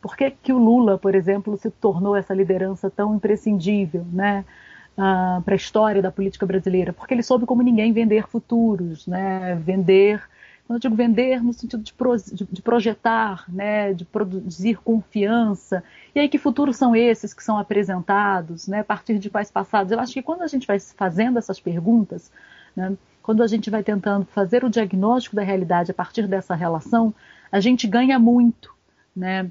Por 0.00 0.16
que, 0.16 0.30
que 0.30 0.52
o 0.52 0.58
Lula, 0.58 0.98
por 0.98 1.14
exemplo, 1.14 1.56
se 1.56 1.70
tornou 1.70 2.16
essa 2.16 2.34
liderança 2.34 2.90
tão 2.90 3.14
imprescindível, 3.14 4.04
né, 4.12 4.44
uh, 4.92 5.42
para 5.42 5.54
a 5.54 5.56
história 5.56 6.00
da 6.00 6.10
política 6.10 6.46
brasileira? 6.46 6.92
Porque 6.92 7.12
ele 7.12 7.22
soube 7.22 7.46
como 7.46 7.62
ninguém 7.62 7.92
vender 7.92 8.26
futuros, 8.28 9.06
né, 9.06 9.54
vender 9.56 10.22
quando 10.66 10.76
eu 10.76 10.80
digo 10.80 10.94
vender, 10.94 11.42
no 11.42 11.52
sentido 11.52 11.82
de, 11.82 11.92
pro, 11.92 12.16
de, 12.16 12.44
de, 12.50 12.62
projetar, 12.62 13.44
né, 13.52 13.92
de 13.92 14.04
produzir 14.04 14.78
confiança. 14.78 15.84
E 16.14 16.20
aí, 16.20 16.28
que 16.28 16.38
futuros 16.38 16.76
são 16.76 16.96
esses 16.96 17.34
que 17.34 17.44
são 17.44 17.58
apresentados, 17.58 18.66
né, 18.66 18.80
a 18.80 18.84
partir 18.84 19.18
de 19.18 19.28
quais 19.28 19.50
passados? 19.50 19.92
Eu 19.92 20.00
acho 20.00 20.12
que 20.12 20.22
quando 20.22 20.42
a 20.42 20.46
gente 20.46 20.66
vai 20.66 20.80
fazendo 20.80 21.38
essas 21.38 21.60
perguntas, 21.60 22.32
né, 22.74 22.96
quando 23.22 23.42
a 23.42 23.46
gente 23.46 23.68
vai 23.68 23.82
tentando 23.82 24.24
fazer 24.26 24.64
o 24.64 24.70
diagnóstico 24.70 25.36
da 25.36 25.42
realidade 25.42 25.90
a 25.90 25.94
partir 25.94 26.26
dessa 26.26 26.54
relação, 26.54 27.14
a 27.52 27.60
gente 27.60 27.86
ganha 27.86 28.18
muito, 28.18 28.74
né? 29.14 29.50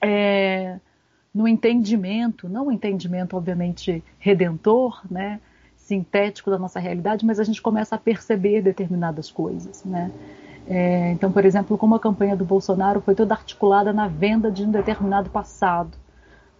É, 0.00 0.78
no 1.34 1.48
entendimento, 1.48 2.48
não 2.48 2.68
o 2.68 2.72
entendimento, 2.72 3.36
obviamente, 3.36 4.02
redentor, 4.18 5.02
né? 5.10 5.40
sintético 5.88 6.50
da 6.50 6.58
nossa 6.58 6.78
realidade, 6.78 7.24
mas 7.24 7.40
a 7.40 7.44
gente 7.44 7.62
começa 7.62 7.94
a 7.94 7.98
perceber 7.98 8.60
determinadas 8.60 9.30
coisas, 9.30 9.82
né? 9.84 10.12
É, 10.70 11.12
então, 11.12 11.32
por 11.32 11.46
exemplo, 11.46 11.78
como 11.78 11.94
a 11.94 12.00
campanha 12.00 12.36
do 12.36 12.44
Bolsonaro 12.44 13.00
foi 13.00 13.14
toda 13.14 13.34
articulada 13.34 13.90
na 13.90 14.06
venda 14.06 14.50
de 14.50 14.64
um 14.64 14.70
determinado 14.70 15.30
passado, 15.30 15.96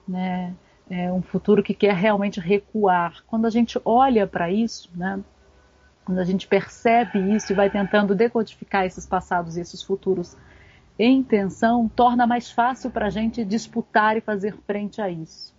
né? 0.06 0.54
É 0.90 1.12
um 1.12 1.20
futuro 1.20 1.62
que 1.62 1.74
quer 1.74 1.94
realmente 1.94 2.40
recuar. 2.40 3.22
Quando 3.26 3.46
a 3.46 3.50
gente 3.50 3.78
olha 3.84 4.26
para 4.26 4.50
isso, 4.50 4.90
né? 4.96 5.20
quando 6.02 6.20
a 6.20 6.24
gente 6.24 6.48
percebe 6.48 7.18
isso 7.36 7.52
e 7.52 7.54
vai 7.54 7.68
tentando 7.68 8.14
decodificar 8.14 8.86
esses 8.86 9.04
passados 9.04 9.58
e 9.58 9.60
esses 9.60 9.82
futuros 9.82 10.34
em 10.98 11.22
tensão, 11.22 11.86
torna 11.86 12.26
mais 12.26 12.50
fácil 12.50 12.90
para 12.90 13.08
a 13.08 13.10
gente 13.10 13.44
disputar 13.44 14.16
e 14.16 14.22
fazer 14.22 14.56
frente 14.66 15.02
a 15.02 15.10
isso. 15.10 15.54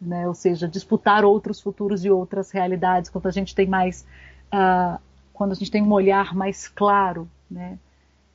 Né? 0.00 0.28
Ou 0.28 0.34
seja, 0.34 0.68
disputar 0.68 1.24
outros 1.24 1.60
futuros 1.60 2.04
e 2.04 2.10
outras 2.10 2.52
realidades, 2.52 3.10
quando 3.10 3.26
a 3.26 3.32
gente 3.32 3.52
tem 3.56 3.66
mais. 3.66 4.06
Uh, 4.54 5.00
quando 5.32 5.50
a 5.50 5.54
gente 5.56 5.72
tem 5.72 5.82
um 5.82 5.92
olhar 5.92 6.32
mais 6.32 6.68
claro 6.68 7.28
né? 7.50 7.78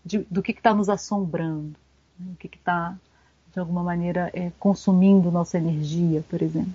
De, 0.06 0.20
do 0.30 0.42
que 0.42 0.52
está 0.52 0.74
nos 0.74 0.90
assombrando, 0.90 1.74
né? 2.20 2.28
o 2.34 2.36
que 2.36 2.48
está, 2.54 2.96
de 3.54 3.60
alguma 3.60 3.84
maneira, 3.84 4.30
é, 4.34 4.52
consumindo 4.60 5.32
nossa 5.32 5.58
energia, 5.58 6.24
por 6.30 6.42
exemplo. 6.42 6.74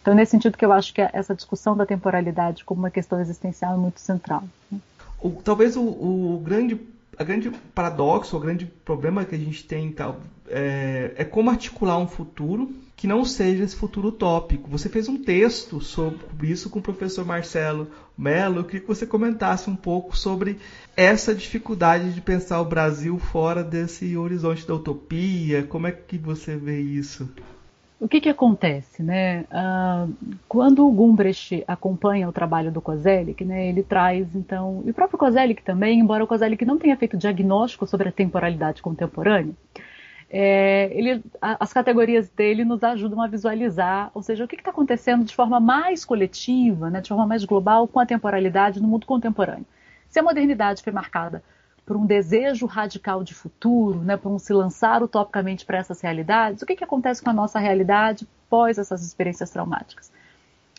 Então, 0.00 0.12
é 0.12 0.16
nesse 0.16 0.32
sentido 0.32 0.58
que 0.58 0.64
eu 0.64 0.72
acho 0.72 0.92
que 0.92 1.00
essa 1.00 1.34
discussão 1.34 1.74
da 1.74 1.86
temporalidade 1.86 2.64
como 2.64 2.80
uma 2.80 2.90
questão 2.90 3.18
existencial 3.20 3.74
é 3.74 3.78
muito 3.78 4.00
central. 4.00 4.44
Né? 4.70 4.78
O, 5.18 5.30
talvez 5.30 5.76
o, 5.76 5.82
o, 5.82 6.42
grande, 6.44 6.78
a 7.18 7.24
grande 7.24 7.50
paradoxo, 7.74 8.36
o 8.36 8.40
grande 8.40 8.66
problema 8.66 9.24
que 9.24 9.34
a 9.34 9.38
gente 9.38 9.64
tem 9.64 9.90
tal, 9.92 10.20
é, 10.48 11.12
é 11.16 11.24
como 11.24 11.50
articular 11.50 11.98
um 11.98 12.08
futuro 12.08 12.72
que 12.96 13.06
não 13.06 13.24
seja 13.24 13.64
esse 13.64 13.76
futuro 13.76 14.08
utópico. 14.08 14.70
Você 14.70 14.88
fez 14.88 15.08
um 15.08 15.22
texto 15.22 15.80
sobre 15.80 16.48
isso 16.48 16.70
com 16.70 16.78
o 16.78 16.82
professor 16.82 17.24
Marcelo 17.24 17.88
Mello. 18.16 18.60
Eu 18.60 18.64
queria 18.64 18.80
que 18.80 18.86
você 18.86 19.06
comentasse 19.06 19.68
um 19.68 19.76
pouco 19.76 20.16
sobre 20.16 20.58
essa 20.96 21.34
dificuldade 21.34 22.12
de 22.12 22.20
pensar 22.20 22.60
o 22.60 22.64
Brasil 22.64 23.18
fora 23.18 23.62
desse 23.62 24.16
horizonte 24.16 24.66
da 24.66 24.74
utopia. 24.74 25.64
Como 25.64 25.86
é 25.86 25.92
que 25.92 26.16
você 26.16 26.56
vê 26.56 26.80
isso? 26.80 27.28
O 28.00 28.08
que, 28.08 28.20
que 28.20 28.28
acontece, 28.28 29.02
né? 29.02 29.44
Uh, 29.50 30.12
quando 30.48 30.86
o 30.86 30.92
Gumbrecht 30.92 31.64
acompanha 31.66 32.28
o 32.28 32.32
trabalho 32.32 32.70
do 32.70 32.80
Kozelik, 32.80 33.44
né, 33.44 33.68
ele 33.68 33.82
traz, 33.82 34.34
então, 34.34 34.82
e 34.84 34.90
o 34.90 34.94
próprio 34.94 35.18
Kozelik 35.18 35.62
também, 35.62 36.00
embora 36.00 36.24
o 36.24 36.26
Kozelik 36.26 36.64
não 36.64 36.78
tenha 36.78 36.96
feito 36.96 37.16
diagnóstico 37.16 37.86
sobre 37.86 38.08
a 38.08 38.12
temporalidade 38.12 38.82
contemporânea, 38.82 39.54
é, 40.28 40.90
ele, 40.92 41.22
as 41.40 41.72
categorias 41.72 42.28
dele 42.28 42.64
nos 42.64 42.82
ajudam 42.82 43.22
a 43.22 43.28
visualizar, 43.28 44.10
ou 44.12 44.20
seja, 44.20 44.44
o 44.44 44.48
que 44.48 44.56
está 44.56 44.70
acontecendo 44.70 45.24
de 45.24 45.34
forma 45.34 45.60
mais 45.60 46.04
coletiva, 46.04 46.90
né, 46.90 47.00
de 47.00 47.08
forma 47.08 47.26
mais 47.26 47.44
global 47.44 47.86
com 47.86 48.00
a 48.00 48.06
temporalidade 48.06 48.82
no 48.82 48.88
mundo 48.88 49.06
contemporâneo. 49.06 49.64
Se 50.08 50.18
a 50.18 50.22
modernidade 50.22 50.82
foi 50.82 50.92
marcada 50.92 51.42
por 51.84 51.96
um 51.96 52.06
desejo 52.06 52.66
radical 52.66 53.22
de 53.22 53.34
futuro, 53.34 54.00
né, 54.00 54.16
por 54.16 54.32
um 54.32 54.38
se 54.38 54.52
lançar 54.52 55.02
utopicamente 55.02 55.66
para 55.66 55.78
essas 55.78 56.00
realidades, 56.00 56.62
o 56.62 56.66
que, 56.66 56.76
que 56.76 56.84
acontece 56.84 57.22
com 57.22 57.30
a 57.30 57.32
nossa 57.34 57.58
realidade 57.58 58.26
pós 58.48 58.78
essas 58.78 59.02
experiências 59.04 59.50
traumáticas? 59.50 60.10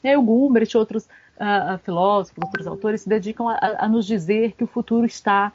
E 0.04 0.08
aí 0.08 0.18
o 0.18 0.22
Gumbrecht 0.22 0.74
e 0.74 0.78
outros 0.78 1.06
uh, 1.06 1.78
filósofos, 1.84 2.44
outros 2.44 2.68
autores 2.68 3.02
se 3.02 3.10
dedicam 3.10 3.48
a, 3.50 3.86
a, 3.86 3.88
nos 3.88 4.06
dizer 4.06 4.54
que 4.54 4.64
o 4.64 4.68
futuro 4.68 5.06
está 5.06 5.52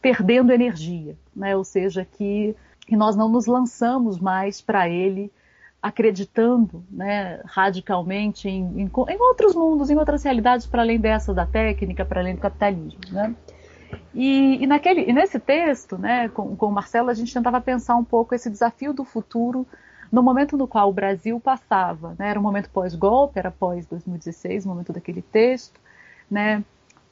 perdendo 0.00 0.52
energia, 0.52 1.16
né, 1.34 1.56
ou 1.56 1.64
seja, 1.64 2.04
que 2.04 2.56
que 2.90 2.96
nós 2.96 3.14
não 3.14 3.28
nos 3.28 3.46
lançamos 3.46 4.18
mais 4.18 4.60
para 4.60 4.88
ele 4.88 5.30
acreditando 5.80 6.84
né, 6.90 7.40
radicalmente 7.44 8.48
em, 8.48 8.64
em, 8.80 8.90
em, 9.08 9.20
outros 9.20 9.54
mundos, 9.54 9.88
em 9.90 9.96
outras 9.96 10.24
realidades 10.24 10.66
para 10.66 10.82
além 10.82 10.98
dessa 10.98 11.32
da 11.32 11.46
técnica, 11.46 12.04
para 12.04 12.20
além 12.20 12.34
do 12.34 12.40
capitalismo. 12.40 12.98
Né? 13.12 13.34
E, 14.14 14.62
e, 14.62 14.66
naquele, 14.66 15.02
e 15.08 15.12
nesse 15.12 15.38
texto, 15.38 15.96
né, 15.96 16.28
com, 16.28 16.56
com 16.56 16.66
o 16.66 16.72
Marcelo, 16.72 17.10
a 17.10 17.14
gente 17.14 17.32
tentava 17.32 17.60
pensar 17.60 17.96
um 17.96 18.04
pouco 18.04 18.34
esse 18.34 18.50
desafio 18.50 18.92
do 18.92 19.04
futuro 19.04 19.66
no 20.10 20.22
momento 20.22 20.56
no 20.56 20.66
qual 20.66 20.88
o 20.88 20.92
Brasil 20.92 21.38
passava. 21.38 22.14
Né? 22.18 22.30
Era 22.30 22.38
um 22.38 22.42
momento 22.42 22.68
pós-golpe, 22.70 23.38
era 23.38 23.50
pós-2016, 23.50 24.64
o 24.64 24.68
momento 24.68 24.92
daquele 24.92 25.22
texto, 25.22 25.80
né? 26.30 26.64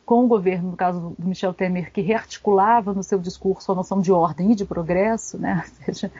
com 0.04 0.24
o 0.24 0.26
governo, 0.26 0.70
no 0.70 0.76
caso 0.76 1.14
do 1.18 1.28
Michel 1.28 1.52
Temer, 1.52 1.92
que 1.92 2.00
rearticulava 2.00 2.94
no 2.94 3.02
seu 3.02 3.18
discurso 3.18 3.70
a 3.70 3.74
noção 3.74 4.00
de 4.00 4.10
ordem 4.10 4.52
e 4.52 4.54
de 4.54 4.64
progresso, 4.64 5.36
né? 5.36 5.62
ou 5.68 5.84
seja, 5.84 6.10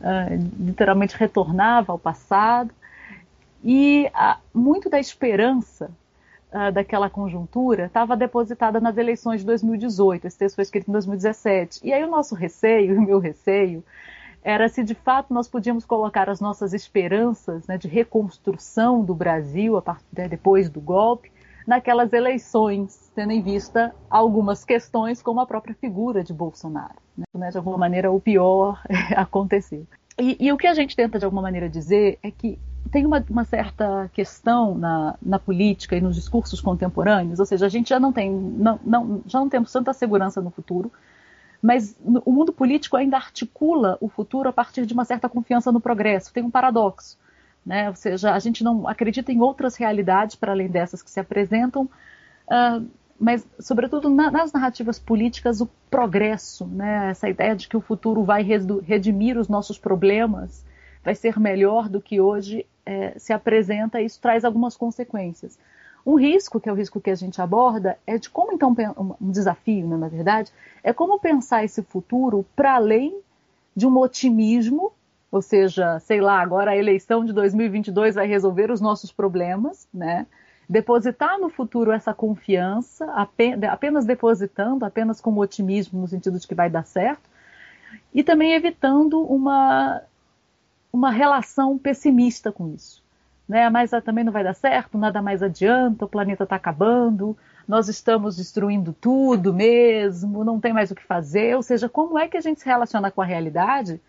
uh, 0.00 0.62
literalmente 0.62 1.16
retornava 1.16 1.90
ao 1.90 1.98
passado, 1.98 2.70
e 3.64 4.10
muito 4.52 4.90
da 4.90 5.00
esperança 5.00 5.90
uh, 6.52 6.72
daquela 6.72 7.08
conjuntura 7.08 7.86
estava 7.86 8.16
depositada 8.16 8.80
nas 8.80 8.96
eleições 8.96 9.40
de 9.40 9.46
2018. 9.46 10.26
Esse 10.26 10.38
texto 10.38 10.56
foi 10.56 10.62
escrito 10.62 10.88
em 10.88 10.92
2017. 10.92 11.80
E 11.84 11.92
aí 11.92 12.02
o 12.02 12.10
nosso 12.10 12.34
receio, 12.34 12.96
o 12.98 13.02
meu 13.02 13.18
receio, 13.18 13.84
era 14.42 14.68
se 14.68 14.82
de 14.82 14.94
fato 14.94 15.32
nós 15.34 15.48
podíamos 15.48 15.84
colocar 15.84 16.30
as 16.30 16.40
nossas 16.40 16.72
esperanças 16.72 17.66
né, 17.66 17.76
de 17.76 17.88
reconstrução 17.88 19.04
do 19.04 19.14
Brasil 19.14 19.76
a 19.76 19.82
partir, 19.82 20.06
né, 20.16 20.28
depois 20.28 20.70
do 20.70 20.80
golpe 20.80 21.30
naquelas 21.68 22.14
eleições, 22.14 23.12
tendo 23.14 23.30
em 23.30 23.42
vista 23.42 23.94
algumas 24.08 24.64
questões, 24.64 25.20
como 25.20 25.38
a 25.38 25.46
própria 25.46 25.74
figura 25.74 26.24
de 26.24 26.32
Bolsonaro. 26.32 26.94
Né? 27.36 27.50
De 27.50 27.58
alguma 27.58 27.76
maneira, 27.76 28.10
o 28.10 28.18
pior 28.18 28.82
aconteceu. 29.14 29.86
E, 30.18 30.36
e, 30.40 30.50
o 30.50 30.56
que 30.56 30.66
a 30.66 30.72
gente 30.72 30.96
tenta, 30.96 31.18
de 31.18 31.26
alguma 31.26 31.42
maneira, 31.42 31.68
dizer 31.68 32.18
é 32.22 32.30
que 32.30 32.58
tem 32.88 33.06
uma, 33.06 33.24
uma, 33.28 33.44
certa 33.44 34.10
questão 34.12 34.76
na, 34.76 35.16
na, 35.20 35.38
política 35.38 35.96
e 35.96 36.00
nos 36.00 36.16
discursos 36.16 36.60
contemporâneos, 36.60 37.38
ou 37.38 37.46
seja, 37.46 37.66
a 37.66 37.68
gente 37.68 37.90
já 37.90 38.00
não 38.00 38.12
tem, 38.12 38.30
não, 38.30 38.80
não, 38.84 39.22
já 39.26 39.38
não 39.38 39.48
temos 39.48 39.72
tanta 39.72 39.92
segurança 39.92 40.40
no 40.40 40.50
futuro, 40.50 40.90
mas 41.60 41.96
o 42.24 42.32
mundo 42.32 42.52
político 42.52 42.96
ainda 42.96 43.16
articula 43.16 43.98
o 44.00 44.08
futuro 44.08 44.48
a 44.48 44.52
partir 44.52 44.86
de 44.86 44.94
uma 44.94 45.04
certa 45.04 45.28
confiança 45.28 45.72
no 45.72 45.80
progresso. 45.80 46.32
Tem 46.32 46.42
um 46.42 46.50
paradoxo, 46.50 47.18
né? 47.66 47.88
ou 47.88 47.96
seja, 47.96 48.32
a 48.32 48.38
gente 48.38 48.62
não 48.62 48.86
acredita 48.86 49.32
em 49.32 49.40
outras 49.40 49.76
realidades 49.76 50.36
para 50.36 50.52
além 50.52 50.68
dessas 50.68 51.02
que 51.02 51.10
se 51.10 51.18
apresentam, 51.18 51.82
uh, 51.84 52.86
mas, 53.18 53.44
sobretudo, 53.58 54.08
na, 54.08 54.30
nas 54.30 54.52
narrativas 54.52 54.98
políticas, 54.98 55.60
o 55.60 55.68
progresso, 55.90 56.66
né? 56.66 57.10
essa 57.10 57.28
ideia 57.28 57.56
de 57.56 57.66
que 57.66 57.76
o 57.76 57.80
futuro 57.80 58.22
vai 58.22 58.44
redimir 58.44 59.36
os 59.36 59.48
nossos 59.48 59.76
problemas, 59.76 60.64
vai 61.02 61.16
ser 61.16 61.40
melhor 61.40 61.88
do 61.88 62.00
que 62.00 62.20
hoje 62.20 62.64
é, 62.88 63.18
se 63.18 63.34
apresenta, 63.34 64.00
isso 64.00 64.18
traz 64.18 64.46
algumas 64.46 64.74
consequências. 64.74 65.58
Um 66.06 66.14
risco, 66.14 66.58
que 66.58 66.70
é 66.70 66.72
o 66.72 66.74
risco 66.74 67.02
que 67.02 67.10
a 67.10 67.14
gente 67.14 67.42
aborda, 67.42 67.98
é 68.06 68.16
de 68.16 68.30
como 68.30 68.50
então, 68.50 68.74
um 69.20 69.30
desafio, 69.30 69.86
né, 69.86 69.96
na 69.98 70.08
verdade, 70.08 70.50
é 70.82 70.90
como 70.90 71.20
pensar 71.20 71.62
esse 71.62 71.82
futuro 71.82 72.46
para 72.56 72.76
além 72.76 73.20
de 73.76 73.86
um 73.86 73.94
otimismo, 73.98 74.92
ou 75.30 75.42
seja, 75.42 76.00
sei 76.00 76.22
lá, 76.22 76.40
agora 76.40 76.70
a 76.70 76.76
eleição 76.78 77.26
de 77.26 77.34
2022 77.34 78.14
vai 78.14 78.26
resolver 78.26 78.70
os 78.70 78.80
nossos 78.80 79.12
problemas, 79.12 79.86
né? 79.92 80.26
Depositar 80.66 81.38
no 81.38 81.50
futuro 81.50 81.92
essa 81.92 82.14
confiança, 82.14 83.04
apenas 83.70 84.06
depositando, 84.06 84.86
apenas 84.86 85.20
com 85.20 85.36
otimismo 85.36 86.00
no 86.00 86.08
sentido 86.08 86.38
de 86.38 86.46
que 86.46 86.54
vai 86.54 86.70
dar 86.70 86.84
certo, 86.84 87.28
e 88.14 88.22
também 88.22 88.54
evitando 88.54 89.20
uma 89.22 90.00
uma 90.92 91.10
relação 91.10 91.78
pessimista 91.78 92.50
com 92.50 92.68
isso. 92.68 93.02
Né? 93.48 93.68
Mas 93.70 93.94
ah, 93.94 94.00
também 94.00 94.24
não 94.24 94.32
vai 94.32 94.44
dar 94.44 94.54
certo, 94.54 94.98
nada 94.98 95.22
mais 95.22 95.42
adianta, 95.42 96.04
o 96.04 96.08
planeta 96.08 96.44
está 96.44 96.56
acabando, 96.56 97.36
nós 97.66 97.88
estamos 97.88 98.36
destruindo 98.36 98.94
tudo 98.98 99.52
mesmo, 99.52 100.44
não 100.44 100.60
tem 100.60 100.72
mais 100.72 100.90
o 100.90 100.94
que 100.94 101.02
fazer. 101.02 101.56
Ou 101.56 101.62
seja, 101.62 101.88
como 101.88 102.18
é 102.18 102.28
que 102.28 102.36
a 102.36 102.40
gente 102.40 102.60
se 102.60 102.66
relaciona 102.66 103.10
com 103.10 103.22
a 103.22 103.24
realidade, 103.24 104.00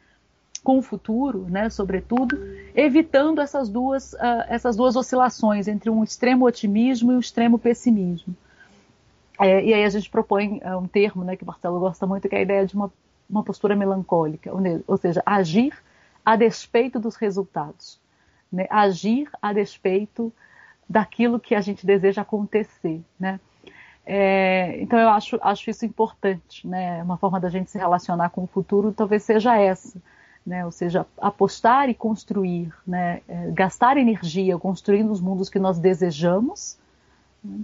com 0.63 0.77
o 0.77 0.81
futuro, 0.81 1.45
né, 1.49 1.69
sobretudo, 1.69 2.37
evitando 2.75 3.39
essas 3.39 3.69
duas, 3.69 4.13
uh, 4.13 4.45
essas 4.49 4.75
duas 4.75 4.95
oscilações 4.95 5.67
entre 5.67 5.89
um 5.89 6.03
extremo 6.03 6.45
otimismo 6.45 7.11
e 7.11 7.15
um 7.15 7.19
extremo 7.19 7.57
pessimismo. 7.57 8.35
É, 9.39 9.63
e 9.63 9.73
aí 9.73 9.85
a 9.85 9.89
gente 9.89 10.09
propõe 10.09 10.61
uh, 10.65 10.77
um 10.77 10.87
termo 10.87 11.23
né, 11.23 11.37
que 11.37 11.43
o 11.43 11.47
Marcelo 11.47 11.79
gosta 11.79 12.05
muito, 12.05 12.27
que 12.27 12.35
é 12.35 12.39
a 12.39 12.41
ideia 12.41 12.65
de 12.65 12.75
uma, 12.75 12.91
uma 13.29 13.41
postura 13.41 13.73
melancólica, 13.73 14.51
ou 14.85 14.97
seja, 14.97 15.23
agir 15.25 15.73
a 16.29 16.35
despeito 16.35 16.99
dos 16.99 17.15
resultados, 17.15 17.99
né? 18.53 18.67
agir 18.69 19.27
a 19.41 19.51
despeito 19.51 20.31
daquilo 20.87 21.39
que 21.39 21.55
a 21.55 21.61
gente 21.61 21.87
deseja 21.87 22.21
acontecer, 22.21 23.01
né? 23.19 23.39
É, 24.05 24.79
então 24.79 24.99
eu 24.99 25.09
acho, 25.09 25.39
acho 25.41 25.71
isso 25.71 25.87
importante, 25.87 26.67
né? 26.67 27.01
Uma 27.01 27.17
forma 27.17 27.39
da 27.39 27.49
gente 27.49 27.71
se 27.71 27.79
relacionar 27.79 28.29
com 28.29 28.43
o 28.43 28.47
futuro 28.47 28.91
talvez 28.91 29.23
seja 29.23 29.57
essa, 29.57 29.99
né? 30.45 30.63
Ou 30.63 30.71
seja, 30.71 31.03
apostar 31.19 31.89
e 31.89 31.95
construir, 31.95 32.71
né? 32.85 33.21
É, 33.27 33.49
gastar 33.49 33.97
energia 33.97 34.55
construindo 34.59 35.11
os 35.11 35.19
mundos 35.19 35.49
que 35.49 35.57
nós 35.57 35.79
desejamos, 35.79 36.77
né? 37.43 37.59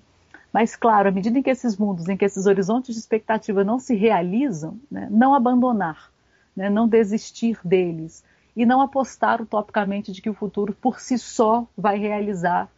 mas 0.51 0.76
claro, 0.76 1.09
à 1.09 1.11
medida 1.11 1.38
em 1.38 1.43
que 1.43 1.51
esses 1.51 1.78
mundos, 1.78 2.09
em 2.09 2.18
que 2.18 2.26
esses 2.26 2.47
horizontes 2.47 2.95
de 2.95 2.99
expectativa 2.99 3.63
não 3.63 3.78
se 3.78 3.93
realizam, 3.93 4.80
né? 4.89 5.07
não 5.11 5.36
abandonar, 5.36 6.11
né? 6.55 6.68
não 6.68 6.88
desistir 6.88 7.59
deles, 7.63 8.24
e 8.56 8.66
não 8.66 8.82
apostar 8.82 9.41
utopicamente 9.41 10.12
de 10.12 10.22
que 10.22 10.30
o 10.30 10.34
futuro 10.34 10.74
por 10.74 10.99
si 10.99 11.18
só 11.18 11.68
vai 11.78 11.97
realizar 11.99 12.70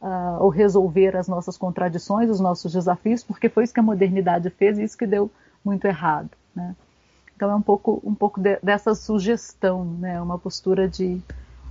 uh, 0.00 0.42
ou 0.42 0.48
resolver 0.48 1.16
as 1.16 1.28
nossas 1.28 1.58
contradições, 1.58 2.30
os 2.30 2.40
nossos 2.40 2.72
desafios, 2.72 3.22
porque 3.22 3.48
foi 3.48 3.64
isso 3.64 3.74
que 3.74 3.80
a 3.80 3.82
modernidade 3.82 4.48
fez 4.50 4.78
e 4.78 4.82
isso 4.82 4.96
que 4.96 5.06
deu 5.06 5.30
muito 5.64 5.86
errado. 5.86 6.30
Né? 6.54 6.74
Então 7.34 7.50
é 7.50 7.54
um 7.54 7.62
pouco, 7.62 8.00
um 8.02 8.14
pouco 8.14 8.40
de, 8.40 8.58
dessa 8.62 8.94
sugestão, 8.94 9.84
né? 9.84 10.20
uma 10.20 10.38
postura 10.38 10.88
de 10.88 11.20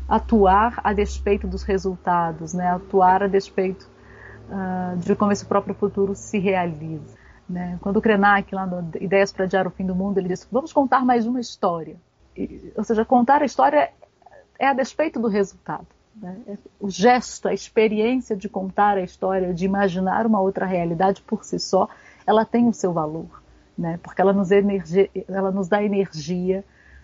atuar 0.07 0.79
a 0.83 0.93
despeito 0.93 1.47
dos 1.47 1.63
resultados, 1.63 2.53
né? 2.53 2.69
atuar 2.69 3.23
a 3.23 3.27
despeito 3.27 3.89
uh, 4.47 4.95
de 4.97 5.15
como 5.15 5.31
esse 5.31 5.45
próprio 5.45 5.73
futuro 5.73 6.13
se 6.13 6.37
realiza. 6.37 7.15
Né? 7.49 7.79
Quando 7.81 7.97
o 7.97 8.01
Krenak, 8.01 8.53
lá 8.53 8.67
no 8.67 8.91
Ideias 8.99 9.31
para 9.31 9.45
Adiar 9.45 9.65
o 9.67 9.71
Fim 9.71 9.85
do 9.85 9.95
Mundo, 9.95 10.19
ele 10.19 10.27
disse: 10.27 10.47
vamos 10.51 10.73
contar 10.73 11.03
mais 11.03 11.25
uma 11.25 11.39
história 11.39 11.97
ou 12.75 12.83
seja, 12.83 13.05
contar 13.05 13.41
a 13.41 13.45
história 13.45 13.91
é 14.59 14.67
a 14.67 14.73
despeito 14.73 15.19
do 15.19 15.27
resultado. 15.27 15.87
Né? 16.15 16.57
O 16.79 16.89
gesto, 16.89 17.47
a 17.47 17.53
experiência 17.53 18.35
de 18.35 18.47
contar 18.47 18.97
a 18.97 19.01
história, 19.01 19.53
de 19.53 19.65
imaginar 19.65 20.25
uma 20.25 20.39
outra 20.39 20.65
realidade 20.65 21.21
por 21.21 21.43
si 21.43 21.59
só, 21.59 21.89
ela 22.25 22.45
tem 22.45 22.67
o 22.67 22.73
seu 22.73 22.93
valor, 22.93 23.41
né? 23.77 23.99
porque 24.01 24.21
ela 24.21 24.33
nos, 24.33 24.49
ela 25.27 25.51
nos 25.51 25.67
dá 25.67 25.83
energia 25.83 26.63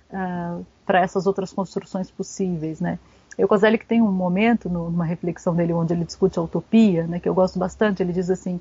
uh, 0.09 0.65
para 0.85 1.01
essas 1.01 1.27
outras 1.27 1.51
construções 1.51 2.09
possíveis. 2.09 2.79
Né? 2.79 2.97
Eu, 3.37 3.47
que 3.47 3.85
tem 3.85 4.01
um 4.01 4.11
momento, 4.11 4.69
numa 4.69 5.05
reflexão 5.05 5.55
dele, 5.55 5.73
onde 5.73 5.93
ele 5.93 6.05
discute 6.05 6.39
a 6.39 6.41
utopia, 6.41 7.05
né, 7.07 7.19
que 7.19 7.27
eu 7.27 7.33
gosto 7.33 7.57
bastante, 7.57 8.03
ele 8.03 8.13
diz 8.13 8.29
assim, 8.29 8.55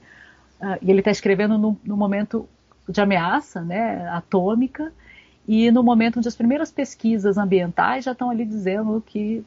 uh, 0.61 0.79
e 0.81 0.91
ele 0.91 1.01
está 1.01 1.11
escrevendo 1.11 1.59
no, 1.59 1.77
no 1.85 1.97
momento 1.97 2.49
de 2.89 3.01
ameaça 3.01 3.63
né, 3.63 4.09
atômica, 4.09 4.93
e 5.47 5.71
no 5.71 5.83
momento 5.83 6.19
onde 6.19 6.29
as 6.29 6.37
primeiras 6.37 6.71
pesquisas 6.71 7.37
ambientais 7.37 8.05
já 8.05 8.13
estão 8.13 8.31
ali 8.31 8.45
dizendo 8.45 9.03
que 9.05 9.45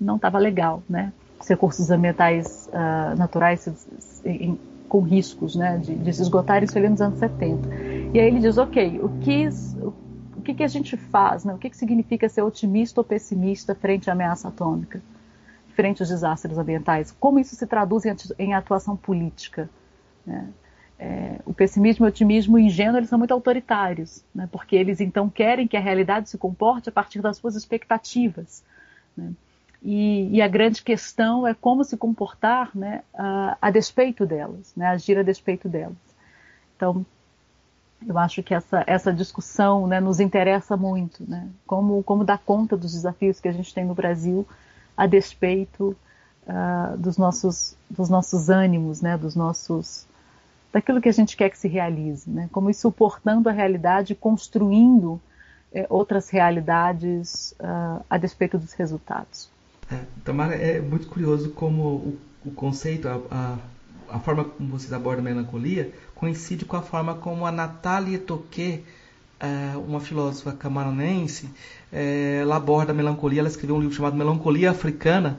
não 0.00 0.16
estava 0.16 0.38
legal, 0.38 0.82
né? 0.88 1.12
Os 1.40 1.48
recursos 1.48 1.90
ambientais 1.90 2.68
uh, 2.68 3.16
naturais 3.16 3.68
em, 4.24 4.58
com 4.88 5.00
riscos 5.00 5.56
né, 5.56 5.78
de, 5.78 5.94
de, 5.94 6.12
se 6.12 6.22
esgotar, 6.22 6.62
isso 6.62 6.78
ali 6.78 6.88
nos 6.88 7.00
anos 7.00 7.18
70. 7.18 7.68
E 8.14 8.20
aí 8.20 8.26
ele 8.26 8.38
diz, 8.38 8.56
ok, 8.58 9.00
o 9.02 9.08
que, 9.20 9.48
o 10.36 10.40
que, 10.40 10.54
que 10.54 10.62
a 10.62 10.68
gente 10.68 10.96
faz, 10.96 11.44
né? 11.44 11.52
o 11.52 11.58
que, 11.58 11.68
que 11.68 11.76
significa 11.76 12.28
ser 12.28 12.42
otimista 12.42 13.00
ou 13.00 13.04
pessimista 13.04 13.74
frente 13.74 14.08
à 14.08 14.12
ameaça 14.12 14.48
atômica, 14.48 15.02
frente 15.74 16.00
aos 16.00 16.08
desastres 16.08 16.56
ambientais? 16.56 17.10
Como 17.18 17.40
isso 17.40 17.56
se 17.56 17.66
traduz 17.66 18.04
em, 18.04 18.14
em 18.38 18.54
atuação 18.54 18.96
política? 18.96 19.68
Né? 20.24 20.48
É, 20.98 21.40
o 21.44 21.52
pessimismo 21.52 22.04
e 22.04 22.06
o 22.06 22.08
otimismo 22.08 22.58
ingênuo 22.58 22.98
eles 22.98 23.08
são 23.08 23.18
muito 23.18 23.34
autoritários, 23.34 24.24
né, 24.34 24.48
porque 24.50 24.76
eles 24.76 25.00
então 25.00 25.28
querem 25.28 25.66
que 25.66 25.76
a 25.76 25.80
realidade 25.80 26.30
se 26.30 26.38
comporte 26.38 26.88
a 26.88 26.92
partir 26.92 27.20
das 27.20 27.36
suas 27.36 27.56
expectativas. 27.56 28.62
Né, 29.16 29.32
e, 29.82 30.36
e, 30.36 30.40
a 30.40 30.48
grande 30.48 30.82
questão 30.82 31.46
é 31.46 31.52
como 31.52 31.84
se 31.84 31.96
comportar 31.96 32.70
né, 32.74 33.02
a, 33.12 33.58
a, 33.60 33.70
despeito 33.70 34.24
delas, 34.24 34.72
né, 34.74 34.86
agir 34.86 35.18
a 35.18 35.22
despeito 35.22 35.68
delas. 35.68 35.96
Então, 36.74 37.04
eu 38.06 38.16
acho 38.16 38.42
que 38.42 38.54
essa, 38.54 38.82
essa 38.86 39.12
discussão 39.12 39.86
né, 39.86 40.00
nos 40.00 40.20
interessa 40.20 40.74
muito, 40.74 41.22
né, 41.28 41.48
como, 41.66 42.02
como 42.02 42.24
dar 42.24 42.38
conta 42.38 42.78
dos 42.78 42.92
desafios 42.92 43.40
que 43.40 43.48
a 43.48 43.52
gente 43.52 43.74
tem 43.74 43.84
no 43.84 43.94
Brasil 43.94 44.46
a 44.96 45.06
despeito 45.06 45.94
uh, 46.46 46.96
dos, 46.96 47.18
nossos, 47.18 47.76
dos 47.90 48.08
nossos 48.08 48.48
ânimos, 48.48 49.02
né, 49.02 49.18
dos 49.18 49.36
nossos 49.36 50.06
daquilo 50.74 51.00
que 51.00 51.08
a 51.08 51.12
gente 51.12 51.36
quer 51.36 51.48
que 51.50 51.56
se 51.56 51.68
realize, 51.68 52.28
né? 52.28 52.48
como 52.50 52.68
ir 52.68 52.74
suportando 52.74 53.48
a 53.48 53.52
realidade, 53.52 54.12
construindo 54.12 55.20
é, 55.72 55.86
outras 55.88 56.30
realidades 56.30 57.54
uh, 57.60 58.04
a 58.10 58.18
despeito 58.18 58.58
dos 58.58 58.72
resultados. 58.72 59.48
É, 59.88 60.00
Tamara, 60.24 60.56
é 60.56 60.80
muito 60.80 61.06
curioso 61.06 61.50
como 61.50 61.82
o, 61.82 62.18
o 62.44 62.50
conceito, 62.50 63.06
a, 63.06 63.20
a, 63.30 64.16
a, 64.16 64.18
forma 64.18 64.44
como 64.44 64.68
vocês 64.70 64.92
abordam 64.92 65.24
a 65.24 65.30
melancolia, 65.30 65.92
coincide 66.12 66.64
com 66.64 66.76
a 66.76 66.82
forma 66.82 67.14
como 67.14 67.46
a 67.46 67.52
Natalie 67.52 68.18
Toquet, 68.18 68.82
é, 69.38 69.76
uma 69.76 70.00
filósofa 70.00 70.50
camaronense, 70.52 71.48
é, 71.92 72.40
ela 72.42 72.56
aborda 72.56 72.90
a 72.90 72.94
melancolia. 72.94 73.38
Ela 73.38 73.48
escreveu 73.48 73.76
um 73.76 73.80
livro 73.80 73.94
chamado 73.94 74.16
Melancolia 74.16 74.72
Africana, 74.72 75.38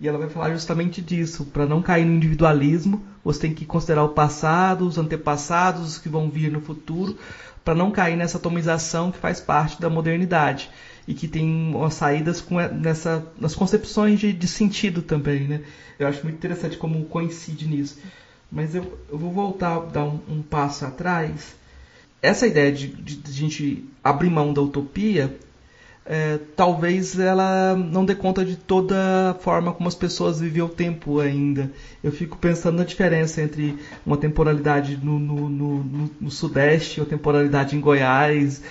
e 0.00 0.06
ela 0.06 0.18
vai 0.18 0.28
falar 0.28 0.50
justamente 0.50 1.00
disso, 1.00 1.46
para 1.46 1.66
não 1.66 1.80
cair 1.80 2.04
no 2.04 2.14
individualismo, 2.14 3.02
você 3.24 3.40
tem 3.40 3.54
que 3.54 3.64
considerar 3.64 4.04
o 4.04 4.10
passado, 4.10 4.86
os 4.86 4.98
antepassados, 4.98 5.86
os 5.88 5.98
que 5.98 6.08
vão 6.08 6.28
vir 6.28 6.52
no 6.52 6.60
futuro, 6.60 7.16
para 7.64 7.74
não 7.74 7.90
cair 7.90 8.16
nessa 8.16 8.36
atomização 8.36 9.10
que 9.10 9.18
faz 9.18 9.40
parte 9.40 9.80
da 9.80 9.88
modernidade 9.88 10.70
e 11.08 11.14
que 11.14 11.26
tem 11.26 11.72
saídas 11.90 12.40
com 12.40 12.56
nessa, 12.56 13.26
nas 13.40 13.54
concepções 13.54 14.20
de, 14.20 14.32
de 14.32 14.46
sentido 14.46 15.02
também, 15.02 15.48
né? 15.48 15.62
Eu 15.98 16.06
acho 16.06 16.22
muito 16.22 16.36
interessante 16.36 16.76
como 16.76 17.04
coincide 17.06 17.66
nisso. 17.66 17.98
Mas 18.52 18.74
eu, 18.74 18.98
eu 19.10 19.18
vou 19.18 19.32
voltar, 19.32 19.80
dar 19.86 20.04
um, 20.04 20.20
um 20.28 20.42
passo 20.42 20.84
atrás. 20.84 21.56
Essa 22.20 22.46
ideia 22.46 22.70
de, 22.70 22.88
de, 22.88 23.16
de 23.16 23.30
a 23.30 23.34
gente 23.34 23.84
abrir 24.04 24.30
mão 24.30 24.52
da 24.52 24.60
utopia 24.60 25.36
é, 26.08 26.38
talvez 26.54 27.18
ela 27.18 27.74
não 27.74 28.04
dê 28.04 28.14
conta 28.14 28.44
de 28.44 28.56
toda 28.56 29.30
a 29.30 29.34
forma 29.34 29.72
como 29.72 29.88
as 29.88 29.94
pessoas 29.94 30.40
vivem 30.40 30.62
o 30.62 30.68
tempo 30.68 31.18
ainda. 31.18 31.70
Eu 32.02 32.12
fico 32.12 32.36
pensando 32.38 32.78
na 32.78 32.84
diferença 32.84 33.42
entre 33.42 33.76
uma 34.04 34.16
temporalidade 34.16 34.98
no, 35.02 35.18
no, 35.18 35.48
no, 35.48 36.10
no 36.20 36.30
Sudeste 36.30 37.00
ou 37.00 37.06
temporalidade 37.06 37.76
em 37.76 37.80
Goiás, 37.80 38.62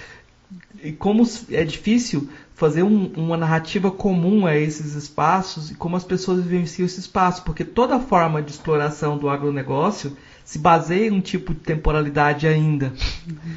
e 0.82 0.92
como 0.92 1.28
é 1.52 1.64
difícil 1.64 2.30
fazer 2.54 2.84
um, 2.84 3.12
uma 3.18 3.36
narrativa 3.36 3.92
comum 3.92 4.46
a 4.46 4.56
esses 4.56 4.94
espaços 4.96 5.72
e 5.72 5.76
como 5.76 5.98
as 5.98 6.04
pessoas 6.04 6.42
vivenciam 6.42 6.86
esse 6.86 7.00
espaço, 7.00 7.44
porque 7.44 7.66
toda 7.66 8.00
forma 8.00 8.42
de 8.42 8.52
exploração 8.52 9.18
do 9.18 9.30
agronegócio 9.30 10.16
se 10.44 10.58
baseia 10.58 11.08
em 11.08 11.12
um 11.12 11.22
tipo 11.22 11.54
de 11.54 11.60
temporalidade 11.60 12.48
ainda. 12.48 12.94
Uhum. 13.28 13.56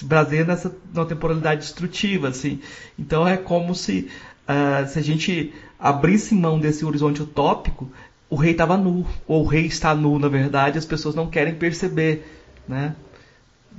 Se 0.00 0.06
baseia 0.06 0.46
nessa 0.46 0.74
numa 0.94 1.04
temporalidade 1.04 1.60
destrutiva, 1.60 2.28
assim. 2.28 2.58
Então 2.98 3.28
é 3.28 3.36
como 3.36 3.74
se, 3.74 4.10
uh, 4.48 4.88
se 4.88 4.98
a 4.98 5.02
gente 5.02 5.52
abrisse 5.78 6.34
mão 6.34 6.58
desse 6.58 6.86
horizonte 6.86 7.20
utópico, 7.20 7.86
o 8.30 8.34
rei 8.34 8.52
estava 8.52 8.78
nu, 8.78 9.04
ou 9.28 9.44
o 9.44 9.46
rei 9.46 9.66
está 9.66 9.94
nu, 9.94 10.18
na 10.18 10.28
verdade, 10.28 10.78
as 10.78 10.86
pessoas 10.86 11.14
não 11.14 11.26
querem 11.26 11.54
perceber, 11.54 12.26
né? 12.66 12.96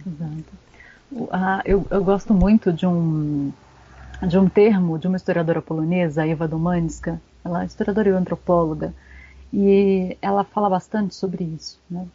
Exato. 0.05 1.31
Ah, 1.31 1.63
eu, 1.65 1.87
eu, 1.89 2.03
gosto 2.03 2.35
muito 2.35 2.71
de 2.71 2.85
um, 2.85 3.51
de 4.21 4.37
um 4.37 4.47
termo 4.47 4.99
de 4.99 5.07
uma 5.07 5.17
historiadora 5.17 5.59
polonesa, 5.59 6.27
Eva 6.27 6.47
Domanska, 6.47 7.19
ela 7.43 7.63
é 7.63 7.65
historiadora 7.65 8.09
e 8.09 8.11
antropóloga, 8.11 8.93
e 9.51 10.15
ela 10.21 10.43
fala 10.43 10.69
bastante 10.69 11.15
sobre 11.15 11.43
isso. 11.45 11.79
Né? 11.89 12.05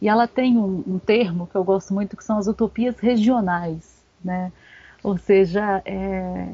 E 0.00 0.08
ela 0.08 0.28
tem 0.28 0.58
um, 0.58 0.82
um, 0.86 0.98
termo 0.98 1.46
que 1.46 1.54
eu 1.54 1.64
gosto 1.64 1.94
muito, 1.94 2.16
que 2.16 2.24
são 2.24 2.38
as 2.38 2.46
utopias 2.46 2.98
regionais. 2.98 4.02
Né? 4.22 4.52
Ou 5.02 5.16
seja, 5.16 5.82
é, 5.84 6.48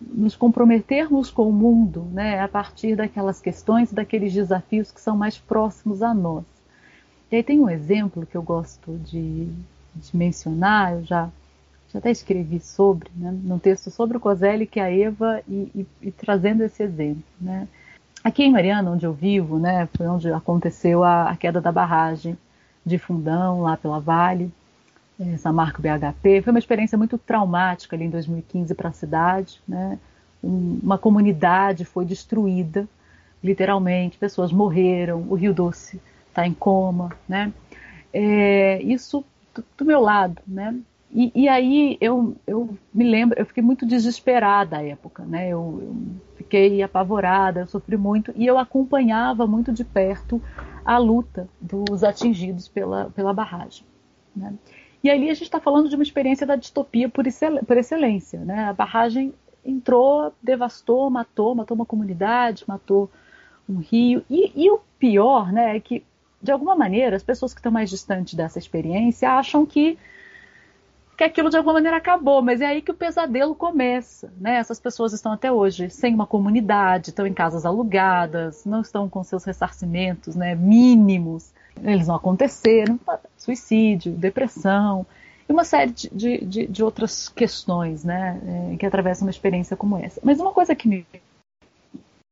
nos 0.00 0.36
comprometermos 0.36 1.30
com 1.30 1.48
o 1.48 1.52
mundo 1.52 2.06
né, 2.12 2.40
a 2.40 2.48
partir 2.48 2.94
daquelas 2.94 3.40
questões, 3.40 3.92
daqueles 3.92 4.32
desafios 4.32 4.90
que 4.90 5.00
são 5.00 5.16
mais 5.16 5.38
próximos 5.38 6.02
a 6.02 6.12
nós. 6.12 6.44
E 7.30 7.36
aí 7.36 7.42
tem 7.42 7.58
um 7.58 7.68
exemplo 7.68 8.26
que 8.26 8.36
eu 8.36 8.42
gosto 8.42 8.98
de, 8.98 9.48
de 9.96 10.16
mencionar, 10.16 10.92
eu 10.92 11.02
já, 11.02 11.30
já 11.92 11.98
até 11.98 12.10
escrevi 12.10 12.60
sobre, 12.60 13.10
né, 13.16 13.36
num 13.42 13.58
texto 13.58 13.90
sobre 13.90 14.16
o 14.16 14.20
Coselli, 14.20 14.66
que 14.66 14.78
é 14.78 14.84
a 14.84 14.92
Eva, 14.92 15.42
e, 15.48 15.70
e, 15.74 15.86
e, 16.02 16.12
trazendo 16.12 16.62
esse 16.62 16.82
exemplo. 16.82 17.24
Né. 17.40 17.66
Aqui 18.24 18.42
em 18.42 18.50
Mariana, 18.50 18.90
onde 18.90 19.04
eu 19.04 19.12
vivo, 19.12 19.58
né, 19.58 19.86
foi 19.94 20.06
onde 20.06 20.32
aconteceu 20.32 21.04
a, 21.04 21.28
a 21.28 21.36
queda 21.36 21.60
da 21.60 21.70
barragem 21.70 22.38
de 22.84 22.96
Fundão, 22.96 23.60
lá 23.60 23.76
pela 23.76 24.00
Vale, 24.00 24.50
essa 25.20 25.52
marca 25.52 25.82
BHP. 25.82 26.40
Foi 26.40 26.50
uma 26.50 26.58
experiência 26.58 26.96
muito 26.96 27.18
traumática 27.18 27.94
ali 27.94 28.06
em 28.06 28.10
2015 28.10 28.74
para 28.74 28.88
a 28.88 28.92
cidade. 28.92 29.60
Né? 29.68 29.98
Um, 30.42 30.80
uma 30.82 30.96
comunidade 30.96 31.84
foi 31.84 32.06
destruída, 32.06 32.88
literalmente, 33.42 34.16
pessoas 34.16 34.50
morreram, 34.50 35.26
o 35.28 35.34
Rio 35.34 35.52
Doce 35.52 36.00
está 36.30 36.46
em 36.46 36.54
coma. 36.54 37.10
Né? 37.28 37.52
É, 38.10 38.80
isso 38.82 39.22
do 39.76 39.84
meu 39.84 40.00
lado, 40.00 40.40
né? 40.48 40.74
E, 41.14 41.30
e, 41.34 41.48
aí 41.48 41.96
eu, 42.00 42.34
eu 42.44 42.76
me 42.92 43.04
lembro, 43.04 43.38
eu 43.38 43.46
fiquei 43.46 43.62
muito 43.62 43.86
desesperada 43.86 44.78
à 44.78 44.82
época, 44.82 45.22
né? 45.24 45.48
Eu, 45.48 45.78
eu, 45.80 45.96
fiquei 46.54 46.82
apavorada, 46.82 47.60
eu 47.60 47.66
sofri 47.66 47.96
muito 47.96 48.32
e 48.36 48.46
eu 48.46 48.56
acompanhava 48.58 49.46
muito 49.46 49.72
de 49.72 49.84
perto 49.84 50.40
a 50.84 50.98
luta 50.98 51.48
dos 51.60 52.04
atingidos 52.04 52.68
pela, 52.68 53.10
pela 53.10 53.32
barragem. 53.32 53.84
Né? 54.34 54.54
E 55.02 55.10
ali 55.10 55.30
a 55.30 55.34
gente 55.34 55.44
está 55.44 55.58
falando 55.58 55.88
de 55.88 55.96
uma 55.96 56.04
experiência 56.04 56.46
da 56.46 56.54
distopia 56.54 57.08
por, 57.08 57.26
excel, 57.26 57.64
por 57.64 57.76
excelência, 57.76 58.40
né? 58.40 58.66
A 58.66 58.72
barragem 58.72 59.34
entrou, 59.64 60.32
devastou, 60.42 61.10
matou, 61.10 61.54
matou 61.54 61.74
uma 61.74 61.84
comunidade, 61.84 62.64
matou 62.66 63.10
um 63.68 63.78
rio 63.78 64.24
e, 64.30 64.52
e 64.54 64.70
o 64.70 64.78
pior, 64.98 65.52
né, 65.52 65.76
é 65.76 65.80
que 65.80 66.04
de 66.40 66.52
alguma 66.52 66.76
maneira, 66.76 67.16
as 67.16 67.22
pessoas 67.22 67.54
que 67.54 67.60
estão 67.60 67.72
mais 67.72 67.88
distantes 67.88 68.34
dessa 68.34 68.58
experiência 68.58 69.30
acham 69.30 69.64
que 69.64 69.98
que 71.16 71.24
aquilo 71.24 71.50
de 71.50 71.56
alguma 71.56 71.74
maneira 71.74 71.96
acabou, 71.96 72.42
mas 72.42 72.60
é 72.60 72.66
aí 72.66 72.82
que 72.82 72.90
o 72.90 72.94
pesadelo 72.94 73.54
começa, 73.54 74.32
né? 74.40 74.56
Essas 74.56 74.80
pessoas 74.80 75.12
estão 75.12 75.32
até 75.32 75.50
hoje 75.50 75.88
sem 75.90 76.14
uma 76.14 76.26
comunidade, 76.26 77.10
estão 77.10 77.26
em 77.26 77.32
casas 77.32 77.64
alugadas, 77.64 78.64
não 78.64 78.80
estão 78.80 79.08
com 79.08 79.22
seus 79.22 79.44
ressarcimentos, 79.44 80.34
né, 80.34 80.54
mínimos, 80.54 81.52
eles 81.82 82.08
não 82.08 82.16
aconteceram, 82.16 82.98
suicídio, 83.36 84.12
depressão 84.12 85.06
e 85.48 85.52
uma 85.52 85.64
série 85.64 85.92
de, 85.92 86.44
de, 86.44 86.66
de 86.66 86.82
outras 86.82 87.28
questões, 87.28 88.04
né, 88.04 88.40
é, 88.72 88.76
que 88.76 88.86
atravessam 88.86 89.26
uma 89.26 89.30
experiência 89.30 89.76
como 89.76 89.98
essa. 89.98 90.20
Mas 90.24 90.40
uma 90.40 90.52
coisa 90.52 90.74
que 90.74 90.88
me 90.88 91.06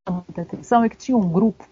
chamou 0.07 0.23
muita 0.27 0.41
atenção 0.41 0.83
é 0.83 0.89
que 0.89 0.97
tinha 0.97 1.17
um 1.17 1.29
grupo, 1.29 1.67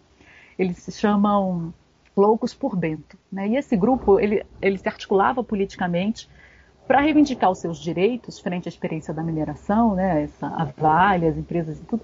eles 0.58 0.78
se 0.78 0.92
chamam 0.92 1.74
Loucos 2.16 2.54
por 2.54 2.76
Bento. 2.76 3.18
Né? 3.32 3.50
E 3.50 3.58
esse 3.58 3.76
grupo 3.76 4.20
ele, 4.20 4.46
ele 4.62 4.78
se 4.78 4.88
articulava 4.88 5.44
politicamente 5.44 6.30
para 6.92 7.00
reivindicar 7.00 7.50
os 7.50 7.60
seus 7.60 7.80
direitos 7.80 8.38
frente 8.38 8.68
à 8.68 8.70
experiência 8.70 9.14
da 9.14 9.24
mineração, 9.24 9.96
né? 9.96 10.24
Essa, 10.24 10.48
a 10.48 10.66
Vale, 10.66 11.26
as 11.26 11.38
empresas 11.38 11.80
e 11.80 11.84
tudo. 11.84 12.04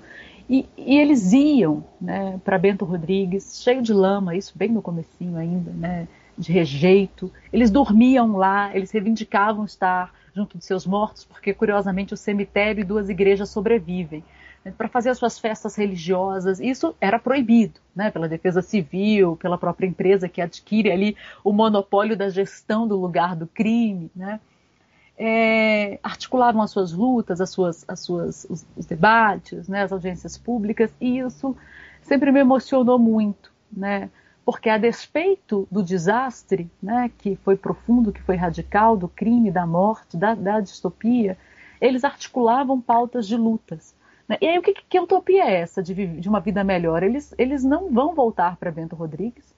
E, 0.50 0.66
e 0.78 0.98
eles 0.98 1.34
iam 1.34 1.84
né, 2.00 2.40
para 2.42 2.58
Bento 2.58 2.86
Rodrigues, 2.86 3.62
cheio 3.62 3.82
de 3.82 3.92
lama, 3.92 4.34
isso 4.34 4.58
bem 4.58 4.70
no 4.70 4.82
comecinho 4.82 5.36
ainda, 5.36 5.72
né, 5.72 6.08
de 6.38 6.54
rejeito. 6.54 7.30
Eles 7.52 7.70
dormiam 7.70 8.38
lá, 8.38 8.74
eles 8.74 8.90
reivindicavam 8.90 9.66
estar 9.66 10.14
junto 10.34 10.58
de 10.58 10.64
seus 10.64 10.88
mortos, 10.88 11.26
porque 11.26 11.54
curiosamente 11.54 12.14
o 12.14 12.18
cemitério 12.18 12.80
e 12.80 12.86
duas 12.86 13.10
igrejas 13.10 13.50
sobrevivem 13.50 14.24
para 14.78 14.88
fazer 14.88 15.10
as 15.10 15.18
suas 15.18 15.38
festas 15.38 15.76
religiosas. 15.76 16.62
Isso 16.62 16.96
era 17.02 17.20
proibido, 17.20 17.78
né, 17.94 18.10
pela 18.10 18.30
defesa 18.30 18.62
civil, 18.62 19.36
pela 19.36 19.58
própria 19.58 19.86
empresa 19.86 20.30
que 20.30 20.40
adquire 20.40 20.90
ali 20.90 21.18
o 21.44 21.52
monopólio 21.52 22.16
da 22.16 22.30
gestão 22.30 22.88
do 22.88 22.96
lugar 22.96 23.36
do 23.36 23.48
crime, 23.48 24.10
né. 24.16 24.40
É, 25.18 26.00
articulavam 26.04 26.62
as 26.62 26.70
suas 26.70 26.94
lutas, 26.94 27.42
as 27.42 27.50
suas, 27.50 27.84
as 27.88 28.00
suas, 28.02 28.46
os, 28.50 28.66
os 28.76 28.86
debates, 28.86 29.68
né, 29.68 29.82
as 29.82 29.92
audiências 29.92 30.38
públicas, 30.38 30.94
e 31.02 31.18
isso 31.18 31.56
sempre 32.02 32.32
me 32.32 32.40
emocionou 32.40 33.00
muito, 33.00 33.52
né, 33.72 34.12
porque 34.46 34.70
a 34.70 34.78
despeito 34.78 35.68
do 35.72 35.84
desastre, 35.84 36.70
né, 36.82 37.12
que 37.18 37.36
foi 37.38 37.58
profundo, 37.58 38.14
que 38.14 38.22
foi 38.22 38.36
radical, 38.36 38.96
do 38.96 39.08
crime, 39.08 39.52
da 39.52 39.66
morte, 39.66 40.16
da, 40.16 40.36
da 40.36 40.60
distopia, 40.60 41.38
eles 41.82 42.04
articulavam 42.04 42.80
pautas 42.80 43.28
de 43.28 43.36
lutas. 43.36 43.96
Né? 44.28 44.38
E 44.42 44.48
aí, 44.48 44.58
o 44.58 44.62
que, 44.62 44.74
que 44.74 45.00
utopia 45.00 45.46
é 45.46 45.62
essa 45.62 45.82
de, 45.82 45.94
de 45.94 46.30
uma 46.30 46.40
vida 46.40 46.64
melhor? 46.64 47.04
Eles, 47.04 47.34
eles 47.38 47.64
não 47.64 47.92
vão 47.92 48.14
voltar 48.14 48.58
para 48.58 48.72
Bento 48.72 48.96
Rodrigues, 48.96 49.54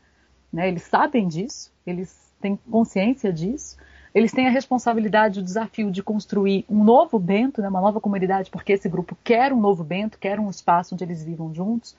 né? 0.51 0.67
eles 0.67 0.83
sabem 0.83 1.27
disso, 1.27 1.71
eles 1.85 2.33
têm 2.41 2.55
consciência 2.69 3.31
disso, 3.33 3.77
eles 4.13 4.31
têm 4.31 4.47
a 4.47 4.51
responsabilidade, 4.51 5.39
o 5.39 5.43
desafio 5.43 5.91
de 5.91 6.01
construir 6.01 6.65
um 6.69 6.83
novo 6.83 7.19
Bento, 7.19 7.61
né? 7.61 7.69
uma 7.69 7.81
nova 7.81 8.01
comunidade, 8.01 8.49
porque 8.49 8.73
esse 8.73 8.89
grupo 8.89 9.17
quer 9.23 9.53
um 9.53 9.59
novo 9.59 9.83
Bento, 9.83 10.17
quer 10.17 10.39
um 10.39 10.49
espaço 10.49 10.95
onde 10.95 11.03
eles 11.03 11.23
vivam 11.23 11.53
juntos, 11.53 11.95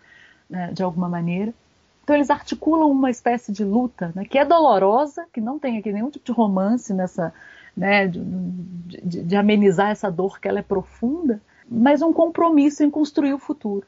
né? 0.48 0.72
de 0.72 0.82
alguma 0.82 1.08
maneira. 1.08 1.54
Então 2.02 2.16
eles 2.16 2.30
articulam 2.30 2.90
uma 2.90 3.10
espécie 3.10 3.52
de 3.52 3.64
luta 3.64 4.12
né? 4.14 4.24
que 4.24 4.38
é 4.38 4.44
dolorosa, 4.44 5.26
que 5.32 5.40
não 5.40 5.58
tem 5.58 5.78
aqui 5.78 5.92
nenhum 5.92 6.10
tipo 6.10 6.24
de 6.24 6.32
romance 6.32 6.92
nessa, 6.92 7.32
né? 7.76 8.08
de, 8.08 8.20
de, 8.20 9.22
de 9.22 9.36
amenizar 9.36 9.90
essa 9.90 10.10
dor 10.10 10.40
que 10.40 10.48
ela 10.48 10.58
é 10.58 10.62
profunda, 10.62 11.40
mas 11.68 12.02
um 12.02 12.12
compromisso 12.12 12.82
em 12.82 12.90
construir 12.90 13.32
o 13.32 13.38
futuro 13.38 13.86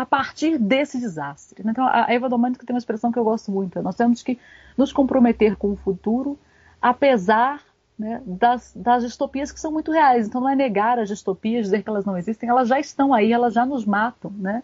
a 0.00 0.06
partir 0.06 0.56
desse 0.56 0.98
desastre. 0.98 1.62
Então, 1.62 1.86
a 1.86 2.06
Eva 2.08 2.26
Domênico 2.26 2.64
tem 2.64 2.74
uma 2.74 2.78
expressão 2.78 3.12
que 3.12 3.18
eu 3.18 3.24
gosto 3.24 3.52
muito: 3.52 3.82
nós 3.82 3.96
temos 3.96 4.22
que 4.22 4.38
nos 4.76 4.94
comprometer 4.94 5.56
com 5.56 5.72
o 5.72 5.76
futuro, 5.76 6.38
apesar 6.80 7.62
né, 7.98 8.22
das, 8.24 8.72
das 8.74 9.04
distopias 9.04 9.52
que 9.52 9.60
são 9.60 9.70
muito 9.70 9.92
reais. 9.92 10.26
Então, 10.26 10.40
não 10.40 10.48
é 10.48 10.56
negar 10.56 10.98
as 10.98 11.08
distopias, 11.08 11.66
dizer 11.66 11.82
que 11.82 11.90
elas 11.90 12.06
não 12.06 12.16
existem, 12.16 12.48
elas 12.48 12.68
já 12.68 12.80
estão 12.80 13.12
aí, 13.12 13.30
elas 13.30 13.52
já 13.52 13.66
nos 13.66 13.84
matam, 13.84 14.32
né? 14.38 14.62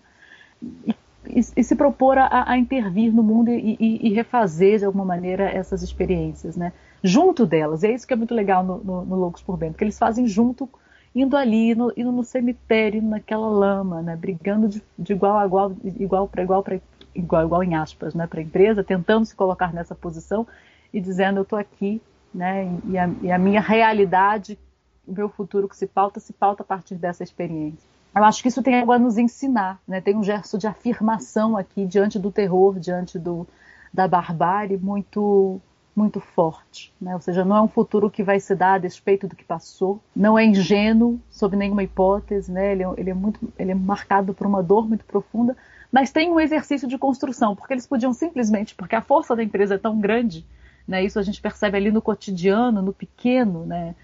E, 0.86 0.94
e, 1.28 1.40
e 1.56 1.64
se 1.64 1.76
propor 1.76 2.16
a, 2.16 2.50
a, 2.50 2.56
intervir 2.56 3.12
no 3.12 3.22
mundo 3.22 3.50
e, 3.50 3.76
e, 3.78 4.14
refazer, 4.14 4.78
de 4.78 4.86
alguma 4.86 5.04
maneira, 5.04 5.44
essas 5.50 5.82
experiências, 5.82 6.56
né? 6.56 6.72
Junto 7.02 7.44
delas. 7.44 7.82
E 7.82 7.88
é 7.88 7.94
isso 7.94 8.06
que 8.06 8.14
é 8.14 8.16
muito 8.16 8.34
legal 8.34 8.64
no, 8.64 8.78
no, 8.78 9.04
no 9.04 9.16
Loucos 9.16 9.42
por 9.42 9.58
Bento, 9.58 9.76
que 9.76 9.84
eles 9.84 9.98
fazem 9.98 10.26
junto 10.26 10.66
indo 11.14 11.36
ali, 11.36 11.74
no, 11.74 11.92
indo 11.96 12.12
no 12.12 12.24
cemitério, 12.24 13.02
naquela 13.02 13.48
lama, 13.48 14.02
né, 14.02 14.14
brigando 14.14 14.68
de, 14.68 14.82
de 14.98 15.14
igual 15.14 15.38
a 15.38 15.46
igual, 15.46 15.72
igual 15.82 16.28
para 16.28 16.42
igual 16.42 16.62
para 16.62 16.80
igual, 17.14 17.44
igual 17.44 17.64
em 17.64 17.74
aspas, 17.74 18.14
né, 18.14 18.26
para 18.26 18.38
a 18.38 18.42
empresa, 18.42 18.84
tentando 18.84 19.24
se 19.24 19.34
colocar 19.34 19.72
nessa 19.72 19.94
posição 19.94 20.46
e 20.92 21.00
dizendo 21.00 21.38
eu 21.38 21.42
estou 21.42 21.58
aqui, 21.58 22.00
né, 22.34 22.78
e 22.84 22.98
a, 22.98 23.10
e 23.22 23.32
a 23.32 23.38
minha 23.38 23.60
realidade, 23.60 24.58
o 25.06 25.12
meu 25.12 25.28
futuro 25.28 25.68
que 25.68 25.76
se 25.76 25.86
pauta, 25.86 26.20
se 26.20 26.32
pauta 26.32 26.62
a 26.62 26.66
partir 26.66 26.96
dessa 26.96 27.22
experiência. 27.22 27.88
Eu 28.14 28.24
acho 28.24 28.42
que 28.42 28.48
isso 28.48 28.62
tem 28.62 28.80
algo 28.80 28.92
a 28.92 28.98
nos 28.98 29.18
ensinar, 29.18 29.78
né? 29.86 30.00
Tem 30.00 30.16
um 30.16 30.22
gesto 30.22 30.56
de 30.56 30.66
afirmação 30.66 31.54
aqui 31.54 31.84
diante 31.84 32.18
do 32.18 32.32
terror, 32.32 32.78
diante 32.78 33.18
do, 33.18 33.46
da 33.92 34.08
barbárie 34.08 34.78
muito 34.78 35.60
muito 35.96 36.20
forte, 36.20 36.92
né? 37.00 37.14
ou 37.14 37.20
seja, 37.22 37.42
não 37.42 37.56
é 37.56 37.62
um 37.62 37.68
futuro 37.68 38.10
que 38.10 38.22
vai 38.22 38.38
se 38.38 38.54
dar 38.54 38.74
a 38.74 38.78
despeito 38.78 39.26
do 39.26 39.34
que 39.34 39.42
passou, 39.42 39.98
não 40.14 40.38
é 40.38 40.44
ingênuo 40.44 41.18
sob 41.30 41.56
nenhuma 41.56 41.82
hipótese, 41.82 42.52
né? 42.52 42.72
ele, 42.72 42.84
é, 42.84 42.94
ele 42.98 43.10
é 43.10 43.14
muito, 43.14 43.40
ele 43.58 43.70
é 43.70 43.74
marcado 43.74 44.34
por 44.34 44.46
uma 44.46 44.62
dor 44.62 44.86
muito 44.86 45.06
profunda, 45.06 45.56
mas 45.90 46.12
tem 46.12 46.30
um 46.30 46.38
exercício 46.38 46.86
de 46.86 46.98
construção, 46.98 47.56
porque 47.56 47.72
eles 47.72 47.86
podiam 47.86 48.12
simplesmente, 48.12 48.74
porque 48.74 48.94
a 48.94 49.00
força 49.00 49.34
da 49.34 49.42
empresa 49.42 49.76
é 49.76 49.78
tão 49.78 49.98
grande, 49.98 50.44
né? 50.86 51.04
isso 51.04 51.18
a 51.18 51.22
gente 51.22 51.40
percebe 51.40 51.76
ali 51.76 51.90
no 51.90 52.02
cotidiano, 52.02 52.82
no 52.82 52.92
pequeno, 52.92 53.64
né? 53.66 53.94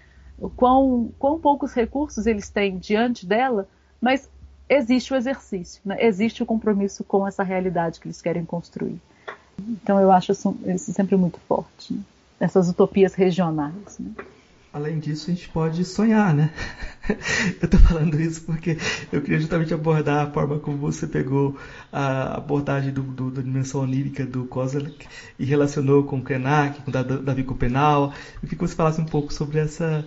quão, 0.55 1.11
quão 1.17 1.39
poucos 1.39 1.73
recursos 1.73 2.25
eles 2.25 2.49
têm 2.49 2.77
diante 2.77 3.25
dela, 3.25 3.67
mas 4.01 4.29
existe 4.67 5.13
o 5.13 5.15
exercício, 5.15 5.81
né? 5.85 5.97
existe 5.99 6.43
o 6.43 6.45
compromisso 6.45 7.03
com 7.03 7.27
essa 7.27 7.43
realidade 7.43 7.99
que 7.99 8.07
eles 8.07 8.21
querem 8.21 8.45
construir. 8.45 8.99
Então 9.59 9.99
eu 9.99 10.11
acho 10.11 10.31
isso 10.31 10.55
sempre 10.91 11.15
muito 11.15 11.39
forte, 11.47 11.93
né? 11.93 12.01
essas 12.39 12.69
utopias 12.69 13.13
regionais. 13.13 13.97
Né? 13.99 14.11
Além 14.73 14.97
disso, 14.97 15.29
a 15.29 15.33
gente 15.35 15.47
pode 15.49 15.85
sonhar, 15.85 16.33
né? 16.33 16.49
Eu 17.61 17.65
estou 17.65 17.79
falando 17.79 18.19
isso 18.19 18.41
porque 18.43 18.75
eu 19.11 19.21
queria 19.21 19.39
justamente 19.39 19.71
abordar 19.71 20.25
a 20.25 20.31
forma 20.31 20.57
como 20.57 20.77
você 20.77 21.05
pegou 21.05 21.55
a 21.91 22.37
abordagem 22.37 22.91
do, 22.91 23.03
do, 23.03 23.29
da 23.29 23.41
dimensão 23.43 23.81
onírica 23.81 24.25
do 24.25 24.45
Kozelek 24.45 25.05
e 25.37 25.45
relacionou 25.45 26.05
com 26.05 26.21
Krenak, 26.23 26.81
com 26.81 26.89
Davi 26.89 27.43
Copenal. 27.43 28.13
Eu 28.35 28.41
queria 28.41 28.57
que 28.57 28.67
você 28.67 28.73
falasse 28.73 28.99
um 28.99 29.05
pouco 29.05 29.31
sobre 29.31 29.59
essa, 29.59 30.03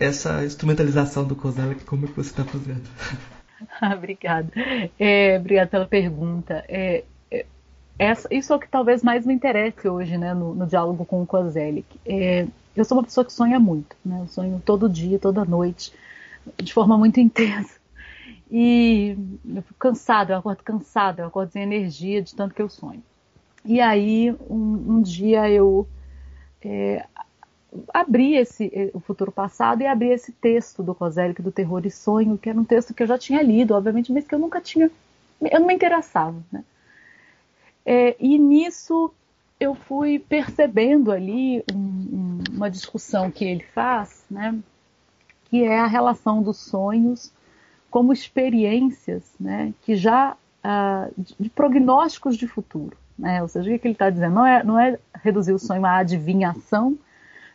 essa 0.00 0.42
instrumentalização 0.44 1.26
do 1.26 1.36
Kozelek, 1.36 1.84
como 1.84 2.06
é 2.06 2.08
que 2.08 2.14
você 2.14 2.30
está 2.30 2.44
fazendo. 2.44 2.82
Ah, 3.80 3.94
obrigada. 3.94 4.50
É, 4.98 5.38
obrigada 5.38 5.70
pela 5.70 5.86
pergunta. 5.86 6.62
É, 6.68 7.04
é, 7.30 7.46
essa, 7.98 8.28
isso 8.30 8.52
é 8.52 8.56
o 8.56 8.58
que 8.58 8.68
talvez 8.68 9.02
mais 9.02 9.24
me 9.24 9.32
interesse 9.32 9.88
hoje 9.88 10.18
né, 10.18 10.34
no, 10.34 10.54
no 10.54 10.66
diálogo 10.66 11.06
com 11.06 11.22
o 11.22 11.26
Kozelik. 11.26 11.86
É, 12.04 12.46
eu 12.76 12.84
sou 12.84 12.98
uma 12.98 13.04
pessoa 13.04 13.24
que 13.24 13.32
sonha 13.32 13.58
muito, 13.58 13.96
né? 14.04 14.20
Eu 14.22 14.28
sonho 14.28 14.62
todo 14.64 14.88
dia, 14.88 15.18
toda 15.18 15.44
noite, 15.44 15.92
de 16.62 16.72
forma 16.72 16.98
muito 16.98 17.18
intensa. 17.20 17.80
E 18.50 19.16
eu 19.44 19.62
fico 19.62 19.78
cansada, 19.78 20.34
eu 20.34 20.38
acordo 20.38 20.62
cansada, 20.62 21.22
eu 21.22 21.26
acordo 21.26 21.50
sem 21.50 21.62
energia 21.62 22.22
de 22.22 22.34
tanto 22.34 22.54
que 22.54 22.62
eu 22.62 22.68
sonho. 22.68 23.02
E 23.64 23.80
aí, 23.80 24.30
um, 24.48 24.96
um 24.96 25.02
dia 25.02 25.50
eu 25.50 25.88
é, 26.62 27.04
abri 27.92 28.36
esse, 28.36 28.70
é, 28.72 28.90
o 28.94 29.00
futuro 29.00 29.32
passado 29.32 29.82
e 29.82 29.86
abri 29.86 30.10
esse 30.10 30.32
texto 30.32 30.82
do 30.82 30.94
Kozelik, 30.94 31.42
do 31.42 31.50
Terror 31.50 31.84
e 31.84 31.90
Sonho, 31.90 32.38
que 32.38 32.48
era 32.48 32.58
um 32.58 32.64
texto 32.64 32.94
que 32.94 33.02
eu 33.02 33.06
já 33.06 33.18
tinha 33.18 33.42
lido, 33.42 33.74
obviamente, 33.74 34.12
mas 34.12 34.26
que 34.26 34.34
eu 34.34 34.38
nunca 34.38 34.60
tinha, 34.60 34.90
eu 35.40 35.60
não 35.60 35.66
me 35.66 35.74
interessava, 35.74 36.40
né? 36.52 36.64
É, 37.84 38.16
e 38.18 38.38
nisso 38.38 39.12
eu 39.58 39.74
fui 39.74 40.18
percebendo 40.18 41.10
ali 41.10 41.64
um, 41.72 41.76
um, 41.76 42.38
uma 42.52 42.70
discussão 42.70 43.30
que 43.30 43.44
ele 43.44 43.64
faz, 43.74 44.24
né, 44.30 44.58
que 45.46 45.64
é 45.64 45.78
a 45.78 45.86
relação 45.86 46.42
dos 46.42 46.58
sonhos 46.58 47.32
como 47.90 48.12
experiências, 48.12 49.24
né, 49.40 49.72
que 49.82 49.96
já 49.96 50.36
ah, 50.62 51.08
de 51.38 51.48
prognósticos 51.48 52.36
de 52.36 52.46
futuro, 52.46 52.96
né, 53.18 53.40
ou 53.40 53.48
seja, 53.48 53.74
o 53.74 53.78
que 53.78 53.86
ele 53.86 53.94
está 53.94 54.10
dizendo 54.10 54.34
não 54.34 54.46
é, 54.46 54.62
não 54.62 54.78
é 54.78 54.98
reduzir 55.22 55.52
o 55.52 55.58
sonho 55.58 55.86
à 55.86 55.98
adivinhação, 55.98 56.98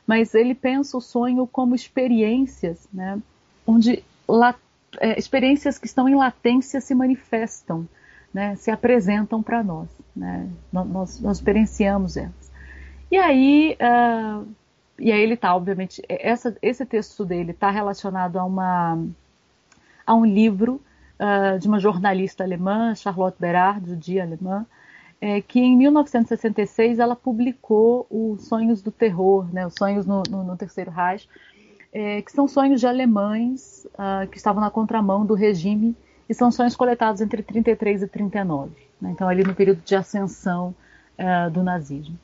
mas 0.07 0.33
ele 0.33 0.55
pensa 0.55 0.97
o 0.97 1.01
sonho 1.01 1.45
como 1.45 1.75
experiências, 1.75 2.87
né, 2.91 3.21
onde 3.67 4.03
la, 4.27 4.55
é, 4.99 5.19
experiências 5.19 5.77
que 5.77 5.85
estão 5.85 6.09
em 6.09 6.15
latência 6.15 6.81
se 6.81 6.95
manifestam, 6.95 7.87
né, 8.33 8.55
se 8.55 8.71
apresentam 8.71 9.43
para 9.43 9.63
nós. 9.63 9.87
Né? 10.15 10.49
Nós, 10.71 11.19
nós, 11.19 11.37
experienciamos 11.37 12.17
elas. 12.17 12.51
E 13.09 13.17
aí, 13.17 13.77
uh, 13.79 14.47
e 14.99 15.11
aí 15.11 15.21
ele 15.21 15.33
está, 15.33 15.55
obviamente, 15.55 16.01
essa, 16.07 16.55
esse 16.61 16.85
texto 16.85 17.25
dele 17.25 17.51
está 17.51 17.69
relacionado 17.69 18.37
a, 18.37 18.45
uma, 18.45 19.03
a 20.05 20.15
um 20.15 20.25
livro 20.25 20.81
uh, 21.19 21.59
de 21.59 21.67
uma 21.67 21.79
jornalista 21.79 22.43
alemã, 22.43 22.93
Charlotte 22.95 23.37
Berard, 23.39 23.89
judia 23.89 24.23
alemã, 24.23 24.65
é, 25.21 25.39
que 25.39 25.59
em 25.59 25.77
1966 25.77 26.97
ela 26.97 27.15
publicou 27.15 28.07
os 28.09 28.47
Sonhos 28.47 28.81
do 28.81 28.91
Terror, 28.91 29.47
né, 29.53 29.67
os 29.67 29.75
Sonhos 29.75 30.05
no, 30.05 30.23
no, 30.27 30.43
no 30.43 30.57
Terceiro 30.57 30.89
Reich, 30.89 31.29
é, 31.93 32.21
que 32.21 32.31
são 32.31 32.47
sonhos 32.47 32.79
de 32.79 32.87
alemães 32.87 33.85
uh, 33.93 34.27
que 34.27 34.37
estavam 34.37 34.61
na 34.61 34.71
contramão 34.71 35.25
do 35.25 35.33
regime 35.33 35.95
e 36.27 36.33
são 36.33 36.49
sonhos 36.49 36.75
coletados 36.75 37.21
entre 37.21 37.43
33 37.43 38.03
e 38.03 38.07
39, 38.07 38.71
né? 39.01 39.11
então 39.11 39.27
ali 39.27 39.43
no 39.43 39.55
período 39.55 39.81
de 39.83 39.95
ascensão 39.95 40.75
uh, 41.17 41.49
do 41.49 41.63
nazismo. 41.63 42.17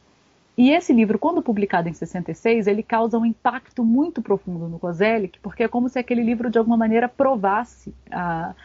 E 0.57 0.71
esse 0.71 0.91
livro, 0.91 1.19
quando 1.19 1.41
publicado 1.41 1.87
em 1.87 1.93
66, 1.93 2.65
ele 2.65 2.81
causa 2.81 3.17
um 3.17 3.25
impacto 3.25 3.83
muito 3.83 4.23
profundo 4.23 4.67
no 4.67 4.79
Kozelik, 4.79 5.39
porque 5.39 5.63
é 5.63 5.67
como 5.67 5.87
se 5.87 5.99
aquele 5.99 6.23
livro 6.23 6.49
de 6.49 6.57
alguma 6.57 6.75
maneira 6.75 7.07
provasse 7.07 7.93
uh, 8.07 8.55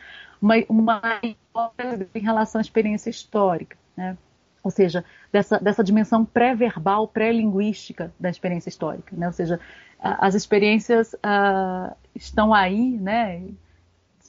uma, 0.40 0.54
uma 0.68 1.20
hipótese 1.22 2.08
em 2.14 2.20
relação 2.20 2.58
à 2.60 2.62
experiência 2.62 3.10
histórica, 3.10 3.76
né? 3.94 4.16
ou 4.64 4.70
seja, 4.70 5.04
dessa, 5.30 5.58
dessa 5.58 5.84
dimensão 5.84 6.24
pré-verbal, 6.24 7.06
pré-linguística 7.08 8.10
da 8.18 8.30
experiência 8.30 8.70
histórica, 8.70 9.14
né? 9.14 9.26
ou 9.26 9.32
seja, 9.32 9.60
as 10.02 10.34
experiências 10.34 11.12
uh, 11.14 11.94
estão 12.14 12.52
aí, 12.52 12.98
né? 12.98 13.42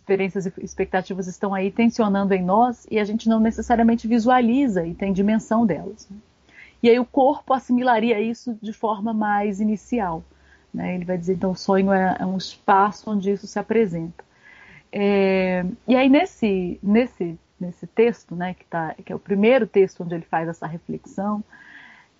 Experiências 0.03 0.45
e 0.45 0.53
expectativas 0.57 1.27
estão 1.27 1.53
aí 1.53 1.71
tensionando 1.71 2.33
em 2.33 2.43
nós 2.43 2.85
e 2.91 2.99
a 2.99 3.05
gente 3.05 3.29
não 3.29 3.39
necessariamente 3.39 4.05
visualiza 4.05 4.85
e 4.85 4.93
tem 4.93 5.13
dimensão 5.13 5.65
delas. 5.65 6.07
Né? 6.09 6.17
E 6.83 6.89
aí 6.89 6.99
o 6.99 7.05
corpo 7.05 7.53
assimilaria 7.53 8.19
isso 8.19 8.57
de 8.61 8.73
forma 8.73 9.13
mais 9.13 9.61
inicial. 9.61 10.21
Né? 10.73 10.95
Ele 10.95 11.05
vai 11.05 11.17
dizer, 11.17 11.35
então, 11.35 11.51
o 11.51 11.55
sonho 11.55 11.93
é, 11.93 12.17
é 12.19 12.25
um 12.25 12.37
espaço 12.37 13.09
onde 13.09 13.31
isso 13.31 13.47
se 13.47 13.57
apresenta. 13.57 14.23
É, 14.91 15.65
e 15.87 15.95
aí 15.95 16.09
nesse, 16.09 16.77
nesse, 16.83 17.39
nesse 17.57 17.87
texto, 17.87 18.35
né, 18.35 18.53
que, 18.53 18.65
tá, 18.65 18.93
que 19.05 19.11
é 19.11 19.15
o 19.15 19.19
primeiro 19.19 19.65
texto 19.65 20.03
onde 20.03 20.13
ele 20.13 20.25
faz 20.25 20.49
essa 20.49 20.67
reflexão 20.67 21.41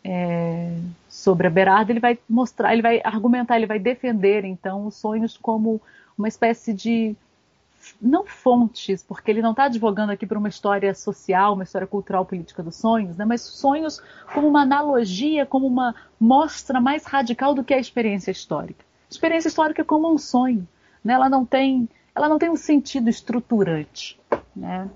é, 0.04 0.78
sobre 1.10 1.48
a 1.48 1.50
Berardo, 1.50 1.92
ele 1.92 2.00
vai 2.00 2.18
mostrar, 2.30 2.72
ele 2.72 2.82
vai 2.82 3.02
argumentar, 3.04 3.58
ele 3.58 3.68
vai 3.68 3.80
defender 3.80 4.46
então 4.46 4.88
os 4.88 4.96
sonhos 4.96 5.38
como 5.38 5.82
uma 6.18 6.28
espécie 6.28 6.74
de 6.74 7.16
não 8.02 8.26
fontes, 8.26 9.04
porque 9.04 9.32
ele 9.32 9.42
não 9.42 9.52
está 9.52 9.66
advogando 9.66 10.12
aqui 10.12 10.26
para 10.26 10.38
uma 10.38 10.50
história 10.50 10.94
social, 10.94 11.54
uma 11.54 11.64
história 11.64 11.88
cultural 11.88 12.26
política 12.26 12.64
dos 12.64 12.76
sonhos, 12.76 13.18
né, 13.18 13.26
mas 13.26 13.42
sonhos 13.42 14.02
como 14.34 14.48
uma 14.48 14.62
analogia, 14.62 15.46
como 15.46 15.68
uma 15.68 15.96
mostra 16.20 16.80
mais 16.80 17.06
radical 17.06 17.54
do 17.54 17.64
que 17.64 17.74
a 17.74 17.80
experiência 17.80 18.32
histórica. 18.32 18.84
A 19.10 19.14
experiência 19.14 19.48
histórica 19.48 19.82
é 19.82 19.86
como 19.86 20.12
um 20.12 20.18
sonho, 20.18 20.68
né, 21.04 21.14
ela 21.14 21.30
não 21.30 21.46
tem, 21.46 21.90
ela 22.16 22.30
não 22.30 22.40
tem 22.40 22.50
um 22.50 22.56
sentido 22.56 23.10
estruturante, 23.10 24.20
né, 24.56 24.90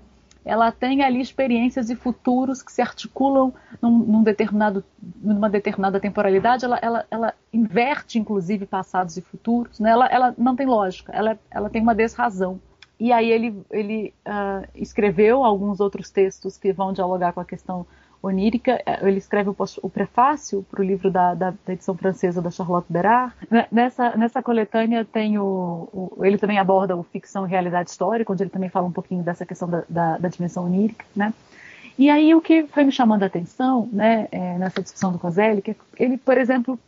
ela 0.48 0.72
tem 0.72 1.02
ali 1.02 1.20
experiências 1.20 1.90
e 1.90 1.94
futuros 1.94 2.62
que 2.62 2.72
se 2.72 2.80
articulam 2.80 3.52
num, 3.82 3.98
num 3.98 4.22
determinado, 4.22 4.82
numa 5.20 5.50
determinada 5.50 6.00
temporalidade, 6.00 6.64
ela, 6.64 6.78
ela, 6.80 7.06
ela, 7.10 7.34
inverte 7.52 8.18
inclusive 8.18 8.64
passados 8.64 9.18
e 9.18 9.20
futuros, 9.20 9.78
né? 9.78 9.90
ela, 9.90 10.06
ela 10.06 10.34
não 10.38 10.56
tem 10.56 10.66
lógica, 10.66 11.12
ela, 11.12 11.38
ela 11.50 11.68
tem 11.68 11.82
uma 11.82 11.94
desrazão. 11.94 12.58
E 12.98 13.12
aí 13.12 13.30
ele, 13.30 13.62
ele 13.70 14.14
uh, 14.26 14.66
escreveu 14.74 15.44
alguns 15.44 15.78
outros 15.80 16.10
textos 16.10 16.56
que 16.56 16.72
vão 16.72 16.92
dialogar 16.92 17.32
com 17.32 17.40
a 17.40 17.44
questão 17.44 17.86
onírica. 18.22 18.82
Ele 19.02 19.18
escreve 19.18 19.50
o, 19.50 19.56
o 19.82 19.90
prefácio 19.90 20.64
para 20.68 20.80
o 20.80 20.84
livro 20.84 21.10
da, 21.10 21.34
da, 21.34 21.50
da, 21.50 21.72
edição 21.72 21.94
francesa 21.96 22.42
da 22.42 22.50
Charlotte 22.50 22.92
Berard. 22.92 23.32
Nessa, 23.70 24.16
nessa 24.16 24.42
coletânea 24.42 25.04
tem 25.04 25.38
o, 25.38 25.88
o, 25.92 26.24
ele 26.24 26.38
também 26.38 26.58
aborda 26.58 26.96
o 26.96 27.04
ficção 27.04 27.46
e 27.46 27.50
realidade 27.50 27.90
histórica, 27.90 28.32
onde 28.32 28.42
ele 28.42 28.50
também 28.50 28.68
fala 28.68 28.86
um 28.86 28.92
pouquinho 28.92 29.22
dessa 29.22 29.46
questão 29.46 29.68
da, 29.68 29.84
da, 29.88 30.18
da 30.18 30.28
dimensão 30.28 30.64
onírica, 30.64 31.04
né? 31.14 31.32
E 31.96 32.08
aí 32.08 32.32
o 32.32 32.40
que 32.40 32.64
foi 32.68 32.84
me 32.84 32.92
chamando 32.92 33.24
a 33.24 33.26
atenção, 33.26 33.88
né, 33.92 34.28
é, 34.30 34.56
nessa 34.56 34.80
discussão 34.80 35.10
do 35.10 35.18
Coselli, 35.18 35.60
que 35.60 35.76
ele, 35.96 36.16
por 36.16 36.38
exemplo, 36.38 36.78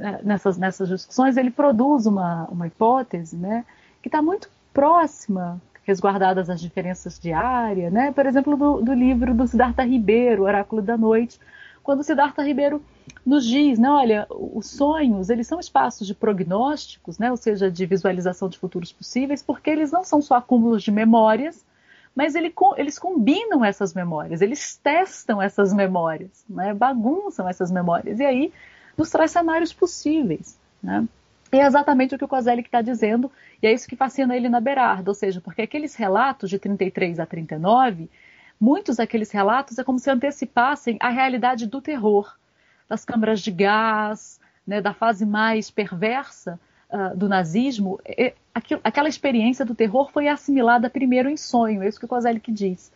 é, 0.00 0.20
nessas, 0.24 0.58
nessas 0.58 0.88
discussões, 0.88 1.36
ele 1.36 1.50
produz 1.50 2.06
uma, 2.06 2.48
uma 2.50 2.66
hipótese, 2.66 3.36
né, 3.36 3.64
que 4.02 4.08
está 4.08 4.20
muito 4.20 4.50
próxima, 4.72 5.60
resguardadas 5.84 6.48
as 6.48 6.60
diferenças 6.60 7.18
de 7.18 7.32
área, 7.32 7.90
né? 7.90 8.12
Por 8.12 8.26
exemplo, 8.26 8.56
do, 8.56 8.80
do 8.82 8.94
livro 8.94 9.34
do 9.34 9.46
Siddhartha 9.46 9.82
Ribeiro, 9.82 10.44
Oráculo 10.44 10.80
da 10.80 10.96
Noite, 10.96 11.38
quando 11.82 12.02
Siddhartha 12.02 12.42
Ribeiro 12.42 12.82
nos 13.26 13.44
diz, 13.44 13.78
né, 13.78 13.90
olha, 13.90 14.26
os 14.30 14.70
sonhos, 14.70 15.28
eles 15.30 15.46
são 15.46 15.58
espaços 15.58 16.06
de 16.06 16.14
prognósticos, 16.14 17.18
né, 17.18 17.30
ou 17.30 17.36
seja, 17.36 17.70
de 17.70 17.84
visualização 17.86 18.48
de 18.48 18.58
futuros 18.58 18.92
possíveis, 18.92 19.42
porque 19.42 19.70
eles 19.70 19.90
não 19.90 20.04
são 20.04 20.22
só 20.22 20.36
acúmulos 20.36 20.82
de 20.82 20.92
memórias, 20.92 21.64
mas 22.14 22.34
ele, 22.34 22.52
eles 22.76 22.98
combinam 22.98 23.64
essas 23.64 23.94
memórias, 23.94 24.42
eles 24.42 24.76
testam 24.76 25.42
essas 25.42 25.72
memórias, 25.72 26.44
né, 26.48 26.72
bagunçam 26.72 27.48
essas 27.48 27.70
memórias, 27.70 28.20
e 28.20 28.24
aí 28.24 28.52
nos 28.96 29.10
traz 29.10 29.32
cenários 29.32 29.72
possíveis, 29.72 30.58
né. 30.82 31.04
É 31.52 31.66
exatamente 31.66 32.14
o 32.14 32.18
que 32.18 32.24
o 32.24 32.28
Kozelik 32.28 32.66
está 32.66 32.80
dizendo, 32.80 33.30
e 33.62 33.66
é 33.66 33.72
isso 33.72 33.86
que 33.86 33.94
fascina 33.94 34.34
ele 34.34 34.48
na 34.48 34.58
Berardo, 34.58 35.10
ou 35.10 35.14
seja, 35.14 35.38
porque 35.38 35.60
aqueles 35.60 35.94
relatos 35.94 36.48
de 36.48 36.58
33 36.58 37.20
a 37.20 37.26
39, 37.26 38.10
muitos 38.58 38.96
daqueles 38.96 39.30
relatos 39.30 39.78
é 39.78 39.84
como 39.84 39.98
se 39.98 40.10
antecipassem 40.10 40.96
a 40.98 41.10
realidade 41.10 41.66
do 41.66 41.82
terror, 41.82 42.34
das 42.88 43.04
câmaras 43.04 43.40
de 43.42 43.50
gás, 43.50 44.40
né, 44.66 44.80
da 44.80 44.94
fase 44.94 45.26
mais 45.26 45.70
perversa 45.70 46.58
uh, 46.90 47.14
do 47.14 47.28
nazismo. 47.28 48.00
E, 48.06 48.32
aquilo, 48.54 48.80
aquela 48.82 49.08
experiência 49.10 49.62
do 49.62 49.74
terror 49.74 50.10
foi 50.10 50.28
assimilada 50.28 50.88
primeiro 50.88 51.28
em 51.28 51.36
sonho, 51.36 51.82
é 51.82 51.88
isso 51.88 51.98
que 51.98 52.06
o 52.06 52.08
Kozelik 52.08 52.50
diz. 52.50 52.90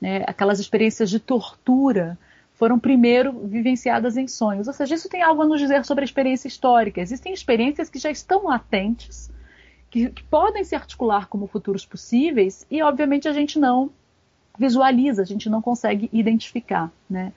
Né, 0.00 0.24
aquelas 0.26 0.58
experiências 0.58 1.08
de 1.08 1.20
tortura 1.20 2.18
foram 2.56 2.78
primeiro 2.78 3.32
vivenciadas 3.46 4.16
em 4.16 4.26
sonhos. 4.26 4.66
Ou 4.66 4.72
seja, 4.72 4.94
isso 4.94 5.08
tem 5.08 5.22
algo 5.22 5.42
a 5.42 5.46
nos 5.46 5.60
dizer 5.60 5.84
sobre 5.84 6.02
a 6.02 6.06
experiência 6.06 6.48
histórica. 6.48 7.00
Existem 7.00 7.32
experiências 7.32 7.88
que 7.90 7.98
já 7.98 8.10
estão 8.10 8.44
latentes, 8.44 9.30
que, 9.90 10.08
que 10.10 10.22
podem 10.24 10.64
se 10.64 10.74
articular 10.74 11.28
como 11.28 11.46
futuros 11.46 11.84
possíveis, 11.84 12.66
e 12.70 12.82
obviamente 12.82 13.28
a 13.28 13.32
gente 13.32 13.58
não 13.58 13.90
visualiza, 14.58 15.20
a 15.20 15.26
gente 15.26 15.50
não 15.50 15.60
consegue 15.60 16.08
identificar, 16.12 16.90
né? 17.08 17.32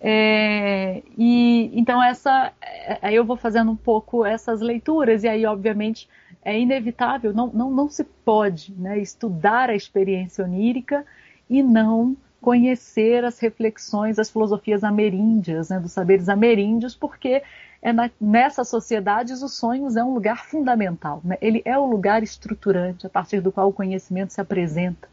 É, 0.00 1.02
e 1.16 1.70
então 1.72 2.02
essa, 2.02 2.52
é, 2.60 2.98
aí 3.00 3.14
eu 3.14 3.24
vou 3.24 3.36
fazendo 3.36 3.70
um 3.70 3.76
pouco 3.76 4.24
essas 4.24 4.60
leituras 4.60 5.24
e 5.24 5.28
aí 5.28 5.46
obviamente 5.46 6.08
é 6.44 6.58
inevitável, 6.58 7.32
não, 7.32 7.46
não, 7.46 7.70
não 7.70 7.88
se 7.88 8.04
pode 8.04 8.72
né, 8.74 8.98
estudar 8.98 9.70
a 9.70 9.74
experiência 9.74 10.44
onírica 10.44 11.06
e 11.48 11.62
não 11.62 12.14
conhecer 12.44 13.24
as 13.24 13.38
reflexões, 13.38 14.18
as 14.18 14.28
filosofias 14.28 14.84
ameríndias, 14.84 15.70
né, 15.70 15.80
dos 15.80 15.92
saberes 15.92 16.28
ameríndios, 16.28 16.94
porque 16.94 17.42
é 17.80 17.90
na, 17.90 18.10
nessas 18.20 18.68
sociedades 18.68 19.42
os 19.42 19.54
sonhos 19.54 19.96
é 19.96 20.04
um 20.04 20.12
lugar 20.12 20.44
fundamental. 20.44 21.22
Né? 21.24 21.38
Ele 21.40 21.62
é 21.64 21.78
o 21.78 21.86
lugar 21.86 22.22
estruturante 22.22 23.06
a 23.06 23.08
partir 23.08 23.40
do 23.40 23.50
qual 23.50 23.70
o 23.70 23.72
conhecimento 23.72 24.34
se 24.34 24.42
apresenta, 24.42 25.08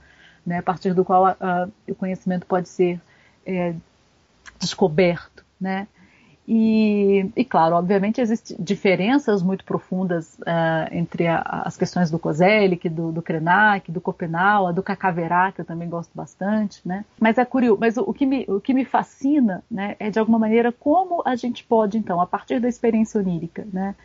né? 0.45 0.57
a 0.57 0.61
partir 0.61 0.93
do 0.93 1.05
qual 1.05 1.25
a, 1.25 1.38
a, 1.39 1.69
o 1.88 1.95
conhecimento 1.95 2.45
pode 2.45 2.67
ser 2.67 2.99
é, 3.45 3.73
descoberto, 4.59 5.45
né? 5.59 5.88
E, 6.54 7.32
e, 7.34 7.45
claro, 7.45 7.78
obviamente 7.78 8.20
existem 8.20 8.58
diferenças 8.60 9.41
muito 9.41 9.64
profundas 9.64 10.38
uh, 10.39 10.91
entre 10.91 11.26
a, 11.26 11.39
as 11.64 11.78
questões 11.78 12.12
do 12.12 12.20
Kozelik, 12.20 12.89
do, 12.89 13.10
do 13.10 13.22
Krenak, 13.22 13.89
do 13.89 14.02
Copenau, 14.02 14.74
do 14.74 14.84
Cacaverá, 14.84 15.54
que 15.54 15.62
eu 15.62 15.66
também 15.66 15.88
gosto 15.88 16.12
bastante, 16.14 16.86
né? 16.86 17.06
Mas 17.18 17.38
é 17.38 17.45
curioso, 17.45 17.80
mas 17.80 17.95
o, 17.95 18.02
o, 18.02 18.14
que 18.14 18.26
me, 18.26 18.43
o 18.49 18.60
que 18.60 18.74
me 18.74 18.84
fascina, 18.84 19.64
né, 19.72 19.95
é 19.97 20.10
de 20.10 20.20
alguma 20.20 20.38
maneira 20.38 20.74
como 20.74 21.24
a 21.26 21.38
gente 21.38 21.64
pode, 21.64 21.97
então, 21.97 22.20
a 22.20 22.28
partir 22.28 22.60
da 22.60 22.68
experiência 22.68 23.22
onírica, 23.22 23.66
né, 23.72 23.95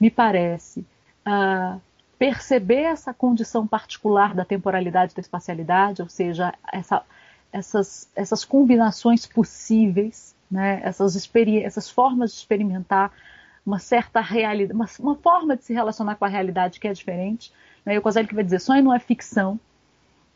me 0.00 0.10
parece, 0.10 0.80
uh, 1.24 1.80
perceber 2.18 2.82
essa 2.82 3.14
condição 3.14 3.64
particular 3.64 4.34
da 4.34 4.44
temporalidade 4.44 5.12
e 5.12 5.14
da 5.14 5.20
espacialidade, 5.20 6.02
ou 6.02 6.08
seja, 6.08 6.52
essa, 6.72 7.04
essas, 7.52 8.08
essas 8.16 8.44
combinações 8.44 9.24
possíveis, 9.24 10.34
né, 10.52 10.82
essas, 10.84 11.16
essas 11.64 11.88
formas 11.88 12.30
de 12.30 12.36
experimentar 12.36 13.10
uma 13.64 13.78
certa 13.78 14.20
realidade, 14.20 14.74
uma, 14.74 14.86
uma, 15.00 15.16
forma 15.16 15.56
de 15.56 15.64
se 15.64 15.72
relacionar 15.72 16.16
com 16.16 16.26
a 16.26 16.28
realidade 16.28 16.78
que 16.78 16.86
é 16.86 16.92
diferente. 16.92 17.50
Né, 17.86 17.94
e 17.94 17.98
o 17.98 18.02
Kozelik 18.02 18.34
vai 18.34 18.44
dizer, 18.44 18.60
sonho 18.60 18.84
não 18.84 18.94
é 18.94 18.98
ficção, 18.98 19.58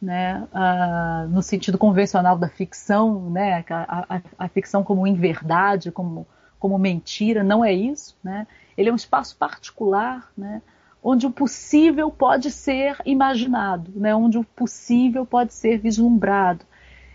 né, 0.00 0.46
uh, 0.52 1.28
no 1.28 1.42
sentido 1.42 1.76
convencional 1.76 2.38
da 2.38 2.48
ficção, 2.48 3.28
né, 3.30 3.62
a, 3.68 4.16
a, 4.16 4.22
a, 4.38 4.48
ficção 4.48 4.82
como 4.82 5.06
inverdade, 5.06 5.90
como, 5.90 6.26
como 6.58 6.78
mentira, 6.78 7.44
não 7.44 7.62
é 7.62 7.72
isso. 7.72 8.16
Né, 8.24 8.46
ele 8.76 8.88
é 8.88 8.92
um 8.92 8.96
espaço 8.96 9.36
particular, 9.36 10.30
né, 10.36 10.62
onde 11.02 11.26
o 11.26 11.30
possível 11.30 12.10
pode 12.10 12.50
ser 12.50 12.96
imaginado, 13.04 13.92
né, 13.94 14.14
onde 14.14 14.38
o 14.38 14.44
possível 14.44 15.26
pode 15.26 15.52
ser 15.52 15.78
vislumbrado, 15.78 16.64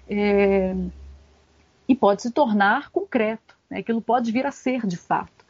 é, 0.08 0.76
e 1.92 1.96
pode 1.96 2.22
se 2.22 2.32
tornar 2.32 2.90
concreto, 2.90 3.54
né? 3.70 3.80
aquilo 3.80 4.02
pode 4.02 4.32
vir 4.32 4.46
a 4.46 4.52
ser 4.52 4.88
de 4.88 4.96
fato. 4.96 5.46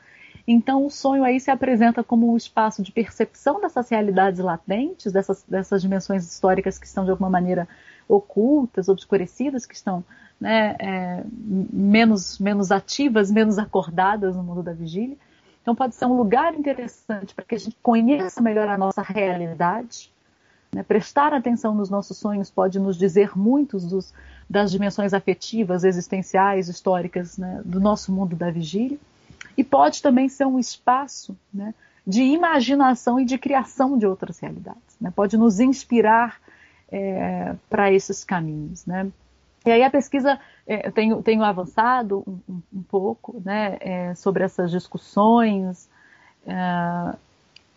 Então, 0.48 0.84
o 0.88 0.90
sonho 0.90 1.24
aí 1.24 1.40
se 1.40 1.52
apresenta 1.52 2.04
como 2.04 2.34
um 2.34 2.36
espaço 2.36 2.82
de 2.82 2.92
percepção 2.92 3.62
dessas 3.62 3.88
realidades 3.90 4.40
latentes, 4.40 5.14
dessas, 5.14 5.44
dessas 5.44 5.84
dimensões 5.84 6.28
históricas 6.28 6.80
que 6.80 6.88
estão 6.88 7.06
de 7.06 7.12
alguma 7.12 7.30
maneira 7.30 7.68
ocultas, 8.10 8.90
obscurecidas, 8.90 9.68
que 9.68 9.76
estão 9.76 10.04
né, 10.40 10.76
é, 10.80 11.24
menos, 11.32 12.40
menos 12.40 12.72
ativas, 12.72 13.30
menos 13.30 13.60
acordadas 13.60 14.36
no 14.36 14.42
mundo 14.42 14.64
da 14.64 14.74
vigília. 14.74 15.18
Então, 15.62 15.76
pode 15.76 15.94
ser 15.94 16.06
um 16.06 16.18
lugar 16.18 16.56
interessante 16.56 17.36
para 17.36 17.46
que 17.46 17.54
a 17.54 17.60
gente 17.60 17.78
conheça 17.84 18.42
melhor 18.42 18.68
a 18.68 18.80
nossa 18.80 19.04
realidade. 19.04 20.11
Né? 20.74 20.84
Prestar 20.84 21.34
atenção 21.34 21.76
nos 21.76 21.90
nossos 21.90 22.18
sonhos 22.18 22.50
pode 22.50 22.80
nos 22.80 22.98
dizer 22.98 23.38
muitos 23.38 23.86
dos, 23.86 24.14
das 24.50 24.72
dimensões 24.72 25.14
afetivas, 25.14 25.84
existenciais, 25.84 26.70
históricas 26.70 27.38
né, 27.38 27.62
do 27.66 27.80
nosso 27.80 28.12
mundo 28.12 28.36
da 28.36 28.50
vigília. 28.50 28.98
E 29.58 29.64
pode 29.64 30.02
também 30.02 30.30
ser 30.30 30.46
um 30.46 30.58
espaço 30.58 31.36
né, 31.54 31.74
de 32.08 32.24
imaginação 32.24 33.20
e 33.20 33.26
de 33.26 33.38
criação 33.38 33.98
de 33.98 34.08
outras 34.08 34.40
realidades. 34.40 34.96
Né? 35.00 35.12
Pode 35.14 35.38
nos 35.38 35.60
inspirar 35.60 36.40
é, 36.90 37.54
para 37.70 37.92
esses 37.92 38.24
caminhos. 38.24 38.86
Né? 38.86 39.12
E 39.66 39.72
aí 39.72 39.84
a 39.84 39.90
pesquisa, 39.92 40.40
é, 40.66 40.88
eu 40.88 40.92
tenho, 40.92 41.22
tenho 41.22 41.44
avançado 41.44 42.24
um, 42.26 42.62
um 42.74 42.84
pouco 42.84 43.42
né, 43.44 43.78
é, 43.82 44.16
sobre 44.16 44.44
essas 44.44 44.72
discussões 44.72 45.90
é, 46.48 47.16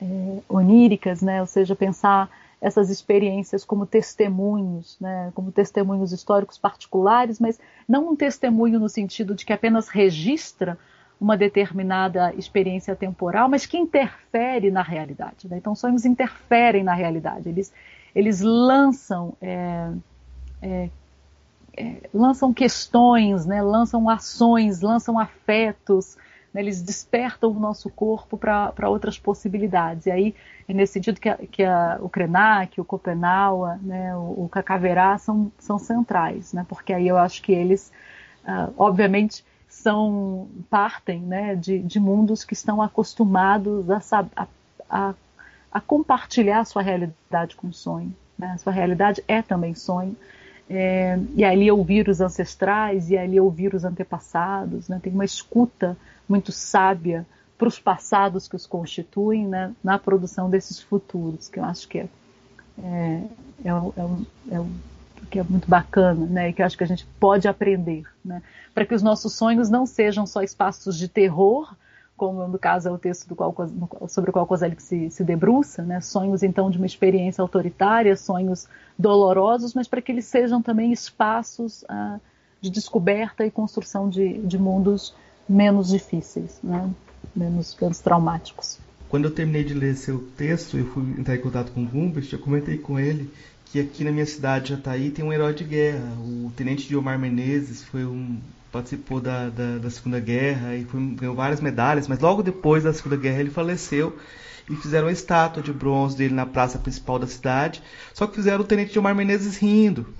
é, 0.00 0.38
oníricas, 0.48 1.20
né? 1.20 1.40
ou 1.40 1.46
seja, 1.46 1.74
pensar 1.74 2.30
essas 2.64 2.88
experiências 2.88 3.62
como 3.62 3.84
testemunhos, 3.84 4.96
né, 4.98 5.30
como 5.34 5.52
testemunhos 5.52 6.12
históricos 6.12 6.56
particulares, 6.56 7.38
mas 7.38 7.60
não 7.86 8.08
um 8.08 8.16
testemunho 8.16 8.80
no 8.80 8.88
sentido 8.88 9.34
de 9.34 9.44
que 9.44 9.52
apenas 9.52 9.88
registra 9.88 10.78
uma 11.20 11.36
determinada 11.36 12.32
experiência 12.34 12.96
temporal, 12.96 13.50
mas 13.50 13.66
que 13.66 13.76
interfere 13.76 14.70
na 14.70 14.80
realidade. 14.80 15.46
Né? 15.46 15.58
Então, 15.58 15.74
sonhos 15.74 16.06
interferem 16.06 16.82
na 16.82 16.94
realidade. 16.94 17.50
Eles, 17.50 17.70
eles 18.14 18.40
lançam 18.40 19.34
é, 19.42 19.90
é, 20.62 20.90
é, 21.76 22.08
lançam 22.14 22.50
questões, 22.54 23.44
né? 23.44 23.60
lançam 23.60 24.08
ações, 24.08 24.80
lançam 24.80 25.18
afetos, 25.18 26.16
né, 26.54 26.60
eles 26.60 26.80
despertam 26.80 27.50
o 27.50 27.58
nosso 27.58 27.90
corpo 27.90 28.38
para 28.38 28.88
outras 28.88 29.18
possibilidades. 29.18 30.06
E 30.06 30.10
aí 30.12 30.34
é 30.68 30.72
nesse 30.72 30.92
sentido 30.94 31.20
que, 31.20 31.28
a, 31.28 31.36
que 31.36 31.64
a, 31.64 31.98
o 32.00 32.08
Krenak, 32.08 32.80
o 32.80 32.84
Copenaua, 32.84 33.78
né, 33.82 34.16
o, 34.16 34.48
Cacaverá 34.50 35.18
são, 35.18 35.50
são 35.58 35.78
centrais, 35.78 36.52
né, 36.52 36.64
porque 36.68 36.92
aí 36.92 37.08
eu 37.08 37.18
acho 37.18 37.42
que 37.42 37.52
eles, 37.52 37.92
uh, 38.44 38.72
obviamente, 38.78 39.44
são 39.68 40.48
partem 40.70 41.20
né, 41.20 41.56
de, 41.56 41.80
de, 41.80 41.98
mundos 41.98 42.44
que 42.44 42.54
estão 42.54 42.80
acostumados 42.80 43.90
a, 43.90 44.24
a, 44.36 44.46
a, 44.88 45.14
a 45.72 45.80
compartilhar 45.80 46.64
sua 46.64 46.80
realidade 46.80 47.56
com 47.56 47.72
sonho. 47.72 48.14
Né? 48.38 48.56
Sua 48.58 48.72
realidade 48.72 49.22
é 49.26 49.42
também 49.42 49.74
sonho. 49.74 50.16
É, 50.68 51.18
e 51.34 51.44
ali 51.44 51.70
ouvir 51.70 52.08
os 52.08 52.20
ancestrais, 52.20 53.10
e 53.10 53.18
ali 53.18 53.38
ouvir 53.38 53.74
os 53.74 53.84
antepassados, 53.84 54.88
né? 54.88 54.98
tem 55.02 55.12
uma 55.12 55.24
escuta 55.24 55.96
muito 56.28 56.52
sábia 56.52 57.26
para 57.58 57.68
os 57.68 57.78
passados 57.78 58.48
que 58.48 58.56
os 58.56 58.66
constituem 58.66 59.46
né, 59.46 59.72
na 59.82 59.98
produção 59.98 60.50
desses 60.50 60.80
futuros, 60.80 61.48
que 61.48 61.58
eu 61.58 61.64
acho 61.64 61.88
que 61.88 61.98
é, 61.98 62.08
é, 62.82 63.22
é, 63.64 63.70
é, 63.70 64.56
é 64.56 64.64
que 65.30 65.38
é 65.38 65.42
muito 65.42 65.68
bacana, 65.68 66.26
né, 66.26 66.48
e 66.48 66.52
que 66.52 66.62
acho 66.62 66.76
que 66.76 66.84
a 66.84 66.86
gente 66.86 67.06
pode 67.18 67.48
aprender, 67.48 68.04
né, 68.24 68.42
para 68.74 68.84
que 68.84 68.94
os 68.94 69.02
nossos 69.02 69.32
sonhos 69.34 69.70
não 69.70 69.86
sejam 69.86 70.26
só 70.26 70.42
espaços 70.42 70.98
de 70.98 71.08
terror, 71.08 71.74
como 72.16 72.46
no 72.46 72.58
caso 72.58 72.88
é 72.88 72.92
o 72.92 72.98
texto 72.98 73.28
do 73.28 73.34
qual, 73.34 73.54
sobre 74.08 74.30
o 74.30 74.32
qual 74.32 74.46
Kozelik 74.46 74.82
se, 74.82 75.10
se 75.10 75.24
debruça, 75.24 75.82
né, 75.82 76.00
sonhos 76.00 76.42
então 76.42 76.70
de 76.70 76.78
uma 76.78 76.86
experiência 76.86 77.42
autoritária, 77.42 78.16
sonhos 78.16 78.68
dolorosos, 78.98 79.74
mas 79.74 79.88
para 79.88 80.00
que 80.00 80.12
eles 80.12 80.24
sejam 80.24 80.62
também 80.62 80.92
espaços 80.92 81.84
ah, 81.88 82.20
de 82.60 82.70
descoberta 82.70 83.44
e 83.44 83.50
construção 83.50 84.08
de, 84.08 84.38
de 84.38 84.58
mundos 84.58 85.14
menos 85.48 85.88
difíceis, 85.88 86.60
né? 86.62 86.90
menos, 87.34 87.76
menos 87.80 87.98
traumáticos. 87.98 88.78
Quando 89.08 89.26
eu 89.26 89.30
terminei 89.30 89.64
de 89.64 89.74
ler 89.74 89.94
seu 89.96 90.26
texto, 90.36 90.76
eu 90.76 90.86
fui 90.86 91.02
entrar 91.18 91.36
em 91.36 91.40
contato 91.40 91.72
com 91.72 91.82
o 91.82 91.86
Gumbert, 91.86 92.32
eu 92.32 92.38
comentei 92.38 92.78
com 92.78 92.98
ele 92.98 93.30
que 93.66 93.80
aqui 93.80 94.04
na 94.04 94.12
minha 94.12 94.26
cidade, 94.26 94.70
Jataí, 94.70 95.10
tem 95.10 95.24
um 95.24 95.32
herói 95.32 95.52
de 95.52 95.64
guerra. 95.64 96.04
O 96.20 96.52
tenente 96.56 96.86
Diomar 96.86 97.18
Menezes 97.18 97.82
foi 97.82 98.04
um 98.04 98.38
participou 98.74 99.20
da, 99.20 99.48
da, 99.50 99.78
da 99.78 99.88
Segunda 99.88 100.18
Guerra 100.18 100.74
e 100.74 100.84
foi, 100.84 101.00
ganhou 101.14 101.36
várias 101.36 101.60
medalhas, 101.60 102.08
mas 102.08 102.18
logo 102.18 102.42
depois 102.42 102.82
da 102.82 102.92
Segunda 102.92 103.16
Guerra 103.16 103.38
ele 103.38 103.50
faleceu 103.50 104.18
e 104.68 104.74
fizeram 104.74 105.06
uma 105.06 105.12
estátua 105.12 105.62
de 105.62 105.72
bronze 105.72 106.16
dele 106.16 106.34
na 106.34 106.44
praça 106.44 106.76
principal 106.76 107.20
da 107.20 107.26
cidade. 107.28 107.80
Só 108.12 108.26
que 108.26 108.34
fizeram 108.34 108.62
o 108.62 108.66
tenente 108.66 108.92
Diomar 108.92 109.14
Menezes 109.14 109.58
rindo. 109.58 110.12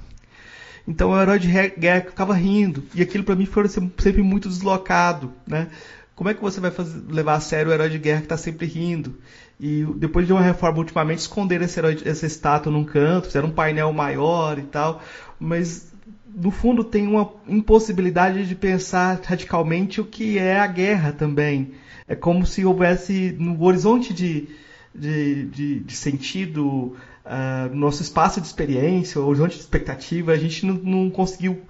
Então 0.87 1.11
o 1.11 1.21
herói 1.21 1.41
de 1.41 1.49
guerra 1.49 2.03
ficava 2.03 2.33
rindo. 2.35 2.85
E 2.95 3.03
aquilo 3.03 3.25
para 3.25 3.35
mim 3.35 3.47
foi 3.47 3.67
sempre 3.69 4.23
muito 4.23 4.49
deslocado, 4.49 5.33
né? 5.45 5.69
Como 6.15 6.31
é 6.31 6.35
que 6.35 6.41
você 6.41 6.61
vai 6.61 6.71
fazer, 6.71 7.03
levar 7.09 7.35
a 7.35 7.41
sério 7.41 7.73
o 7.73 7.75
herói 7.75 7.89
de 7.89 7.99
guerra 7.99 8.21
que 8.21 8.27
está 8.27 8.37
sempre 8.37 8.67
rindo? 8.67 9.17
E 9.59 9.85
depois 9.97 10.27
de 10.27 10.33
uma 10.33 10.43
reforma 10.43 10.79
ultimamente, 10.79 11.19
esconderam 11.19 11.65
esse 11.65 11.81
herói, 11.81 12.01
essa 12.05 12.25
estátua 12.25 12.71
num 12.71 12.85
canto, 12.85 13.27
fizeram 13.27 13.49
um 13.49 13.53
painel 13.53 13.93
maior 13.93 14.59
e 14.59 14.63
tal. 14.63 15.03
Mas 15.41 15.93
no 16.35 16.51
fundo 16.51 16.82
tem 16.82 17.07
uma 17.07 17.30
impossibilidade 17.47 18.47
de 18.47 18.55
pensar 18.55 19.20
radicalmente 19.24 20.01
o 20.01 20.05
que 20.05 20.37
é 20.39 20.59
a 20.59 20.66
guerra 20.66 21.12
também. 21.12 21.72
É 22.09 22.14
como 22.14 22.45
se 22.45 22.64
houvesse 22.64 23.35
no 23.39 23.62
horizonte 23.62 24.12
de, 24.12 24.49
de, 24.95 25.47
de, 25.47 25.80
de 25.80 25.97
sentido 25.97 26.97
uh, 27.24 27.74
nosso 27.74 28.03
espaço 28.03 28.41
de 28.41 28.47
experiência, 28.47 29.20
horizonte 29.20 29.55
de 29.55 29.61
expectativa, 29.61 30.32
a 30.32 30.37
gente 30.37 30.66
não, 30.66 30.74
não 30.74 31.11
conseguiu 31.11 31.62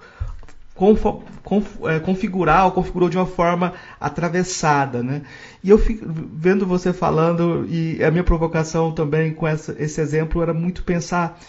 é, 1.89 1.99
configurar 1.99 2.65
ou 2.65 2.71
configurou 2.71 3.07
de 3.07 3.15
uma 3.15 3.25
forma 3.25 3.73
atravessada, 3.97 5.01
né? 5.01 5.21
E 5.63 5.69
eu 5.69 5.77
fico 5.77 6.05
vendo 6.33 6.65
você 6.65 6.91
falando 6.91 7.65
e 7.69 8.03
a 8.03 8.11
minha 8.11 8.25
provocação 8.25 8.91
também 8.91 9.33
com 9.33 9.47
essa, 9.47 9.73
esse 9.79 10.01
exemplo 10.01 10.41
era 10.41 10.53
muito 10.53 10.83
pensar 10.83 11.39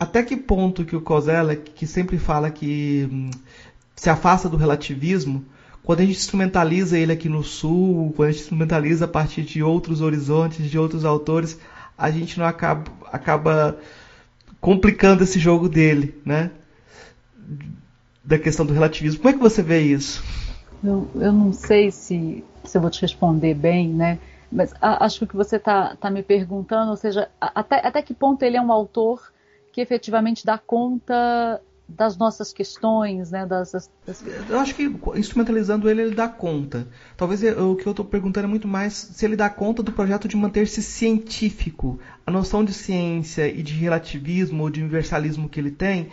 até 0.00 0.22
que 0.22 0.34
ponto 0.34 0.82
que 0.82 0.96
o 0.96 1.00
Kozelek, 1.02 1.72
que 1.72 1.86
sempre 1.86 2.16
fala 2.16 2.50
que 2.50 3.06
hum, 3.12 3.30
se 3.94 4.08
afasta 4.08 4.48
do 4.48 4.56
relativismo, 4.56 5.44
quando 5.82 6.00
a 6.00 6.04
gente 6.06 6.16
instrumentaliza 6.16 6.98
ele 6.98 7.12
aqui 7.12 7.28
no 7.28 7.44
Sul, 7.44 8.10
quando 8.16 8.30
a 8.30 8.32
gente 8.32 8.40
instrumentaliza 8.40 9.04
a 9.04 9.08
partir 9.08 9.42
de 9.42 9.62
outros 9.62 10.00
horizontes, 10.00 10.70
de 10.70 10.78
outros 10.78 11.04
autores, 11.04 11.60
a 11.98 12.10
gente 12.10 12.38
não 12.38 12.46
acaba, 12.46 12.90
acaba 13.12 13.78
complicando 14.58 15.22
esse 15.22 15.38
jogo 15.38 15.68
dele, 15.68 16.18
né? 16.24 16.50
Da 18.24 18.38
questão 18.38 18.64
do 18.64 18.72
relativismo. 18.72 19.20
Como 19.20 19.34
é 19.34 19.36
que 19.36 19.42
você 19.42 19.62
vê 19.62 19.80
isso? 19.80 20.24
Eu, 20.82 21.10
eu 21.14 21.32
não 21.32 21.52
sei 21.52 21.90
se, 21.90 22.42
se 22.64 22.78
eu 22.78 22.80
vou 22.80 22.90
te 22.90 23.02
responder 23.02 23.52
bem, 23.52 23.90
né? 23.90 24.18
Mas 24.50 24.72
a, 24.80 25.04
acho 25.04 25.18
que 25.18 25.24
o 25.24 25.28
que 25.28 25.36
você 25.36 25.56
está 25.56 25.94
tá 25.96 26.10
me 26.10 26.22
perguntando, 26.22 26.90
ou 26.90 26.96
seja, 26.96 27.28
até, 27.38 27.86
até 27.86 28.00
que 28.00 28.14
ponto 28.14 28.42
ele 28.42 28.56
é 28.56 28.62
um 28.62 28.72
autor 28.72 29.30
que 29.72 29.80
efetivamente 29.80 30.44
dá 30.44 30.58
conta 30.58 31.60
das 31.90 32.16
nossas 32.16 32.52
questões, 32.52 33.30
né? 33.30 33.44
Das, 33.44 33.72
das... 33.72 33.90
Eu 34.48 34.58
acho 34.60 34.74
que 34.74 34.84
instrumentalizando 35.16 35.90
ele, 35.90 36.02
ele 36.02 36.14
dá 36.14 36.28
conta. 36.28 36.86
Talvez 37.16 37.42
o 37.42 37.74
que 37.74 37.86
eu 37.86 37.90
estou 37.90 38.04
perguntando 38.04 38.46
é 38.46 38.48
muito 38.48 38.68
mais 38.68 38.92
se 38.92 39.24
ele 39.24 39.36
dá 39.36 39.50
conta 39.50 39.82
do 39.82 39.92
projeto 39.92 40.28
de 40.28 40.36
manter-se 40.36 40.82
científico. 40.82 41.98
A 42.24 42.30
noção 42.30 42.64
de 42.64 42.72
ciência 42.72 43.48
e 43.48 43.62
de 43.62 43.74
relativismo 43.74 44.62
ou 44.62 44.70
de 44.70 44.80
universalismo 44.80 45.48
que 45.48 45.58
ele 45.58 45.72
tem, 45.72 46.08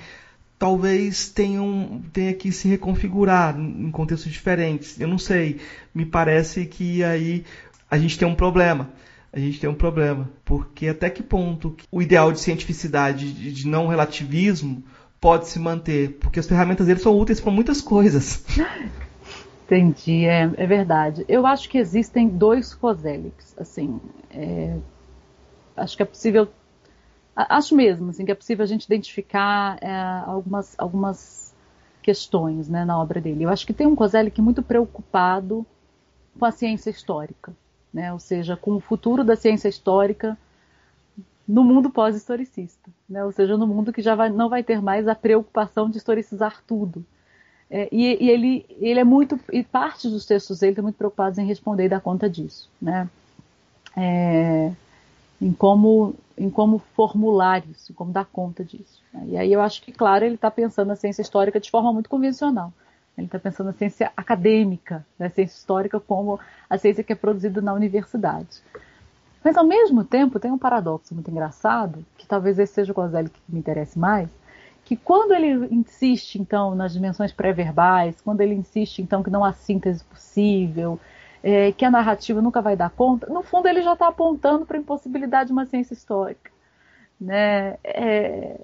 talvez 0.57 1.29
tenham, 1.29 2.01
tenha 2.11 2.33
que 2.33 2.51
se 2.51 2.67
reconfigurar 2.67 3.57
em 3.59 3.91
contextos 3.91 4.31
diferentes. 4.31 4.99
Eu 4.99 5.07
não 5.07 5.19
sei. 5.19 5.59
Me 5.93 6.05
parece 6.05 6.65
que 6.65 7.03
aí 7.03 7.45
a 7.89 7.97
gente 7.97 8.17
tem 8.17 8.27
um 8.27 8.35
problema 8.35 8.89
a 9.31 9.39
gente 9.39 9.59
tem 9.59 9.69
um 9.69 9.75
problema. 9.75 10.29
Porque 10.43 10.87
até 10.87 11.09
que 11.09 11.23
ponto 11.23 11.75
o 11.91 12.01
ideal 12.01 12.31
de 12.31 12.39
cientificidade, 12.39 13.31
de 13.53 13.67
não 13.67 13.87
relativismo, 13.87 14.83
pode 15.19 15.47
se 15.47 15.59
manter, 15.59 16.17
porque 16.19 16.39
as 16.39 16.47
ferramentas 16.47 16.87
dele 16.87 16.99
são 16.99 17.17
úteis 17.17 17.39
para 17.39 17.51
muitas 17.51 17.81
coisas. 17.81 18.45
Entendi, 19.65 20.25
é, 20.25 20.49
é, 20.55 20.65
verdade. 20.65 21.25
Eu 21.27 21.45
acho 21.45 21.69
que 21.69 21.77
existem 21.77 22.29
dois 22.29 22.73
Coselics, 22.73 23.53
assim, 23.57 23.99
é, 24.31 24.77
acho 25.75 25.97
que 25.97 26.03
é 26.03 26.05
possível, 26.05 26.47
acho 27.35 27.75
mesmo, 27.75 28.09
assim, 28.09 28.23
que 28.23 28.31
é 28.31 28.35
possível 28.35 28.63
a 28.63 28.67
gente 28.67 28.85
identificar 28.85 29.77
é, 29.81 29.91
algumas, 30.25 30.73
algumas 30.77 31.53
questões, 32.01 32.69
né, 32.69 32.85
na 32.85 32.97
obra 32.97 33.19
dele. 33.19 33.43
Eu 33.43 33.49
acho 33.49 33.67
que 33.67 33.73
tem 33.73 33.85
um 33.85 33.95
Coselic 33.95 34.41
muito 34.41 34.63
preocupado 34.63 35.65
com 36.39 36.45
a 36.45 36.51
ciência 36.51 36.89
histórica, 36.89 37.53
né, 37.93 38.11
ou 38.13 38.19
seja, 38.19 38.55
com 38.55 38.75
o 38.75 38.79
futuro 38.79 39.23
da 39.23 39.35
ciência 39.35 39.67
histórica 39.67 40.37
no 41.47 41.63
mundo 41.63 41.89
pós-historicista, 41.89 42.89
né? 43.07 43.23
ou 43.23 43.31
seja, 43.31 43.55
no 43.55 43.65
mundo 43.65 43.93
que 43.93 44.01
já 44.01 44.15
vai, 44.15 44.29
não 44.29 44.49
vai 44.49 44.63
ter 44.63 44.81
mais 44.81 45.07
a 45.07 45.15
preocupação 45.15 45.89
de 45.89 45.97
historicizar 45.97 46.61
tudo. 46.67 47.05
É, 47.69 47.87
e, 47.91 48.23
e 48.23 48.29
ele, 48.29 48.65
ele 48.79 48.99
é 48.99 49.03
muito, 49.03 49.39
e 49.51 49.63
parte 49.63 50.09
dos 50.09 50.25
textos 50.25 50.59
dele 50.59 50.71
estão 50.71 50.83
muito 50.83 50.97
preocupados 50.97 51.37
em 51.37 51.45
responder 51.45 51.85
e 51.85 51.89
dar 51.89 52.01
conta 52.01 52.29
disso, 52.29 52.69
né? 52.81 53.09
É, 53.95 54.71
em 55.41 55.51
como 55.51 56.15
em 56.37 56.49
como 56.51 56.77
formular 56.95 57.63
isso, 57.67 57.93
como 57.93 58.11
dar 58.11 58.25
conta 58.25 58.63
disso. 58.63 59.01
Né? 59.11 59.25
E 59.29 59.37
aí 59.37 59.51
eu 59.51 59.59
acho 59.59 59.81
que, 59.81 59.91
claro, 59.91 60.23
ele 60.23 60.35
está 60.35 60.51
pensando 60.51 60.89
na 60.89 60.95
ciência 60.95 61.23
histórica 61.23 61.59
de 61.59 61.71
forma 61.71 61.91
muito 61.91 62.09
convencional. 62.09 62.71
Ele 63.17 63.25
está 63.25 63.39
pensando 63.39 63.67
na 63.67 63.73
ciência 63.73 64.11
acadêmica, 64.15 65.05
na 65.17 65.29
ciência 65.29 65.57
histórica 65.57 65.99
como 65.99 66.39
a 66.69 66.77
ciência 66.77 67.03
que 67.03 67.11
é 67.11 67.15
produzida 67.15 67.61
na 67.61 67.73
universidade. 67.73 68.61
Mas 69.43 69.57
ao 69.57 69.65
mesmo 69.65 70.03
tempo 70.03 70.39
tem 70.39 70.51
um 70.51 70.57
paradoxo 70.57 71.13
muito 71.13 71.31
engraçado, 71.31 72.05
que 72.17 72.27
talvez 72.27 72.59
esse 72.59 72.73
seja 72.73 72.91
o 72.91 72.95
Gozelli 72.95 73.29
que 73.29 73.41
me 73.49 73.59
interesse 73.59 73.97
mais, 73.97 74.29
que 74.85 74.95
quando 74.95 75.33
ele 75.33 75.67
insiste 75.73 76.35
então 76.35 76.75
nas 76.75 76.93
dimensões 76.93 77.33
pré-verbais, 77.33 78.21
quando 78.21 78.41
ele 78.41 78.53
insiste 78.53 78.99
então 78.99 79.23
que 79.23 79.29
não 79.29 79.43
há 79.43 79.51
síntese 79.51 80.03
possível, 80.03 80.99
é, 81.43 81.71
que 81.71 81.85
a 81.85 81.91
narrativa 81.91 82.41
nunca 82.41 82.61
vai 82.61 82.75
dar 82.75 82.89
conta, 82.89 83.27
no 83.27 83.41
fundo 83.41 83.67
ele 83.67 83.81
já 83.81 83.93
está 83.93 84.07
apontando 84.07 84.65
para 84.65 84.77
a 84.77 84.79
impossibilidade 84.79 85.47
de 85.47 85.53
uma 85.53 85.65
ciência 85.65 85.93
histórica. 85.93 86.51
Né? 87.19 87.77
É, 87.83 88.59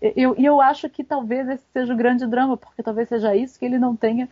eu, 0.00 0.34
e 0.38 0.44
eu 0.44 0.60
acho 0.60 0.88
que 0.88 1.04
talvez 1.04 1.48
esse 1.48 1.64
seja 1.72 1.92
o 1.92 1.96
grande 1.96 2.26
drama, 2.26 2.56
porque 2.56 2.82
talvez 2.82 3.08
seja 3.08 3.36
isso 3.36 3.58
que 3.58 3.64
ele 3.64 3.78
não 3.78 3.94
tenha 3.94 4.28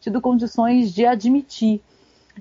tido 0.00 0.20
condições 0.20 0.92
de 0.92 1.06
admitir. 1.06 1.80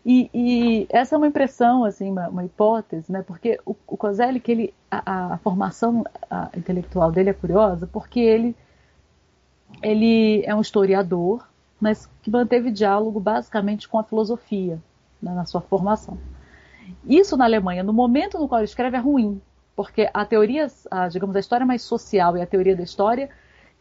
E, 0.05 0.29
e, 0.33 0.87
essa 0.89 1.15
é 1.15 1.17
uma 1.17 1.27
impressão, 1.27 1.83
assim, 1.83 2.11
uma, 2.11 2.29
uma 2.29 2.45
hipótese, 2.45 3.11
né? 3.11 3.21
Porque 3.21 3.59
o, 3.65 3.75
o 3.87 3.97
Kozelik, 3.97 4.49
ele, 4.49 4.73
a, 4.89 5.33
a 5.33 5.37
formação 5.37 6.03
a, 6.29 6.49
intelectual 6.57 7.11
dele 7.11 7.29
é 7.29 7.33
curiosa, 7.33 7.85
porque 7.85 8.19
ele, 8.19 8.55
ele 9.83 10.43
é 10.45 10.55
um 10.55 10.61
historiador, 10.61 11.47
mas 11.79 12.09
que 12.23 12.31
manteve 12.31 12.71
diálogo 12.71 13.19
basicamente 13.19 13.87
com 13.87 13.99
a 13.99 14.03
filosofia 14.03 14.81
né, 15.21 15.33
na 15.33 15.45
sua 15.45 15.61
formação. 15.61 16.17
Isso 17.05 17.37
na 17.37 17.45
Alemanha, 17.45 17.83
no 17.83 17.93
momento 17.93 18.39
no 18.39 18.47
qual 18.47 18.59
ele 18.59 18.65
escreve, 18.65 18.97
é 18.97 18.99
ruim, 18.99 19.41
porque 19.83 20.09
a 20.13 20.25
teoria, 20.25 20.67
a, 20.89 21.07
digamos, 21.07 21.35
a 21.35 21.39
história 21.39 21.65
mais 21.65 21.81
social 21.81 22.37
e 22.37 22.41
a 22.41 22.45
teoria 22.45 22.75
da 22.75 22.83
história 22.83 23.29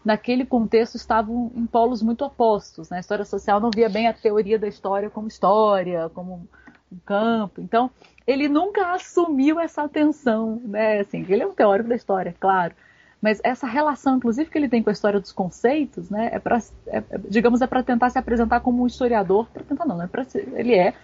naquele 0.05 0.47
contexto 0.47 0.95
estavam 0.95 1.53
em 1.55 1.67
polos 1.67 2.03
muito 2.03 2.25
opostos. 2.25 2.89
Né? 2.89 2.97
A 2.97 3.01
história 3.01 3.25
social 3.25 3.61
não 3.61 3.71
via 3.71 3.89
bem 3.89 4.09
a 4.09 4.15
teoria 4.15 4.59
da 4.59 4.67
história 4.67 5.11
como 5.11 5.29
história, 5.29 6.09
como 6.15 6.49
um 6.91 6.99
campo. 7.05 7.61
Então, 7.61 7.91
ele 8.27 8.49
nunca 8.49 8.95
assumiu 8.95 9.61
essa 9.61 9.83
atenção, 9.83 10.61
né? 10.65 11.01
Assim, 11.01 11.25
ele 11.29 11.43
é 11.43 11.47
um 11.47 11.55
teórico 11.55 11.89
da 11.89 11.95
história, 11.95 12.35
claro. 12.41 12.75
Mas 13.21 13.39
essa 13.45 13.67
relação, 13.67 14.17
inclusive, 14.17 14.49
que 14.49 14.57
ele 14.57 14.69
tem 14.69 14.83
com 14.83 14.89
a 14.89 14.93
história 14.93 15.21
dos 15.21 15.33
conceitos, 15.33 16.09
né, 16.09 16.31
é 16.33 16.39
para, 16.39 16.59
é, 16.87 17.03
digamos, 17.29 17.61
é 17.61 17.67
para 17.67 17.83
tentar 17.83 18.09
se 18.09 18.19
apresentar 18.19 18.61
como 18.61 18.83
um 18.83 18.87
historiador, 18.87 19.47
para 19.53 19.63
tentar 19.63 19.85
não, 19.85 19.99
não 19.99 20.05
é 20.05 20.09
para 20.09 20.25
ele 20.55 20.75
é, 20.75 20.95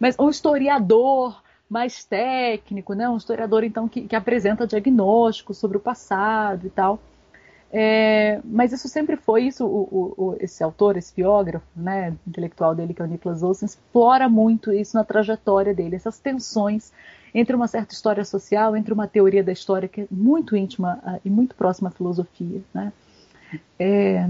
mas 0.00 0.18
um 0.18 0.30
historiador 0.30 1.42
mais 1.68 2.04
técnico, 2.04 2.94
né, 2.94 3.08
um 3.08 3.16
historiador 3.16 3.64
então 3.64 3.88
que, 3.88 4.02
que 4.02 4.16
apresenta 4.16 4.66
diagnósticos 4.66 5.58
sobre 5.58 5.76
o 5.76 5.80
passado 5.80 6.66
e 6.66 6.70
tal. 6.70 7.00
É, 7.72 8.40
mas 8.44 8.72
isso 8.72 8.88
sempre 8.88 9.16
foi 9.16 9.42
isso, 9.42 9.66
o, 9.66 10.14
o, 10.16 10.36
esse 10.40 10.62
autor, 10.62 10.96
esse 10.96 11.12
biógrafo, 11.14 11.66
né, 11.74 12.14
intelectual 12.26 12.74
dele, 12.74 12.94
que 12.94 13.02
é 13.02 13.04
o 13.04 13.08
Nicholas 13.08 13.42
Olsen, 13.42 13.66
explora 13.66 14.28
muito 14.28 14.72
isso 14.72 14.96
na 14.96 15.04
trajetória 15.04 15.74
dele, 15.74 15.96
essas 15.96 16.18
tensões 16.18 16.92
entre 17.34 17.54
uma 17.54 17.66
certa 17.66 17.92
história 17.92 18.24
social, 18.24 18.76
entre 18.76 18.94
uma 18.94 19.08
teoria 19.08 19.42
da 19.42 19.52
história 19.52 19.88
que 19.88 20.02
é 20.02 20.06
muito 20.10 20.56
íntima 20.56 21.00
uh, 21.04 21.20
e 21.24 21.28
muito 21.28 21.54
próxima 21.54 21.88
à 21.88 21.92
filosofia, 21.92 22.62
né. 22.72 22.92
É, 23.78 24.28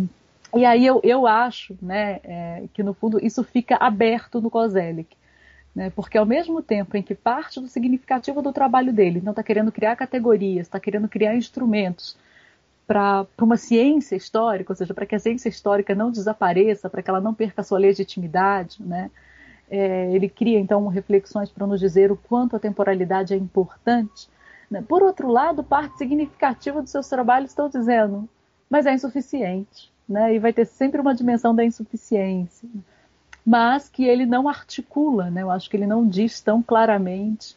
e 0.54 0.64
aí 0.64 0.84
eu, 0.86 1.00
eu 1.04 1.26
acho, 1.26 1.76
né, 1.80 2.20
é, 2.24 2.64
que 2.72 2.82
no 2.82 2.94
fundo 2.94 3.24
isso 3.24 3.44
fica 3.44 3.76
aberto 3.76 4.40
no 4.40 4.50
Kozelik, 4.50 5.14
né, 5.76 5.92
porque 5.94 6.16
ao 6.16 6.24
mesmo 6.24 6.62
tempo 6.62 6.96
em 6.96 7.02
que 7.02 7.14
parte 7.14 7.60
do 7.60 7.68
significativo 7.68 8.40
do 8.40 8.50
trabalho 8.50 8.94
dele 8.94 9.20
não 9.22 9.32
está 9.32 9.42
querendo 9.42 9.70
criar 9.70 9.94
categorias, 9.94 10.66
está 10.66 10.80
querendo 10.80 11.06
criar 11.06 11.36
instrumentos 11.36 12.16
para 12.86 13.26
uma 13.42 13.58
ciência 13.58 14.16
histórica, 14.16 14.72
ou 14.72 14.76
seja, 14.76 14.94
para 14.94 15.04
que 15.04 15.14
a 15.14 15.18
ciência 15.18 15.50
histórica 15.50 15.94
não 15.94 16.10
desapareça, 16.10 16.88
para 16.88 17.02
que 17.02 17.10
ela 17.10 17.20
não 17.20 17.34
perca 17.34 17.60
a 17.60 17.64
sua 17.64 17.78
legitimidade, 17.78 18.78
né? 18.80 19.10
É, 19.68 20.14
ele 20.14 20.28
cria 20.28 20.58
então 20.58 20.86
reflexões 20.86 21.50
para 21.50 21.66
nos 21.66 21.80
dizer 21.80 22.10
o 22.10 22.16
quanto 22.16 22.54
a 22.56 22.60
temporalidade 22.60 23.34
é 23.34 23.36
importante. 23.36 24.28
Né? 24.70 24.80
Por 24.80 25.02
outro 25.02 25.28
lado, 25.28 25.64
parte 25.64 25.98
significativa 25.98 26.80
dos 26.80 26.92
seus 26.92 27.08
trabalhos 27.08 27.50
estão 27.50 27.68
dizendo, 27.68 28.28
mas 28.70 28.86
é 28.86 28.94
insuficiente, 28.94 29.92
né? 30.08 30.34
E 30.34 30.38
vai 30.38 30.54
ter 30.54 30.64
sempre 30.64 31.00
uma 31.00 31.14
dimensão 31.14 31.54
da 31.54 31.64
insuficiência, 31.64 32.66
mas 33.46 33.88
que 33.88 34.04
ele 34.04 34.26
não 34.26 34.48
articula, 34.48 35.30
né? 35.30 35.42
Eu 35.42 35.50
acho 35.52 35.70
que 35.70 35.76
ele 35.76 35.86
não 35.86 36.08
diz 36.08 36.40
tão 36.40 36.60
claramente 36.60 37.56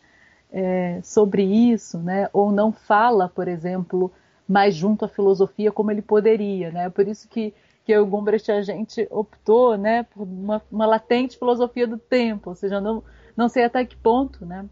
é, 0.51 0.99
sobre 1.01 1.43
isso, 1.43 1.97
né? 1.97 2.29
Ou 2.31 2.51
não 2.51 2.71
fala, 2.71 3.27
por 3.27 3.47
exemplo, 3.47 4.11
mais 4.47 4.75
junto 4.75 5.03
à 5.03 5.07
filosofia 5.07 5.71
como 5.71 5.89
ele 5.89 6.03
poderia, 6.03 6.71
né? 6.71 6.91
Por 6.91 7.07
isso 7.07 7.27
que, 7.27 7.55
que 7.83 7.97
o 7.97 8.05
Gumbrecht 8.05 8.51
a 8.51 8.61
gente 8.61 9.07
optou, 9.09 9.75
né, 9.77 10.03
por 10.03 10.23
uma, 10.23 10.61
uma 10.71 10.85
latente 10.85 11.37
filosofia 11.39 11.87
do 11.87 11.97
tempo, 11.97 12.51
ou 12.51 12.55
seja, 12.55 12.79
não, 12.79 13.03
não 13.35 13.49
sei 13.49 13.63
até 13.63 13.83
que 13.83 13.95
ponto, 13.95 14.45
né, 14.45 14.65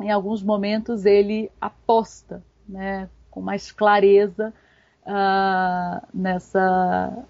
em 0.00 0.10
alguns 0.10 0.42
momentos 0.42 1.04
ele 1.04 1.50
aposta, 1.60 2.42
né, 2.66 3.08
com 3.30 3.40
mais 3.40 3.70
clareza 3.70 4.52
uh, 5.06 6.06
nessa, 6.12 7.24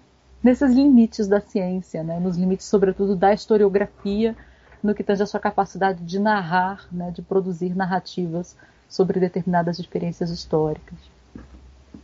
nesses 0.45 0.71
limites 0.75 1.27
da 1.27 1.41
ciência, 1.41 2.03
né, 2.03 2.19
nos 2.19 2.37
limites, 2.37 2.67
sobretudo, 2.67 3.15
da 3.15 3.33
historiografia, 3.33 4.35
no 4.83 4.93
que 4.93 5.03
tange 5.03 5.23
a 5.23 5.25
sua 5.25 5.39
capacidade 5.39 6.03
de 6.03 6.19
narrar, 6.19 6.85
né, 6.91 7.09
de 7.09 7.23
produzir 7.23 7.75
narrativas 7.75 8.55
sobre 8.87 9.19
determinadas 9.19 9.79
experiências 9.79 10.29
históricas. 10.29 10.99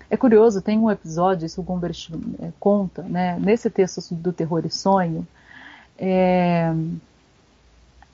É 0.09 0.17
curioso, 0.17 0.59
tem 0.59 0.79
um 0.79 0.89
episódio, 0.89 1.45
isso 1.45 1.61
o 1.61 1.63
Gumbert 1.63 2.09
é, 2.41 2.51
conta, 2.59 3.03
né, 3.03 3.37
nesse 3.39 3.69
texto 3.69 4.01
do 4.15 4.33
Terror 4.33 4.65
e 4.65 4.71
Sonho, 4.71 5.27
é, 5.95 6.73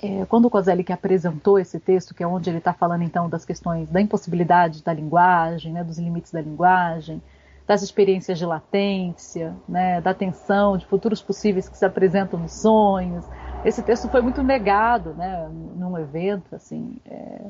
é, 0.02 0.26
quando 0.26 0.44
o 0.44 0.50
Kozelik 0.50 0.92
apresentou 0.92 1.58
esse 1.58 1.80
texto, 1.80 2.14
que 2.14 2.22
é 2.22 2.28
onde 2.28 2.50
ele 2.50 2.58
está 2.58 2.74
falando 2.74 3.04
então 3.04 3.30
das 3.30 3.46
questões 3.46 3.90
da 3.90 4.02
impossibilidade 4.02 4.84
da 4.84 4.92
linguagem, 4.92 5.72
né, 5.72 5.86
dos 5.86 5.98
limites 5.98 6.34
da 6.34 6.42
linguagem, 6.42 7.22
das 7.68 7.84
experiências 7.84 8.40
de 8.40 8.46
latência, 8.46 9.54
né, 9.68 10.00
da 10.00 10.14
tensão 10.14 10.78
de 10.78 10.86
futuros 10.86 11.22
possíveis 11.22 11.68
que 11.68 11.78
se 11.78 11.86
apresentam 11.86 12.40
nos 12.40 12.54
sonhos. 12.62 13.26
Esse 13.66 13.84
texto 13.84 14.08
foi 14.08 14.22
muito 14.22 14.42
negado, 14.42 15.14
né, 15.14 15.50
num 15.76 15.98
evento, 15.98 16.56
assim, 16.56 16.98
é, 17.06 17.42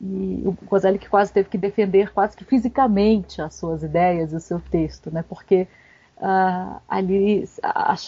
e 0.00 0.42
o 0.46 0.54
Kozelik 0.66 1.08
quase 1.08 1.32
teve 1.32 1.48
que 1.48 1.58
defender, 1.58 2.12
quase 2.12 2.36
que 2.36 2.44
fisicamente, 2.44 3.42
as 3.42 3.54
suas 3.56 3.82
ideias 3.82 4.32
e 4.32 4.36
o 4.36 4.40
seu 4.40 4.60
texto, 4.60 5.10
né, 5.10 5.24
porque 5.28 5.66
uh, 6.16 6.80
ali 6.88 7.44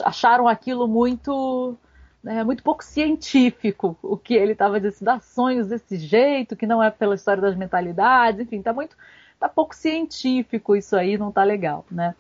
acharam 0.05 0.47
aquilo 0.47 0.87
muito 0.87 1.77
né, 2.23 2.45
muito 2.45 2.63
pouco 2.63 2.85
científico 2.85 3.99
o 4.01 4.17
que 4.17 4.35
ele 4.35 4.53
estava 4.53 4.81
dizendo, 4.81 5.05
dá 5.05 5.19
sonhos 5.19 5.67
desse 5.67 5.97
jeito, 5.97 6.55
que 6.55 6.67
não 6.67 6.83
é 6.83 6.91
pela 6.91 7.17
história 7.17 7.43
das 7.43 7.57
mentalidades, 7.57 8.41
enfim, 8.41 8.59
está 8.59 8.73
muito 8.73 8.97
tá 9.43 9.49
pouco 9.49 9.75
científico 9.75 10.77
isso 10.77 10.97
aí, 10.97 11.19
não 11.19 11.33
tá 11.33 11.43
legal, 11.45 11.85
né? 11.91 12.15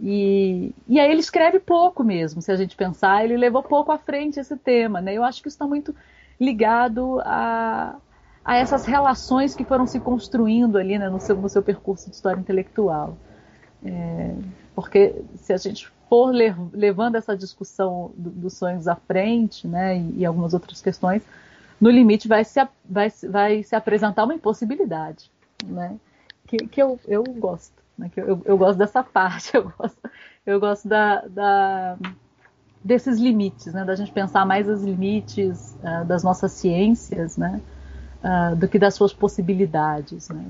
E, 0.00 0.74
e 0.88 0.98
aí 0.98 1.10
ele 1.10 1.20
escreve 1.20 1.60
pouco 1.60 2.02
mesmo, 2.02 2.40
se 2.40 2.50
a 2.50 2.56
gente 2.56 2.74
pensar, 2.74 3.24
ele 3.24 3.36
levou 3.36 3.62
pouco 3.62 3.92
à 3.92 3.98
frente 3.98 4.40
esse 4.40 4.56
tema, 4.56 5.00
né? 5.00 5.14
Eu 5.14 5.22
acho 5.22 5.42
que 5.42 5.48
isso 5.48 5.56
está 5.56 5.66
muito 5.66 5.94
ligado 6.40 7.20
a, 7.24 7.96
a 8.44 8.56
essas 8.56 8.84
relações 8.84 9.54
que 9.54 9.64
foram 9.64 9.86
se 9.86 10.00
construindo 10.00 10.76
ali 10.76 10.98
né, 10.98 11.08
no, 11.08 11.20
seu, 11.20 11.36
no 11.36 11.48
seu 11.48 11.62
percurso 11.62 12.08
de 12.10 12.16
história 12.16 12.40
intelectual. 12.40 13.16
É, 13.84 14.34
porque 14.74 15.14
se 15.36 15.52
a 15.52 15.56
gente 15.56 15.88
for 16.08 16.32
levando 16.72 17.16
essa 17.16 17.36
discussão 17.36 18.12
do, 18.16 18.30
dos 18.30 18.54
sonhos 18.54 18.88
à 18.88 18.96
frente, 18.96 19.68
né, 19.68 19.98
e, 19.98 20.20
e, 20.20 20.26
algumas 20.26 20.52
outras 20.52 20.80
questões, 20.80 21.22
no 21.80 21.90
limite 21.90 22.28
vai 22.28 22.44
se, 22.44 22.60
vai, 22.84 23.12
vai 23.28 23.62
se 23.62 23.74
apresentar 23.74 24.24
uma 24.24 24.34
impossibilidade, 24.34 25.30
né? 25.64 25.96
Que, 26.52 26.66
que 26.66 26.82
eu, 26.82 27.00
eu 27.06 27.24
gosto. 27.24 27.82
Né? 27.96 28.10
Que 28.12 28.20
eu, 28.20 28.42
eu 28.44 28.58
gosto 28.58 28.78
dessa 28.78 29.02
parte, 29.02 29.52
eu 29.56 29.72
gosto, 29.76 29.98
eu 30.44 30.60
gosto 30.60 30.88
da, 30.88 31.22
da 31.26 31.98
desses 32.84 33.18
limites, 33.18 33.72
né? 33.72 33.84
da 33.84 33.94
gente 33.94 34.12
pensar 34.12 34.44
mais 34.44 34.68
os 34.68 34.82
limites 34.82 35.76
uh, 35.82 36.04
das 36.04 36.22
nossas 36.22 36.52
ciências 36.52 37.36
né? 37.36 37.60
Uh, 38.22 38.56
do 38.56 38.68
que 38.68 38.78
das 38.78 38.94
suas 38.94 39.12
possibilidades. 39.12 40.28
Né? 40.28 40.44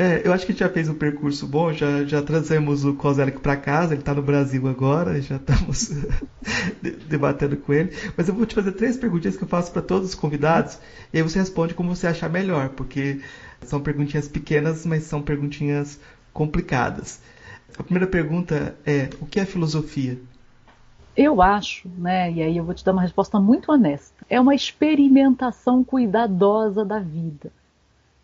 É, 0.00 0.22
eu 0.24 0.32
acho 0.32 0.46
que 0.46 0.52
a 0.52 0.54
gente 0.54 0.60
já 0.60 0.68
fez 0.68 0.88
um 0.88 0.94
percurso 0.94 1.44
bom, 1.44 1.72
já, 1.72 2.04
já 2.04 2.22
trazemos 2.22 2.84
o 2.84 2.94
Kozelic 2.94 3.40
para 3.40 3.56
casa, 3.56 3.94
ele 3.94 4.00
está 4.00 4.14
no 4.14 4.22
Brasil 4.22 4.68
agora, 4.68 5.20
já 5.20 5.34
estamos 5.34 5.90
debatendo 7.08 7.56
com 7.56 7.72
ele. 7.72 7.92
Mas 8.16 8.28
eu 8.28 8.34
vou 8.34 8.46
te 8.46 8.54
fazer 8.54 8.70
três 8.70 8.96
perguntinhas 8.96 9.36
que 9.36 9.42
eu 9.42 9.48
faço 9.48 9.72
para 9.72 9.82
todos 9.82 10.10
os 10.10 10.14
convidados, 10.14 10.78
e 11.12 11.16
aí 11.16 11.22
você 11.22 11.40
responde 11.40 11.74
como 11.74 11.96
você 11.96 12.06
achar 12.06 12.30
melhor, 12.30 12.68
porque 12.68 13.20
são 13.62 13.80
perguntinhas 13.80 14.28
pequenas, 14.28 14.86
mas 14.86 15.02
são 15.02 15.20
perguntinhas 15.20 15.98
complicadas. 16.32 17.20
A 17.76 17.82
primeira 17.82 18.06
pergunta 18.06 18.76
é: 18.86 19.10
o 19.20 19.26
que 19.26 19.40
é 19.40 19.44
filosofia? 19.44 20.16
Eu 21.16 21.42
acho, 21.42 21.88
né, 21.98 22.30
e 22.30 22.40
aí 22.40 22.56
eu 22.56 22.62
vou 22.62 22.72
te 22.72 22.84
dar 22.84 22.92
uma 22.92 23.02
resposta 23.02 23.40
muito 23.40 23.72
honesta. 23.72 24.24
É 24.30 24.40
uma 24.40 24.54
experimentação 24.54 25.82
cuidadosa 25.82 26.84
da 26.84 27.00
vida. 27.00 27.50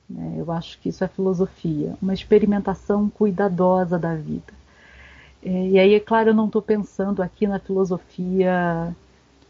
Né? 0.08 0.34
Eu 0.36 0.50
acho 0.52 0.78
que 0.80 0.88
isso 0.88 1.02
é 1.04 1.08
filosofia, 1.08 1.96
uma 2.00 2.14
experimentação 2.14 3.08
cuidadosa 3.08 3.98
da 3.98 4.14
vida. 4.14 4.52
É, 5.42 5.68
e 5.68 5.78
aí, 5.78 5.94
é 5.94 6.00
claro, 6.00 6.30
eu 6.30 6.34
não 6.34 6.46
estou 6.46 6.62
pensando 6.62 7.22
aqui 7.22 7.46
na 7.46 7.58
filosofia 7.58 8.94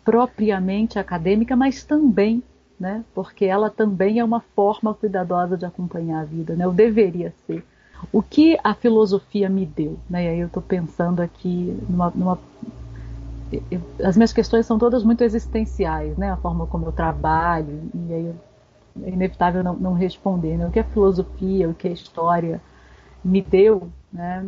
propriamente 0.05 0.99
acadêmica, 0.99 1.57
mas 1.57 1.85
também 1.85 2.43
né? 2.79 3.05
Porque 3.15 3.45
ela 3.45 3.71
também 3.71 4.19
é 4.19 4.25
uma 4.25 4.41
forma 4.41 4.95
cuidadosa 4.95 5.57
de 5.57 5.65
acompanhar 5.65 6.21
a 6.21 6.25
vida, 6.25 6.55
né? 6.55 6.65
Eu 6.65 6.73
deveria 6.73 7.33
ser. 7.47 7.65
O 8.13 8.23
que 8.23 8.59
a 8.63 8.75
filosofia 8.75 9.49
me 9.49 9.65
deu, 9.65 9.99
né? 10.11 10.25
E 10.25 10.29
aí 10.29 10.41
eu 10.41 10.49
estou 10.49 10.63
pensando 10.63 11.21
aqui 11.21 11.77
numa, 11.89 12.11
numa 12.11 12.39
eu, 13.71 13.81
as 14.03 14.17
minhas 14.17 14.33
questões 14.33 14.67
são 14.67 14.79
todas 14.79 15.05
muito 15.05 15.23
existenciais, 15.23 16.17
né? 16.19 16.31
A 16.31 16.37
forma 16.37 16.67
como 16.67 16.87
eu 16.87 16.93
trabalho 16.93 17.81
e 17.95 18.13
aí 18.13 18.35
é 19.03 19.11
inevitável 19.11 19.63
não, 19.65 19.75
não 19.75 19.93
responder, 19.95 20.57
né? 20.57 20.67
O 20.67 20.71
que 20.71 20.79
a 20.79 20.85
filosofia, 20.85 21.69
o 21.69 21.75
que 21.75 21.89
a 21.89 21.93
história 21.93 22.61
me 23.25 23.43
deu, 23.43 23.89
né? 24.13 24.47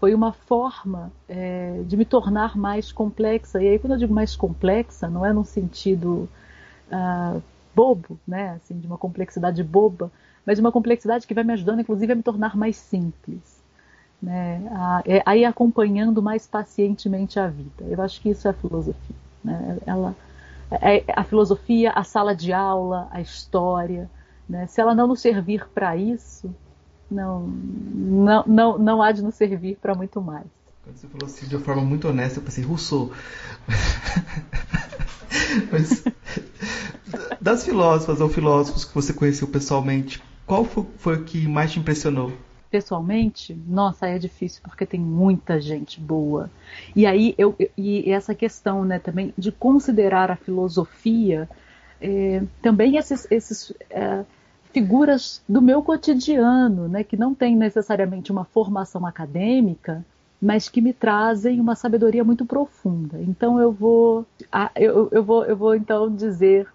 Foi 0.00 0.14
uma 0.14 0.32
forma 0.32 1.10
é, 1.28 1.82
de 1.86 1.96
me 1.96 2.04
tornar 2.04 2.56
mais 2.56 2.92
complexa. 2.92 3.62
E 3.62 3.68
aí 3.68 3.78
quando 3.78 3.94
eu 3.94 3.98
digo 3.98 4.14
mais 4.14 4.36
complexa, 4.36 5.08
não 5.08 5.24
é 5.24 5.32
no 5.32 5.44
sentido 5.44 6.28
uh, 6.90 7.42
bobo, 7.74 8.18
né? 8.26 8.60
Assim, 8.62 8.78
de 8.78 8.86
uma 8.86 8.98
complexidade 8.98 9.62
boba, 9.62 10.10
mas 10.46 10.56
de 10.56 10.60
uma 10.60 10.72
complexidade 10.72 11.26
que 11.26 11.34
vai 11.34 11.44
me 11.44 11.52
ajudando, 11.52 11.80
inclusive, 11.80 12.12
a 12.12 12.16
me 12.16 12.22
tornar 12.22 12.56
mais 12.56 12.76
simples. 12.76 13.62
Né? 14.22 14.66
A, 14.70 15.02
é, 15.04 15.22
a 15.26 15.36
ir 15.36 15.44
acompanhando 15.44 16.22
mais 16.22 16.46
pacientemente 16.46 17.38
a 17.38 17.46
vida. 17.48 17.84
Eu 17.88 18.00
acho 18.00 18.20
que 18.20 18.30
isso 18.30 18.46
é 18.46 18.50
a 18.50 18.54
filosofia. 18.54 19.16
Né? 19.42 19.78
Ela, 19.86 20.14
é, 20.70 20.98
é 20.98 21.04
a 21.14 21.24
filosofia, 21.24 21.92
a 21.92 22.04
sala 22.04 22.34
de 22.34 22.52
aula, 22.52 23.08
a 23.10 23.20
história. 23.20 24.10
Né? 24.48 24.66
Se 24.66 24.80
ela 24.80 24.94
não 24.94 25.06
nos 25.06 25.20
servir 25.20 25.66
para 25.74 25.96
isso, 25.96 26.54
não, 27.10 27.46
não, 27.46 28.44
não, 28.46 28.78
não 28.78 29.02
há 29.02 29.12
de 29.12 29.22
nos 29.22 29.34
servir 29.34 29.78
para 29.80 29.94
muito 29.94 30.20
mais. 30.20 30.46
Quando 30.82 30.96
você 30.96 31.06
falou 31.06 31.26
assim 31.26 31.46
de 31.46 31.56
uma 31.56 31.64
forma 31.64 31.82
muito 31.82 32.08
honesta, 32.08 32.38
eu 32.38 32.42
pensei, 32.42 32.62
Rousseau. 32.62 33.10
Mas 35.72 36.04
das 37.40 37.64
filósofas 37.64 38.20
ou 38.20 38.28
filósofos 38.28 38.84
que 38.84 38.94
você 38.94 39.12
conheceu 39.12 39.48
pessoalmente, 39.48 40.22
qual 40.46 40.64
foi 40.64 41.16
o 41.16 41.24
que 41.24 41.48
mais 41.48 41.72
te 41.72 41.78
impressionou? 41.78 42.32
Pessoalmente, 42.74 43.56
nossa, 43.68 44.08
é 44.08 44.18
difícil 44.18 44.60
porque 44.64 44.84
tem 44.84 44.98
muita 44.98 45.60
gente 45.60 46.00
boa. 46.00 46.50
E 46.96 47.06
aí 47.06 47.32
eu 47.38 47.54
e 47.78 48.10
essa 48.10 48.34
questão, 48.34 48.84
né, 48.84 48.98
também 48.98 49.32
de 49.38 49.52
considerar 49.52 50.28
a 50.28 50.34
filosofia, 50.34 51.48
é, 52.00 52.42
também 52.60 52.96
esses, 52.96 53.28
esses 53.30 53.72
é, 53.88 54.24
figuras 54.72 55.40
do 55.48 55.62
meu 55.62 55.84
cotidiano, 55.84 56.88
né, 56.88 57.04
que 57.04 57.16
não 57.16 57.32
tem 57.32 57.54
necessariamente 57.54 58.32
uma 58.32 58.44
formação 58.44 59.06
acadêmica, 59.06 60.04
mas 60.42 60.68
que 60.68 60.80
me 60.80 60.92
trazem 60.92 61.60
uma 61.60 61.76
sabedoria 61.76 62.24
muito 62.24 62.44
profunda. 62.44 63.22
Então 63.22 63.60
eu 63.60 63.70
vou, 63.70 64.26
eu, 64.74 65.08
eu 65.12 65.22
vou, 65.22 65.44
eu 65.44 65.56
vou 65.56 65.76
então 65.76 66.12
dizer 66.12 66.66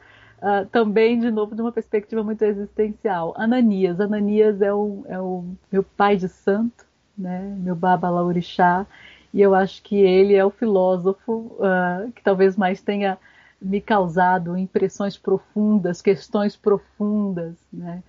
uh, 0.41 0.65
também 0.67 1.19
de 1.19 1.31
novo 1.31 1.55
de 1.55 1.61
uma 1.61 1.71
perspectiva 1.71 2.23
muito 2.23 2.43
existencial. 2.43 3.33
Ananias, 3.37 3.99
Ananias 3.99 4.61
é 4.61 4.73
o, 4.73 5.03
é 5.07 5.19
o 5.19 5.45
meu 5.71 5.83
pai 5.83 6.17
de 6.17 6.27
santo, 6.27 6.85
né? 7.17 7.55
Meu 7.59 7.75
Baba 7.75 8.09
Laurixá, 8.09 8.85
e 9.33 9.41
eu 9.41 9.53
acho 9.53 9.83
que 9.83 9.95
ele 9.97 10.35
é 10.35 10.43
o 10.43 10.49
filósofo 10.49 11.55
uh, 11.59 12.11
que 12.13 12.23
talvez 12.23 12.55
mais 12.55 12.81
tenha 12.81 13.17
me 13.61 13.81
causado 13.81 14.57
impressões 14.57 15.17
profundas, 15.17 16.01
questões 16.01 16.55
profundas, 16.55 17.55
né? 17.71 18.01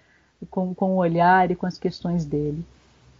Com, 0.48 0.74
com 0.74 0.92
o 0.92 0.96
olhar 0.96 1.50
e 1.50 1.56
com 1.56 1.66
as 1.66 1.78
questões 1.78 2.24
dele. 2.24 2.64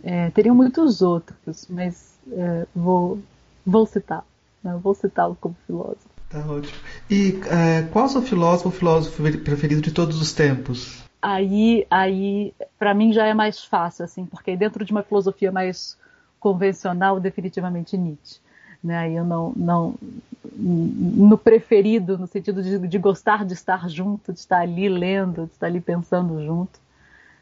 É, 0.03 0.31
teriam 0.31 0.55
muitos 0.55 1.03
outros, 1.03 1.67
mas 1.69 2.19
é, 2.33 2.67
vou, 2.75 3.19
vou 3.67 3.85
citar, 3.85 4.25
né? 4.63 4.79
vou 4.83 4.95
citá-lo 4.95 5.37
como 5.39 5.55
filósofo. 5.67 6.10
Tá 6.31 6.39
ótimo. 6.47 6.79
E 7.11 7.41
é, 7.51 7.83
qual 7.91 8.05
é 8.05 8.09
o 8.09 8.11
seu 8.11 8.23
filósofo 8.23 8.69
ou 8.69 8.73
filósofo 8.73 9.23
preferido 9.41 9.83
de 9.83 9.91
todos 9.91 10.23
os 10.23 10.33
tempos? 10.33 11.03
Aí, 11.21 11.85
aí 11.91 12.55
para 12.79 12.95
mim 12.95 13.13
já 13.13 13.27
é 13.27 13.35
mais 13.35 13.65
fácil, 13.65 14.05
assim, 14.05 14.25
porque 14.25 14.57
dentro 14.57 14.85
de 14.85 14.93
uma 14.93 15.03
filosofia 15.03 15.51
mais 15.51 15.99
convencional, 16.39 17.19
definitivamente 17.19 17.99
Nietzsche. 17.99 18.39
Né? 18.83 19.13
Eu 19.13 19.25
não, 19.25 19.53
não, 19.57 19.95
no 20.57 21.37
preferido, 21.37 22.17
no 22.17 22.29
sentido 22.29 22.63
de, 22.63 22.79
de, 22.79 22.99
gostar 22.99 23.45
de 23.45 23.53
estar 23.53 23.91
junto, 23.91 24.33
de 24.33 24.39
estar 24.39 24.61
ali 24.61 24.89
lendo, 24.89 25.47
de 25.47 25.53
estar 25.53 25.67
ali 25.67 25.81
pensando 25.81 26.43
junto. 26.45 26.79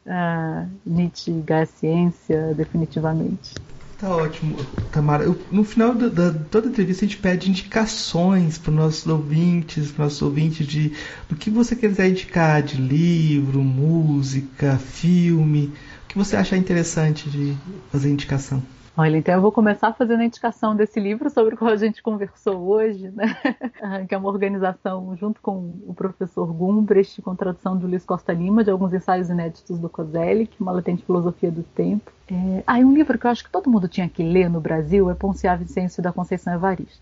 Uh, 0.05 0.67
Nietzsche 0.83 1.31
e 1.31 1.53
a 1.53 1.65
ciência, 1.67 2.53
definitivamente. 2.55 3.53
Tá 3.99 4.15
ótimo, 4.15 4.65
Tamara. 4.89 5.25
Eu, 5.25 5.45
no 5.51 5.61
final 5.65 5.93
da, 5.93 6.07
da, 6.07 6.31
toda 6.31 6.69
entrevista 6.69 7.03
a 7.03 7.07
gente 7.09 7.19
pede 7.19 7.49
indicações 7.49 8.57
para 8.57 8.71
os 8.71 8.75
nossos 8.77 9.05
ouvintes, 9.05 9.91
para 9.91 10.05
nossos 10.05 10.21
ouvintes 10.21 10.65
de 10.65 10.93
do 11.27 11.35
que 11.35 11.49
você 11.49 11.75
quiser 11.75 12.09
indicar 12.09 12.63
de 12.63 12.77
livro, 12.77 13.61
música, 13.61 14.77
filme, 14.77 15.73
o 16.05 16.07
que 16.07 16.17
você 16.17 16.37
achar 16.37 16.55
interessante 16.55 17.29
de 17.29 17.57
fazer 17.91 18.09
indicação. 18.09 18.63
Olha, 18.99 19.15
então 19.15 19.33
eu 19.33 19.39
vou 19.41 19.49
começar 19.49 19.93
fazendo 19.93 20.19
a 20.19 20.25
indicação 20.25 20.75
desse 20.75 20.99
livro 20.99 21.29
sobre 21.29 21.55
o 21.55 21.57
qual 21.57 21.71
a 21.71 21.77
gente 21.77 22.03
conversou 22.03 22.67
hoje, 22.67 23.09
né? 23.11 23.33
que 24.09 24.13
é 24.13 24.17
uma 24.17 24.27
organização 24.27 25.15
junto 25.15 25.39
com 25.39 25.73
o 25.87 25.93
professor 25.93 26.45
Gumbrecht, 26.51 27.21
com 27.21 27.33
tradução 27.33 27.77
de 27.77 27.85
Luiz 27.85 28.03
Costa 28.03 28.33
Lima, 28.33 28.61
de 28.61 28.69
alguns 28.69 28.93
ensaios 28.93 29.29
inéditos 29.29 29.79
do 29.79 29.87
Kozelik, 29.87 30.53
uma 30.59 30.73
latente 30.73 31.05
filosofia 31.05 31.49
do 31.49 31.63
tempo. 31.63 32.11
É... 32.29 32.61
Ah, 32.67 32.81
e 32.81 32.83
um 32.83 32.93
livro 32.93 33.17
que 33.17 33.25
eu 33.25 33.31
acho 33.31 33.45
que 33.45 33.49
todo 33.49 33.69
mundo 33.69 33.87
tinha 33.87 34.09
que 34.09 34.21
ler 34.21 34.49
no 34.49 34.59
Brasil 34.59 35.09
é 35.09 35.13
Ponciá 35.13 35.55
Vicêncio 35.55 36.03
da 36.03 36.11
Conceição 36.11 36.53
Evaristo. 36.53 36.99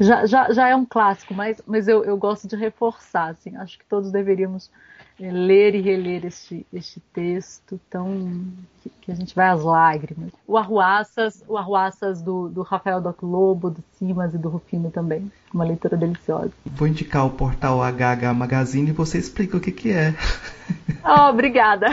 Já, 0.00 0.24
já, 0.24 0.50
já 0.50 0.66
é 0.66 0.74
um 0.74 0.86
clássico, 0.86 1.34
mas, 1.34 1.60
mas 1.66 1.86
eu, 1.88 2.02
eu 2.04 2.16
gosto 2.16 2.48
de 2.48 2.56
reforçar, 2.56 3.32
assim, 3.32 3.54
acho 3.56 3.78
que 3.78 3.84
todos 3.84 4.10
deveríamos 4.10 4.70
ler 5.18 5.74
e 5.74 5.80
reler 5.80 6.26
este, 6.26 6.66
este 6.72 7.00
texto 7.12 7.80
tão 7.88 8.46
que, 8.82 8.90
que, 9.00 9.12
a 9.12 9.14
gente 9.14 9.34
vai 9.34 9.48
às 9.48 9.62
lágrimas. 9.62 10.32
O 10.46 10.58
Arruaças, 10.58 11.44
o 11.46 11.56
Arruaças 11.56 12.20
do, 12.20 12.48
do 12.48 12.62
Rafael 12.62 13.00
Doc 13.00 13.22
Lobo, 13.22 13.70
do 13.70 13.82
Simas 13.92 14.34
e 14.34 14.38
do 14.38 14.48
Rufino 14.48 14.90
também. 14.90 15.30
Uma 15.52 15.64
leitura 15.64 15.96
deliciosa. 15.96 16.52
Vou 16.66 16.88
indicar 16.88 17.24
o 17.26 17.30
portal 17.30 17.80
HH 17.80 18.34
Magazine 18.34 18.90
e 18.90 18.92
você 18.92 19.18
explica 19.18 19.56
o 19.56 19.60
que, 19.60 19.70
que 19.70 19.92
é. 19.92 20.14
Oh, 21.04 21.28
obrigada. 21.30 21.86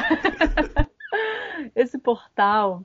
Esse 1.76 1.98
portal 2.00 2.84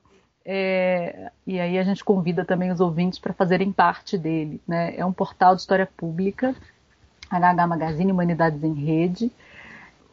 é, 0.49 1.29
e 1.45 1.59
aí 1.59 1.77
a 1.77 1.83
gente 1.83 2.05
convida 2.05 2.45
também 2.45 2.71
os 2.71 2.79
ouvintes 2.79 3.19
para 3.19 3.33
fazerem 3.33 3.71
parte 3.71 4.17
dele. 4.17 4.61
Né? 4.65 4.95
É 4.95 5.05
um 5.05 5.11
portal 5.11 5.53
de 5.53 5.61
história 5.61 5.85
pública, 5.85 6.55
HH 7.29 7.67
Magazine 7.67 8.11
Humanidades 8.13 8.63
em 8.63 8.73
Rede, 8.73 9.29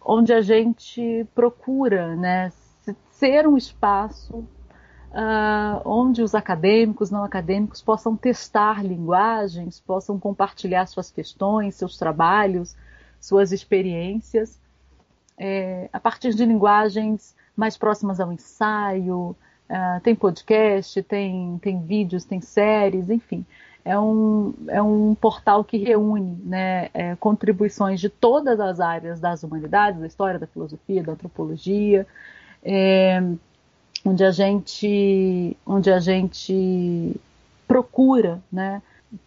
onde 0.04 0.32
a 0.32 0.42
gente 0.42 1.26
procura 1.34 2.14
né, 2.14 2.52
ser 3.10 3.46
um 3.46 3.56
espaço 3.56 4.36
uh, 5.14 5.80
onde 5.84 6.22
os 6.22 6.34
acadêmicos, 6.34 7.10
não 7.10 7.24
acadêmicos, 7.24 7.80
possam 7.80 8.16
testar 8.16 8.84
linguagens, 8.84 9.80
possam 9.80 10.18
compartilhar 10.18 10.86
suas 10.86 11.10
questões, 11.10 11.76
seus 11.76 11.96
trabalhos, 11.96 12.76
suas 13.20 13.52
experiências, 13.52 14.60
é, 15.38 15.88
a 15.92 15.98
partir 15.98 16.34
de 16.34 16.44
linguagens 16.44 17.34
mais 17.56 17.76
próximas 17.76 18.20
ao 18.20 18.32
ensaio. 18.32 19.34
Uh, 19.64 19.98
tem 20.02 20.14
podcast, 20.14 21.02
tem, 21.04 21.58
tem 21.62 21.80
vídeos, 21.80 22.26
tem 22.26 22.38
séries, 22.38 23.08
enfim 23.08 23.46
é 23.84 23.98
um, 23.98 24.54
é 24.68 24.82
um 24.82 25.14
portal 25.14 25.62
que 25.62 25.76
reúne 25.76 26.40
né, 26.42 26.88
é, 26.94 27.14
contribuições 27.16 28.00
de 28.00 28.08
todas 28.08 28.58
as 28.58 28.80
áreas 28.80 29.20
das 29.20 29.42
humanidades, 29.42 30.00
da 30.00 30.06
história, 30.06 30.38
da 30.38 30.46
filosofia, 30.46 31.02
da 31.02 31.12
antropologia, 31.12 32.06
é, 32.62 33.22
onde 34.04 34.24
a 34.24 34.30
gente, 34.30 35.56
onde 35.66 35.92
a 35.92 36.00
gente 36.00 37.14
procura 37.68 38.42
né, 38.50 38.80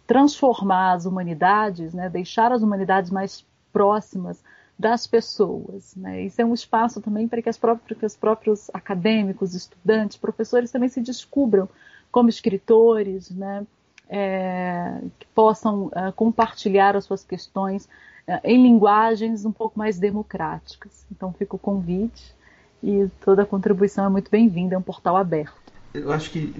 transformar 0.06 0.94
as 0.94 1.06
humanidades, 1.06 1.94
né, 1.94 2.08
deixar 2.08 2.50
as 2.50 2.62
humanidades 2.62 3.10
mais 3.12 3.44
próximas 3.72 4.42
das 4.76 5.06
pessoas. 5.06 5.94
Né? 5.94 6.22
Isso 6.22 6.40
é 6.40 6.44
um 6.44 6.54
espaço 6.54 7.00
também 7.00 7.28
para 7.28 7.40
que, 7.40 7.48
as 7.48 7.58
próprias, 7.58 7.98
que 7.98 8.06
os 8.06 8.16
próprios 8.16 8.70
acadêmicos, 8.74 9.54
estudantes, 9.54 10.16
professores 10.16 10.70
também 10.70 10.88
se 10.88 11.00
descubram 11.00 11.68
como 12.10 12.28
escritores, 12.28 13.30
né? 13.30 13.66
É, 14.08 15.00
que 15.18 15.26
possam 15.34 15.90
é, 15.94 16.10
compartilhar 16.12 16.96
as 16.96 17.04
suas 17.04 17.22
questões 17.22 17.88
é, 18.26 18.40
em 18.44 18.62
linguagens 18.62 19.44
um 19.44 19.52
pouco 19.52 19.78
mais 19.78 19.98
democráticas. 19.98 21.04
Então 21.10 21.32
fica 21.32 21.56
o 21.56 21.58
convite 21.58 22.34
e 22.82 23.08
toda 23.24 23.42
a 23.42 23.46
contribuição 23.46 24.04
é 24.04 24.08
muito 24.08 24.30
bem-vinda, 24.30 24.74
é 24.74 24.78
um 24.78 24.82
portal 24.82 25.16
aberto. 25.16 25.56
Eu 25.92 26.12
acho 26.12 26.30
que 26.30 26.54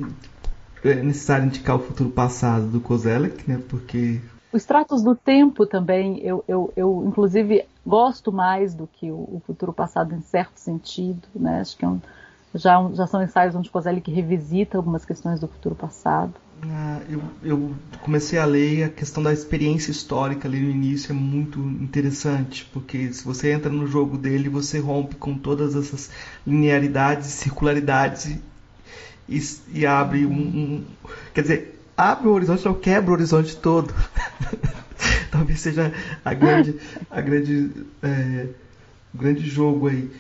é 0.85 0.95
necessário 0.95 1.47
indicar 1.47 1.77
o 1.77 1.81
futuro 1.81 2.11
passado 2.11 2.67
do 2.67 2.81
Kozelek, 2.81 3.49
né? 3.49 3.63
Porque 3.69 4.21
os 4.53 4.65
tratos 4.65 5.03
do 5.03 5.15
tempo 5.15 5.67
também, 5.67 6.21
eu, 6.21 6.43
eu, 6.49 6.73
eu 6.75 7.05
inclusive 7.07 7.67
gosto 7.87 8.33
mais 8.33 8.75
do 8.75 8.87
que 8.87 9.11
o, 9.11 9.15
o, 9.15 9.43
futuro 9.47 9.73
passado 9.73 10.15
em 10.15 10.23
certo 10.23 10.57
sentido, 10.57 11.29
né? 11.35 11.61
Acho 11.61 11.77
que 11.77 11.85
é 11.85 11.89
um, 11.89 12.01
já, 12.55 12.91
já 12.95 13.07
são 13.07 13.23
ensaios 13.23 13.55
onde 13.55 13.71
Kozelek 13.71 14.11
revisita 14.11 14.79
algumas 14.79 15.05
questões 15.05 15.39
do 15.39 15.47
futuro 15.47 15.75
passado. 15.75 16.33
Ah, 16.63 17.01
eu, 17.09 17.23
eu, 17.43 17.75
comecei 18.03 18.39
a 18.39 18.45
ler 18.45 18.85
a 18.85 18.89
questão 18.89 19.23
da 19.23 19.33
experiência 19.33 19.91
histórica 19.91 20.49
ali 20.49 20.61
no 20.61 20.71
início 20.71 21.13
é 21.13 21.15
muito 21.15 21.59
interessante, 21.61 22.69
porque 22.73 23.13
se 23.13 23.25
você 23.25 23.53
entra 23.53 23.71
no 23.71 23.87
jogo 23.87 24.19
dele, 24.19 24.49
você 24.49 24.81
rompe 24.81 25.15
com 25.15 25.39
todas 25.39 25.77
essas 25.77 26.11
linearidades, 26.45 27.29
circularidades 27.29 28.39
e, 29.29 29.43
e 29.73 29.87
abre 29.87 30.27
um, 30.27 30.33
um, 30.33 30.85
Quer 31.33 31.43
dizer, 31.43 31.81
abre 31.97 32.27
o 32.27 32.33
horizonte, 32.33 32.65
não 32.65 32.75
quebra 32.75 33.11
o 33.11 33.15
horizonte 33.15 33.57
todo. 33.57 33.95
Talvez 35.31 35.61
seja 35.61 35.93
a 36.25 36.35
grande, 36.35 36.75
a 37.09 37.21
grande, 37.21 37.71
é, 38.03 38.47
grande 39.15 39.49
jogo 39.49 39.89
aí. 39.89 40.11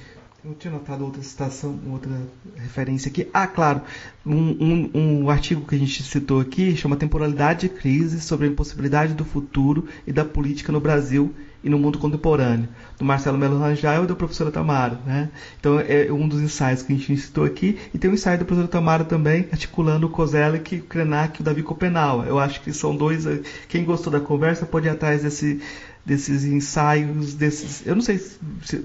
Eu 0.44 0.54
tinha 0.54 0.72
notado 0.72 1.04
outra 1.04 1.20
citação, 1.20 1.80
outra 1.90 2.12
referência 2.54 3.08
aqui. 3.08 3.28
Ah, 3.34 3.48
claro, 3.48 3.82
um, 4.24 4.34
um, 4.34 4.90
um, 4.94 5.30
artigo 5.30 5.66
que 5.66 5.74
a 5.74 5.78
gente 5.78 6.00
citou 6.04 6.40
aqui 6.40 6.76
chama 6.76 6.94
Temporalidade 6.94 7.66
e 7.66 7.68
Crise 7.68 8.20
sobre 8.20 8.46
a 8.46 8.48
impossibilidade 8.48 9.14
do 9.14 9.24
futuro 9.24 9.88
e 10.06 10.12
da 10.12 10.24
política 10.24 10.70
no 10.70 10.78
Brasil 10.78 11.34
e 11.62 11.68
no 11.68 11.76
mundo 11.76 11.98
contemporâneo, 11.98 12.68
do 12.96 13.04
Marcelo 13.04 13.36
Melo 13.36 13.58
Rangel 13.58 14.04
e 14.04 14.06
da 14.06 14.14
professora 14.14 14.52
Tamara. 14.52 15.00
Né? 15.04 15.28
Então 15.58 15.80
é 15.80 16.06
um 16.12 16.28
dos 16.28 16.40
ensaios 16.40 16.82
que 16.82 16.92
a 16.92 16.96
gente 16.96 17.16
citou 17.16 17.44
aqui. 17.44 17.76
E 17.92 17.98
tem 17.98 18.08
um 18.08 18.14
ensaio 18.14 18.38
da 18.38 18.44
professora 18.44 18.70
Tamara 18.70 19.04
também, 19.04 19.48
articulando 19.50 20.06
o 20.06 20.10
Kozelek, 20.10 20.76
o 20.76 20.82
Krenak 20.84 21.40
e 21.40 21.42
o 21.42 21.44
Davi 21.44 21.64
Copenau. 21.64 22.24
Eu 22.24 22.38
acho 22.38 22.60
que 22.60 22.72
são 22.72 22.94
dois. 22.94 23.26
Quem 23.68 23.84
gostou 23.84 24.12
da 24.12 24.20
conversa 24.20 24.64
pode 24.64 24.86
ir 24.86 24.90
atrás 24.90 25.22
desse 25.22 25.60
desses 26.08 26.42
ensaios, 26.42 27.34
desses. 27.34 27.86
Eu 27.86 27.94
não 27.94 28.02
sei 28.02 28.18
se 28.18 28.40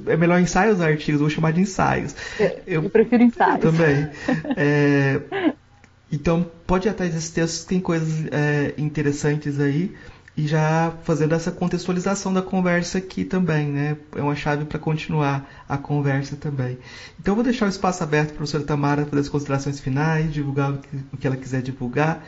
é 0.07 0.17
melhor 0.17 0.41
ensaios 0.41 0.79
ou 0.79 0.85
artigos, 0.85 1.21
vou 1.21 1.29
chamar 1.29 1.53
de 1.53 1.61
ensaios. 1.61 2.13
Eu, 2.37 2.83
eu, 2.83 2.89
prefiro 2.89 3.23
ensaios. 3.23 3.61
Também. 3.61 4.09
É, 4.57 5.21
então, 6.11 6.45
pode 6.67 6.87
ir 6.87 6.91
atrás 6.91 7.13
desses 7.13 7.29
textos, 7.29 7.63
tem 7.63 7.79
coisas 7.79 8.25
é, 8.29 8.73
interessantes 8.77 9.57
aí. 9.59 9.95
E 10.35 10.47
já 10.47 10.91
fazendo 11.03 11.35
essa 11.35 11.51
contextualização 11.51 12.33
da 12.33 12.41
conversa 12.41 12.97
aqui 12.97 13.23
também, 13.23 13.67
né? 13.67 13.95
É 14.15 14.21
uma 14.21 14.35
chave 14.35 14.65
para 14.65 14.79
continuar 14.79 15.47
a 15.69 15.77
conversa 15.77 16.35
também. 16.35 16.77
Então, 17.19 17.33
eu 17.33 17.35
vou 17.35 17.43
deixar 17.43 17.67
o 17.67 17.69
espaço 17.69 18.03
aberto 18.03 18.29
para 18.29 18.33
a 18.33 18.37
professora 18.37 18.63
Tamara 18.63 19.05
fazer 19.05 19.21
as 19.21 19.29
considerações 19.29 19.79
finais, 19.79 20.33
divulgar 20.33 20.71
o 20.71 20.77
que, 20.79 20.97
o 21.13 21.17
que 21.17 21.27
ela 21.27 21.37
quiser 21.37 21.61
divulgar. 21.61 22.25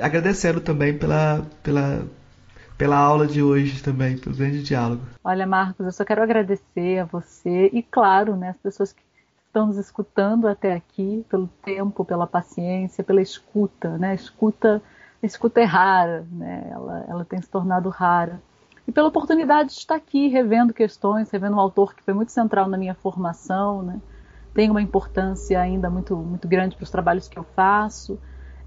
Agradecendo 0.00 0.60
também 0.60 0.96
pela, 0.96 1.44
pela 1.64 2.06
pela 2.82 2.98
aula 2.98 3.28
de 3.28 3.40
hoje 3.40 3.80
também, 3.80 4.18
pelo 4.18 4.34
grande 4.34 4.60
diálogo. 4.60 5.02
Olha, 5.22 5.46
Marcos, 5.46 5.86
eu 5.86 5.92
só 5.92 6.04
quero 6.04 6.20
agradecer 6.20 6.98
a 6.98 7.04
você 7.04 7.70
e, 7.72 7.80
claro, 7.80 8.34
né, 8.34 8.48
as 8.48 8.56
pessoas 8.56 8.92
que 8.92 9.00
estão 9.46 9.68
nos 9.68 9.76
escutando 9.76 10.48
até 10.48 10.72
aqui, 10.72 11.24
pelo 11.30 11.46
tempo, 11.64 12.04
pela 12.04 12.26
paciência, 12.26 13.04
pela 13.04 13.22
escuta, 13.22 13.96
né? 13.98 14.16
Escuta, 14.16 14.82
escuta 15.22 15.60
é 15.60 15.64
rara, 15.64 16.26
né? 16.32 16.70
Ela, 16.72 17.04
ela 17.08 17.24
tem 17.24 17.40
se 17.40 17.48
tornado 17.48 17.88
rara. 17.88 18.42
E 18.88 18.90
pela 18.90 19.06
oportunidade 19.06 19.68
de 19.68 19.76
estar 19.76 19.94
aqui 19.94 20.26
revendo 20.26 20.74
questões, 20.74 21.30
revendo 21.30 21.54
um 21.54 21.60
autor 21.60 21.94
que 21.94 22.02
foi 22.02 22.14
muito 22.14 22.32
central 22.32 22.68
na 22.68 22.76
minha 22.76 22.94
formação, 22.94 23.80
né? 23.80 24.00
Tem 24.52 24.68
uma 24.68 24.82
importância 24.82 25.60
ainda 25.60 25.88
muito, 25.88 26.16
muito 26.16 26.48
grande 26.48 26.74
para 26.74 26.82
os 26.82 26.90
trabalhos 26.90 27.28
que 27.28 27.38
eu 27.38 27.44
faço, 27.54 28.18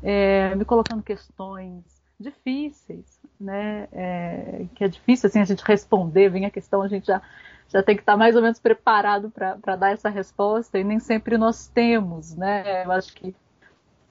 é, 0.01 0.55
me 0.55 0.63
colocando 0.63 1.03
questões 1.03 1.94
difíceis, 2.19 3.19
né? 3.39 3.87
É, 3.91 4.65
que 4.75 4.83
é 4.83 4.87
difícil 4.87 5.27
assim 5.27 5.39
a 5.39 5.45
gente 5.45 5.63
responder, 5.65 6.29
vem 6.29 6.45
a 6.45 6.51
questão, 6.51 6.81
a 6.81 6.87
gente 6.87 7.07
já, 7.07 7.21
já 7.69 7.83
tem 7.83 7.95
que 7.95 8.01
estar 8.01 8.17
mais 8.17 8.35
ou 8.35 8.41
menos 8.41 8.59
preparado 8.59 9.29
para 9.29 9.75
dar 9.75 9.91
essa 9.91 10.09
resposta, 10.09 10.79
e 10.79 10.83
nem 10.83 10.99
sempre 10.99 11.37
nós 11.37 11.67
temos, 11.67 12.35
né? 12.35 12.85
Eu 12.85 12.91
acho 12.91 13.13
que 13.13 13.35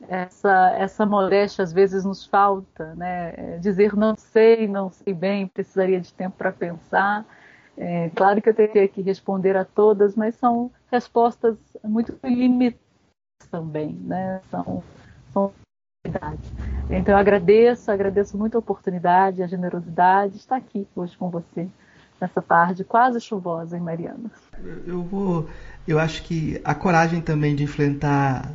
essa, 0.08 0.70
essa 0.76 1.06
modéstia 1.06 1.62
às 1.62 1.72
vezes 1.72 2.04
nos 2.04 2.24
falta, 2.26 2.94
né? 2.94 3.34
É, 3.36 3.58
dizer 3.58 3.94
não 3.94 4.14
sei, 4.16 4.68
não 4.68 4.90
sei 4.90 5.14
bem, 5.14 5.46
precisaria 5.46 6.00
de 6.00 6.12
tempo 6.12 6.36
para 6.36 6.52
pensar. 6.52 7.24
É, 7.76 8.10
claro 8.10 8.40
que 8.40 8.48
eu 8.48 8.54
teria 8.54 8.86
que 8.86 9.02
responder 9.02 9.56
a 9.56 9.64
todas, 9.64 10.14
mas 10.14 10.36
são 10.36 10.70
respostas 10.90 11.56
muito 11.82 12.16
limitadas 12.22 12.84
também, 13.50 13.92
né? 13.94 14.40
São, 14.50 14.82
são 15.32 15.52
então 16.90 17.14
eu 17.14 17.18
agradeço, 17.18 17.90
agradeço 17.90 18.36
muito 18.36 18.56
a 18.56 18.58
oportunidade, 18.58 19.42
a 19.42 19.46
generosidade 19.46 20.34
de 20.34 20.38
estar 20.38 20.56
aqui 20.56 20.86
hoje 20.94 21.16
com 21.16 21.30
você 21.30 21.68
nessa 22.20 22.40
tarde 22.40 22.84
quase 22.84 23.20
chuvosa 23.20 23.76
em 23.76 23.80
Mariana. 23.80 24.30
Eu 24.86 25.02
vou, 25.02 25.48
eu 25.86 25.98
acho 25.98 26.22
que 26.22 26.60
a 26.64 26.74
coragem 26.74 27.20
também 27.20 27.54
de 27.54 27.64
enfrentar 27.64 28.50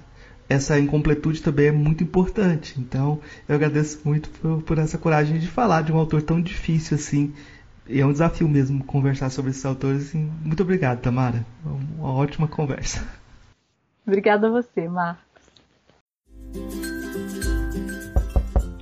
essa 0.47 0.80
incompletude 0.80 1.41
também 1.41 1.67
é 1.67 1.71
muito 1.71 2.03
importante. 2.03 2.80
Então 2.80 3.19
eu 3.47 3.55
agradeço 3.55 4.01
muito 4.03 4.30
por, 4.30 4.63
por 4.63 4.77
essa 4.77 4.97
coragem 4.97 5.38
de 5.39 5.47
falar 5.47 5.84
de 5.84 5.91
um 5.91 5.97
autor 5.97 6.21
tão 6.21 6.41
difícil 6.41 6.95
assim. 6.95 7.34
E 7.88 7.99
é 7.99 8.05
um 8.05 8.11
desafio 8.11 8.47
mesmo 8.47 8.84
conversar 8.84 9.30
sobre 9.31 9.51
esses 9.51 9.65
autores. 9.65 10.09
Assim. 10.09 10.31
Muito 10.43 10.61
obrigado, 10.61 11.01
Tamara. 11.01 11.43
Uma 11.97 12.13
ótima 12.13 12.47
conversa. 12.47 13.03
Obrigada 14.05 14.47
a 14.47 14.51
você, 14.51 14.88
Marcos. 14.88 15.30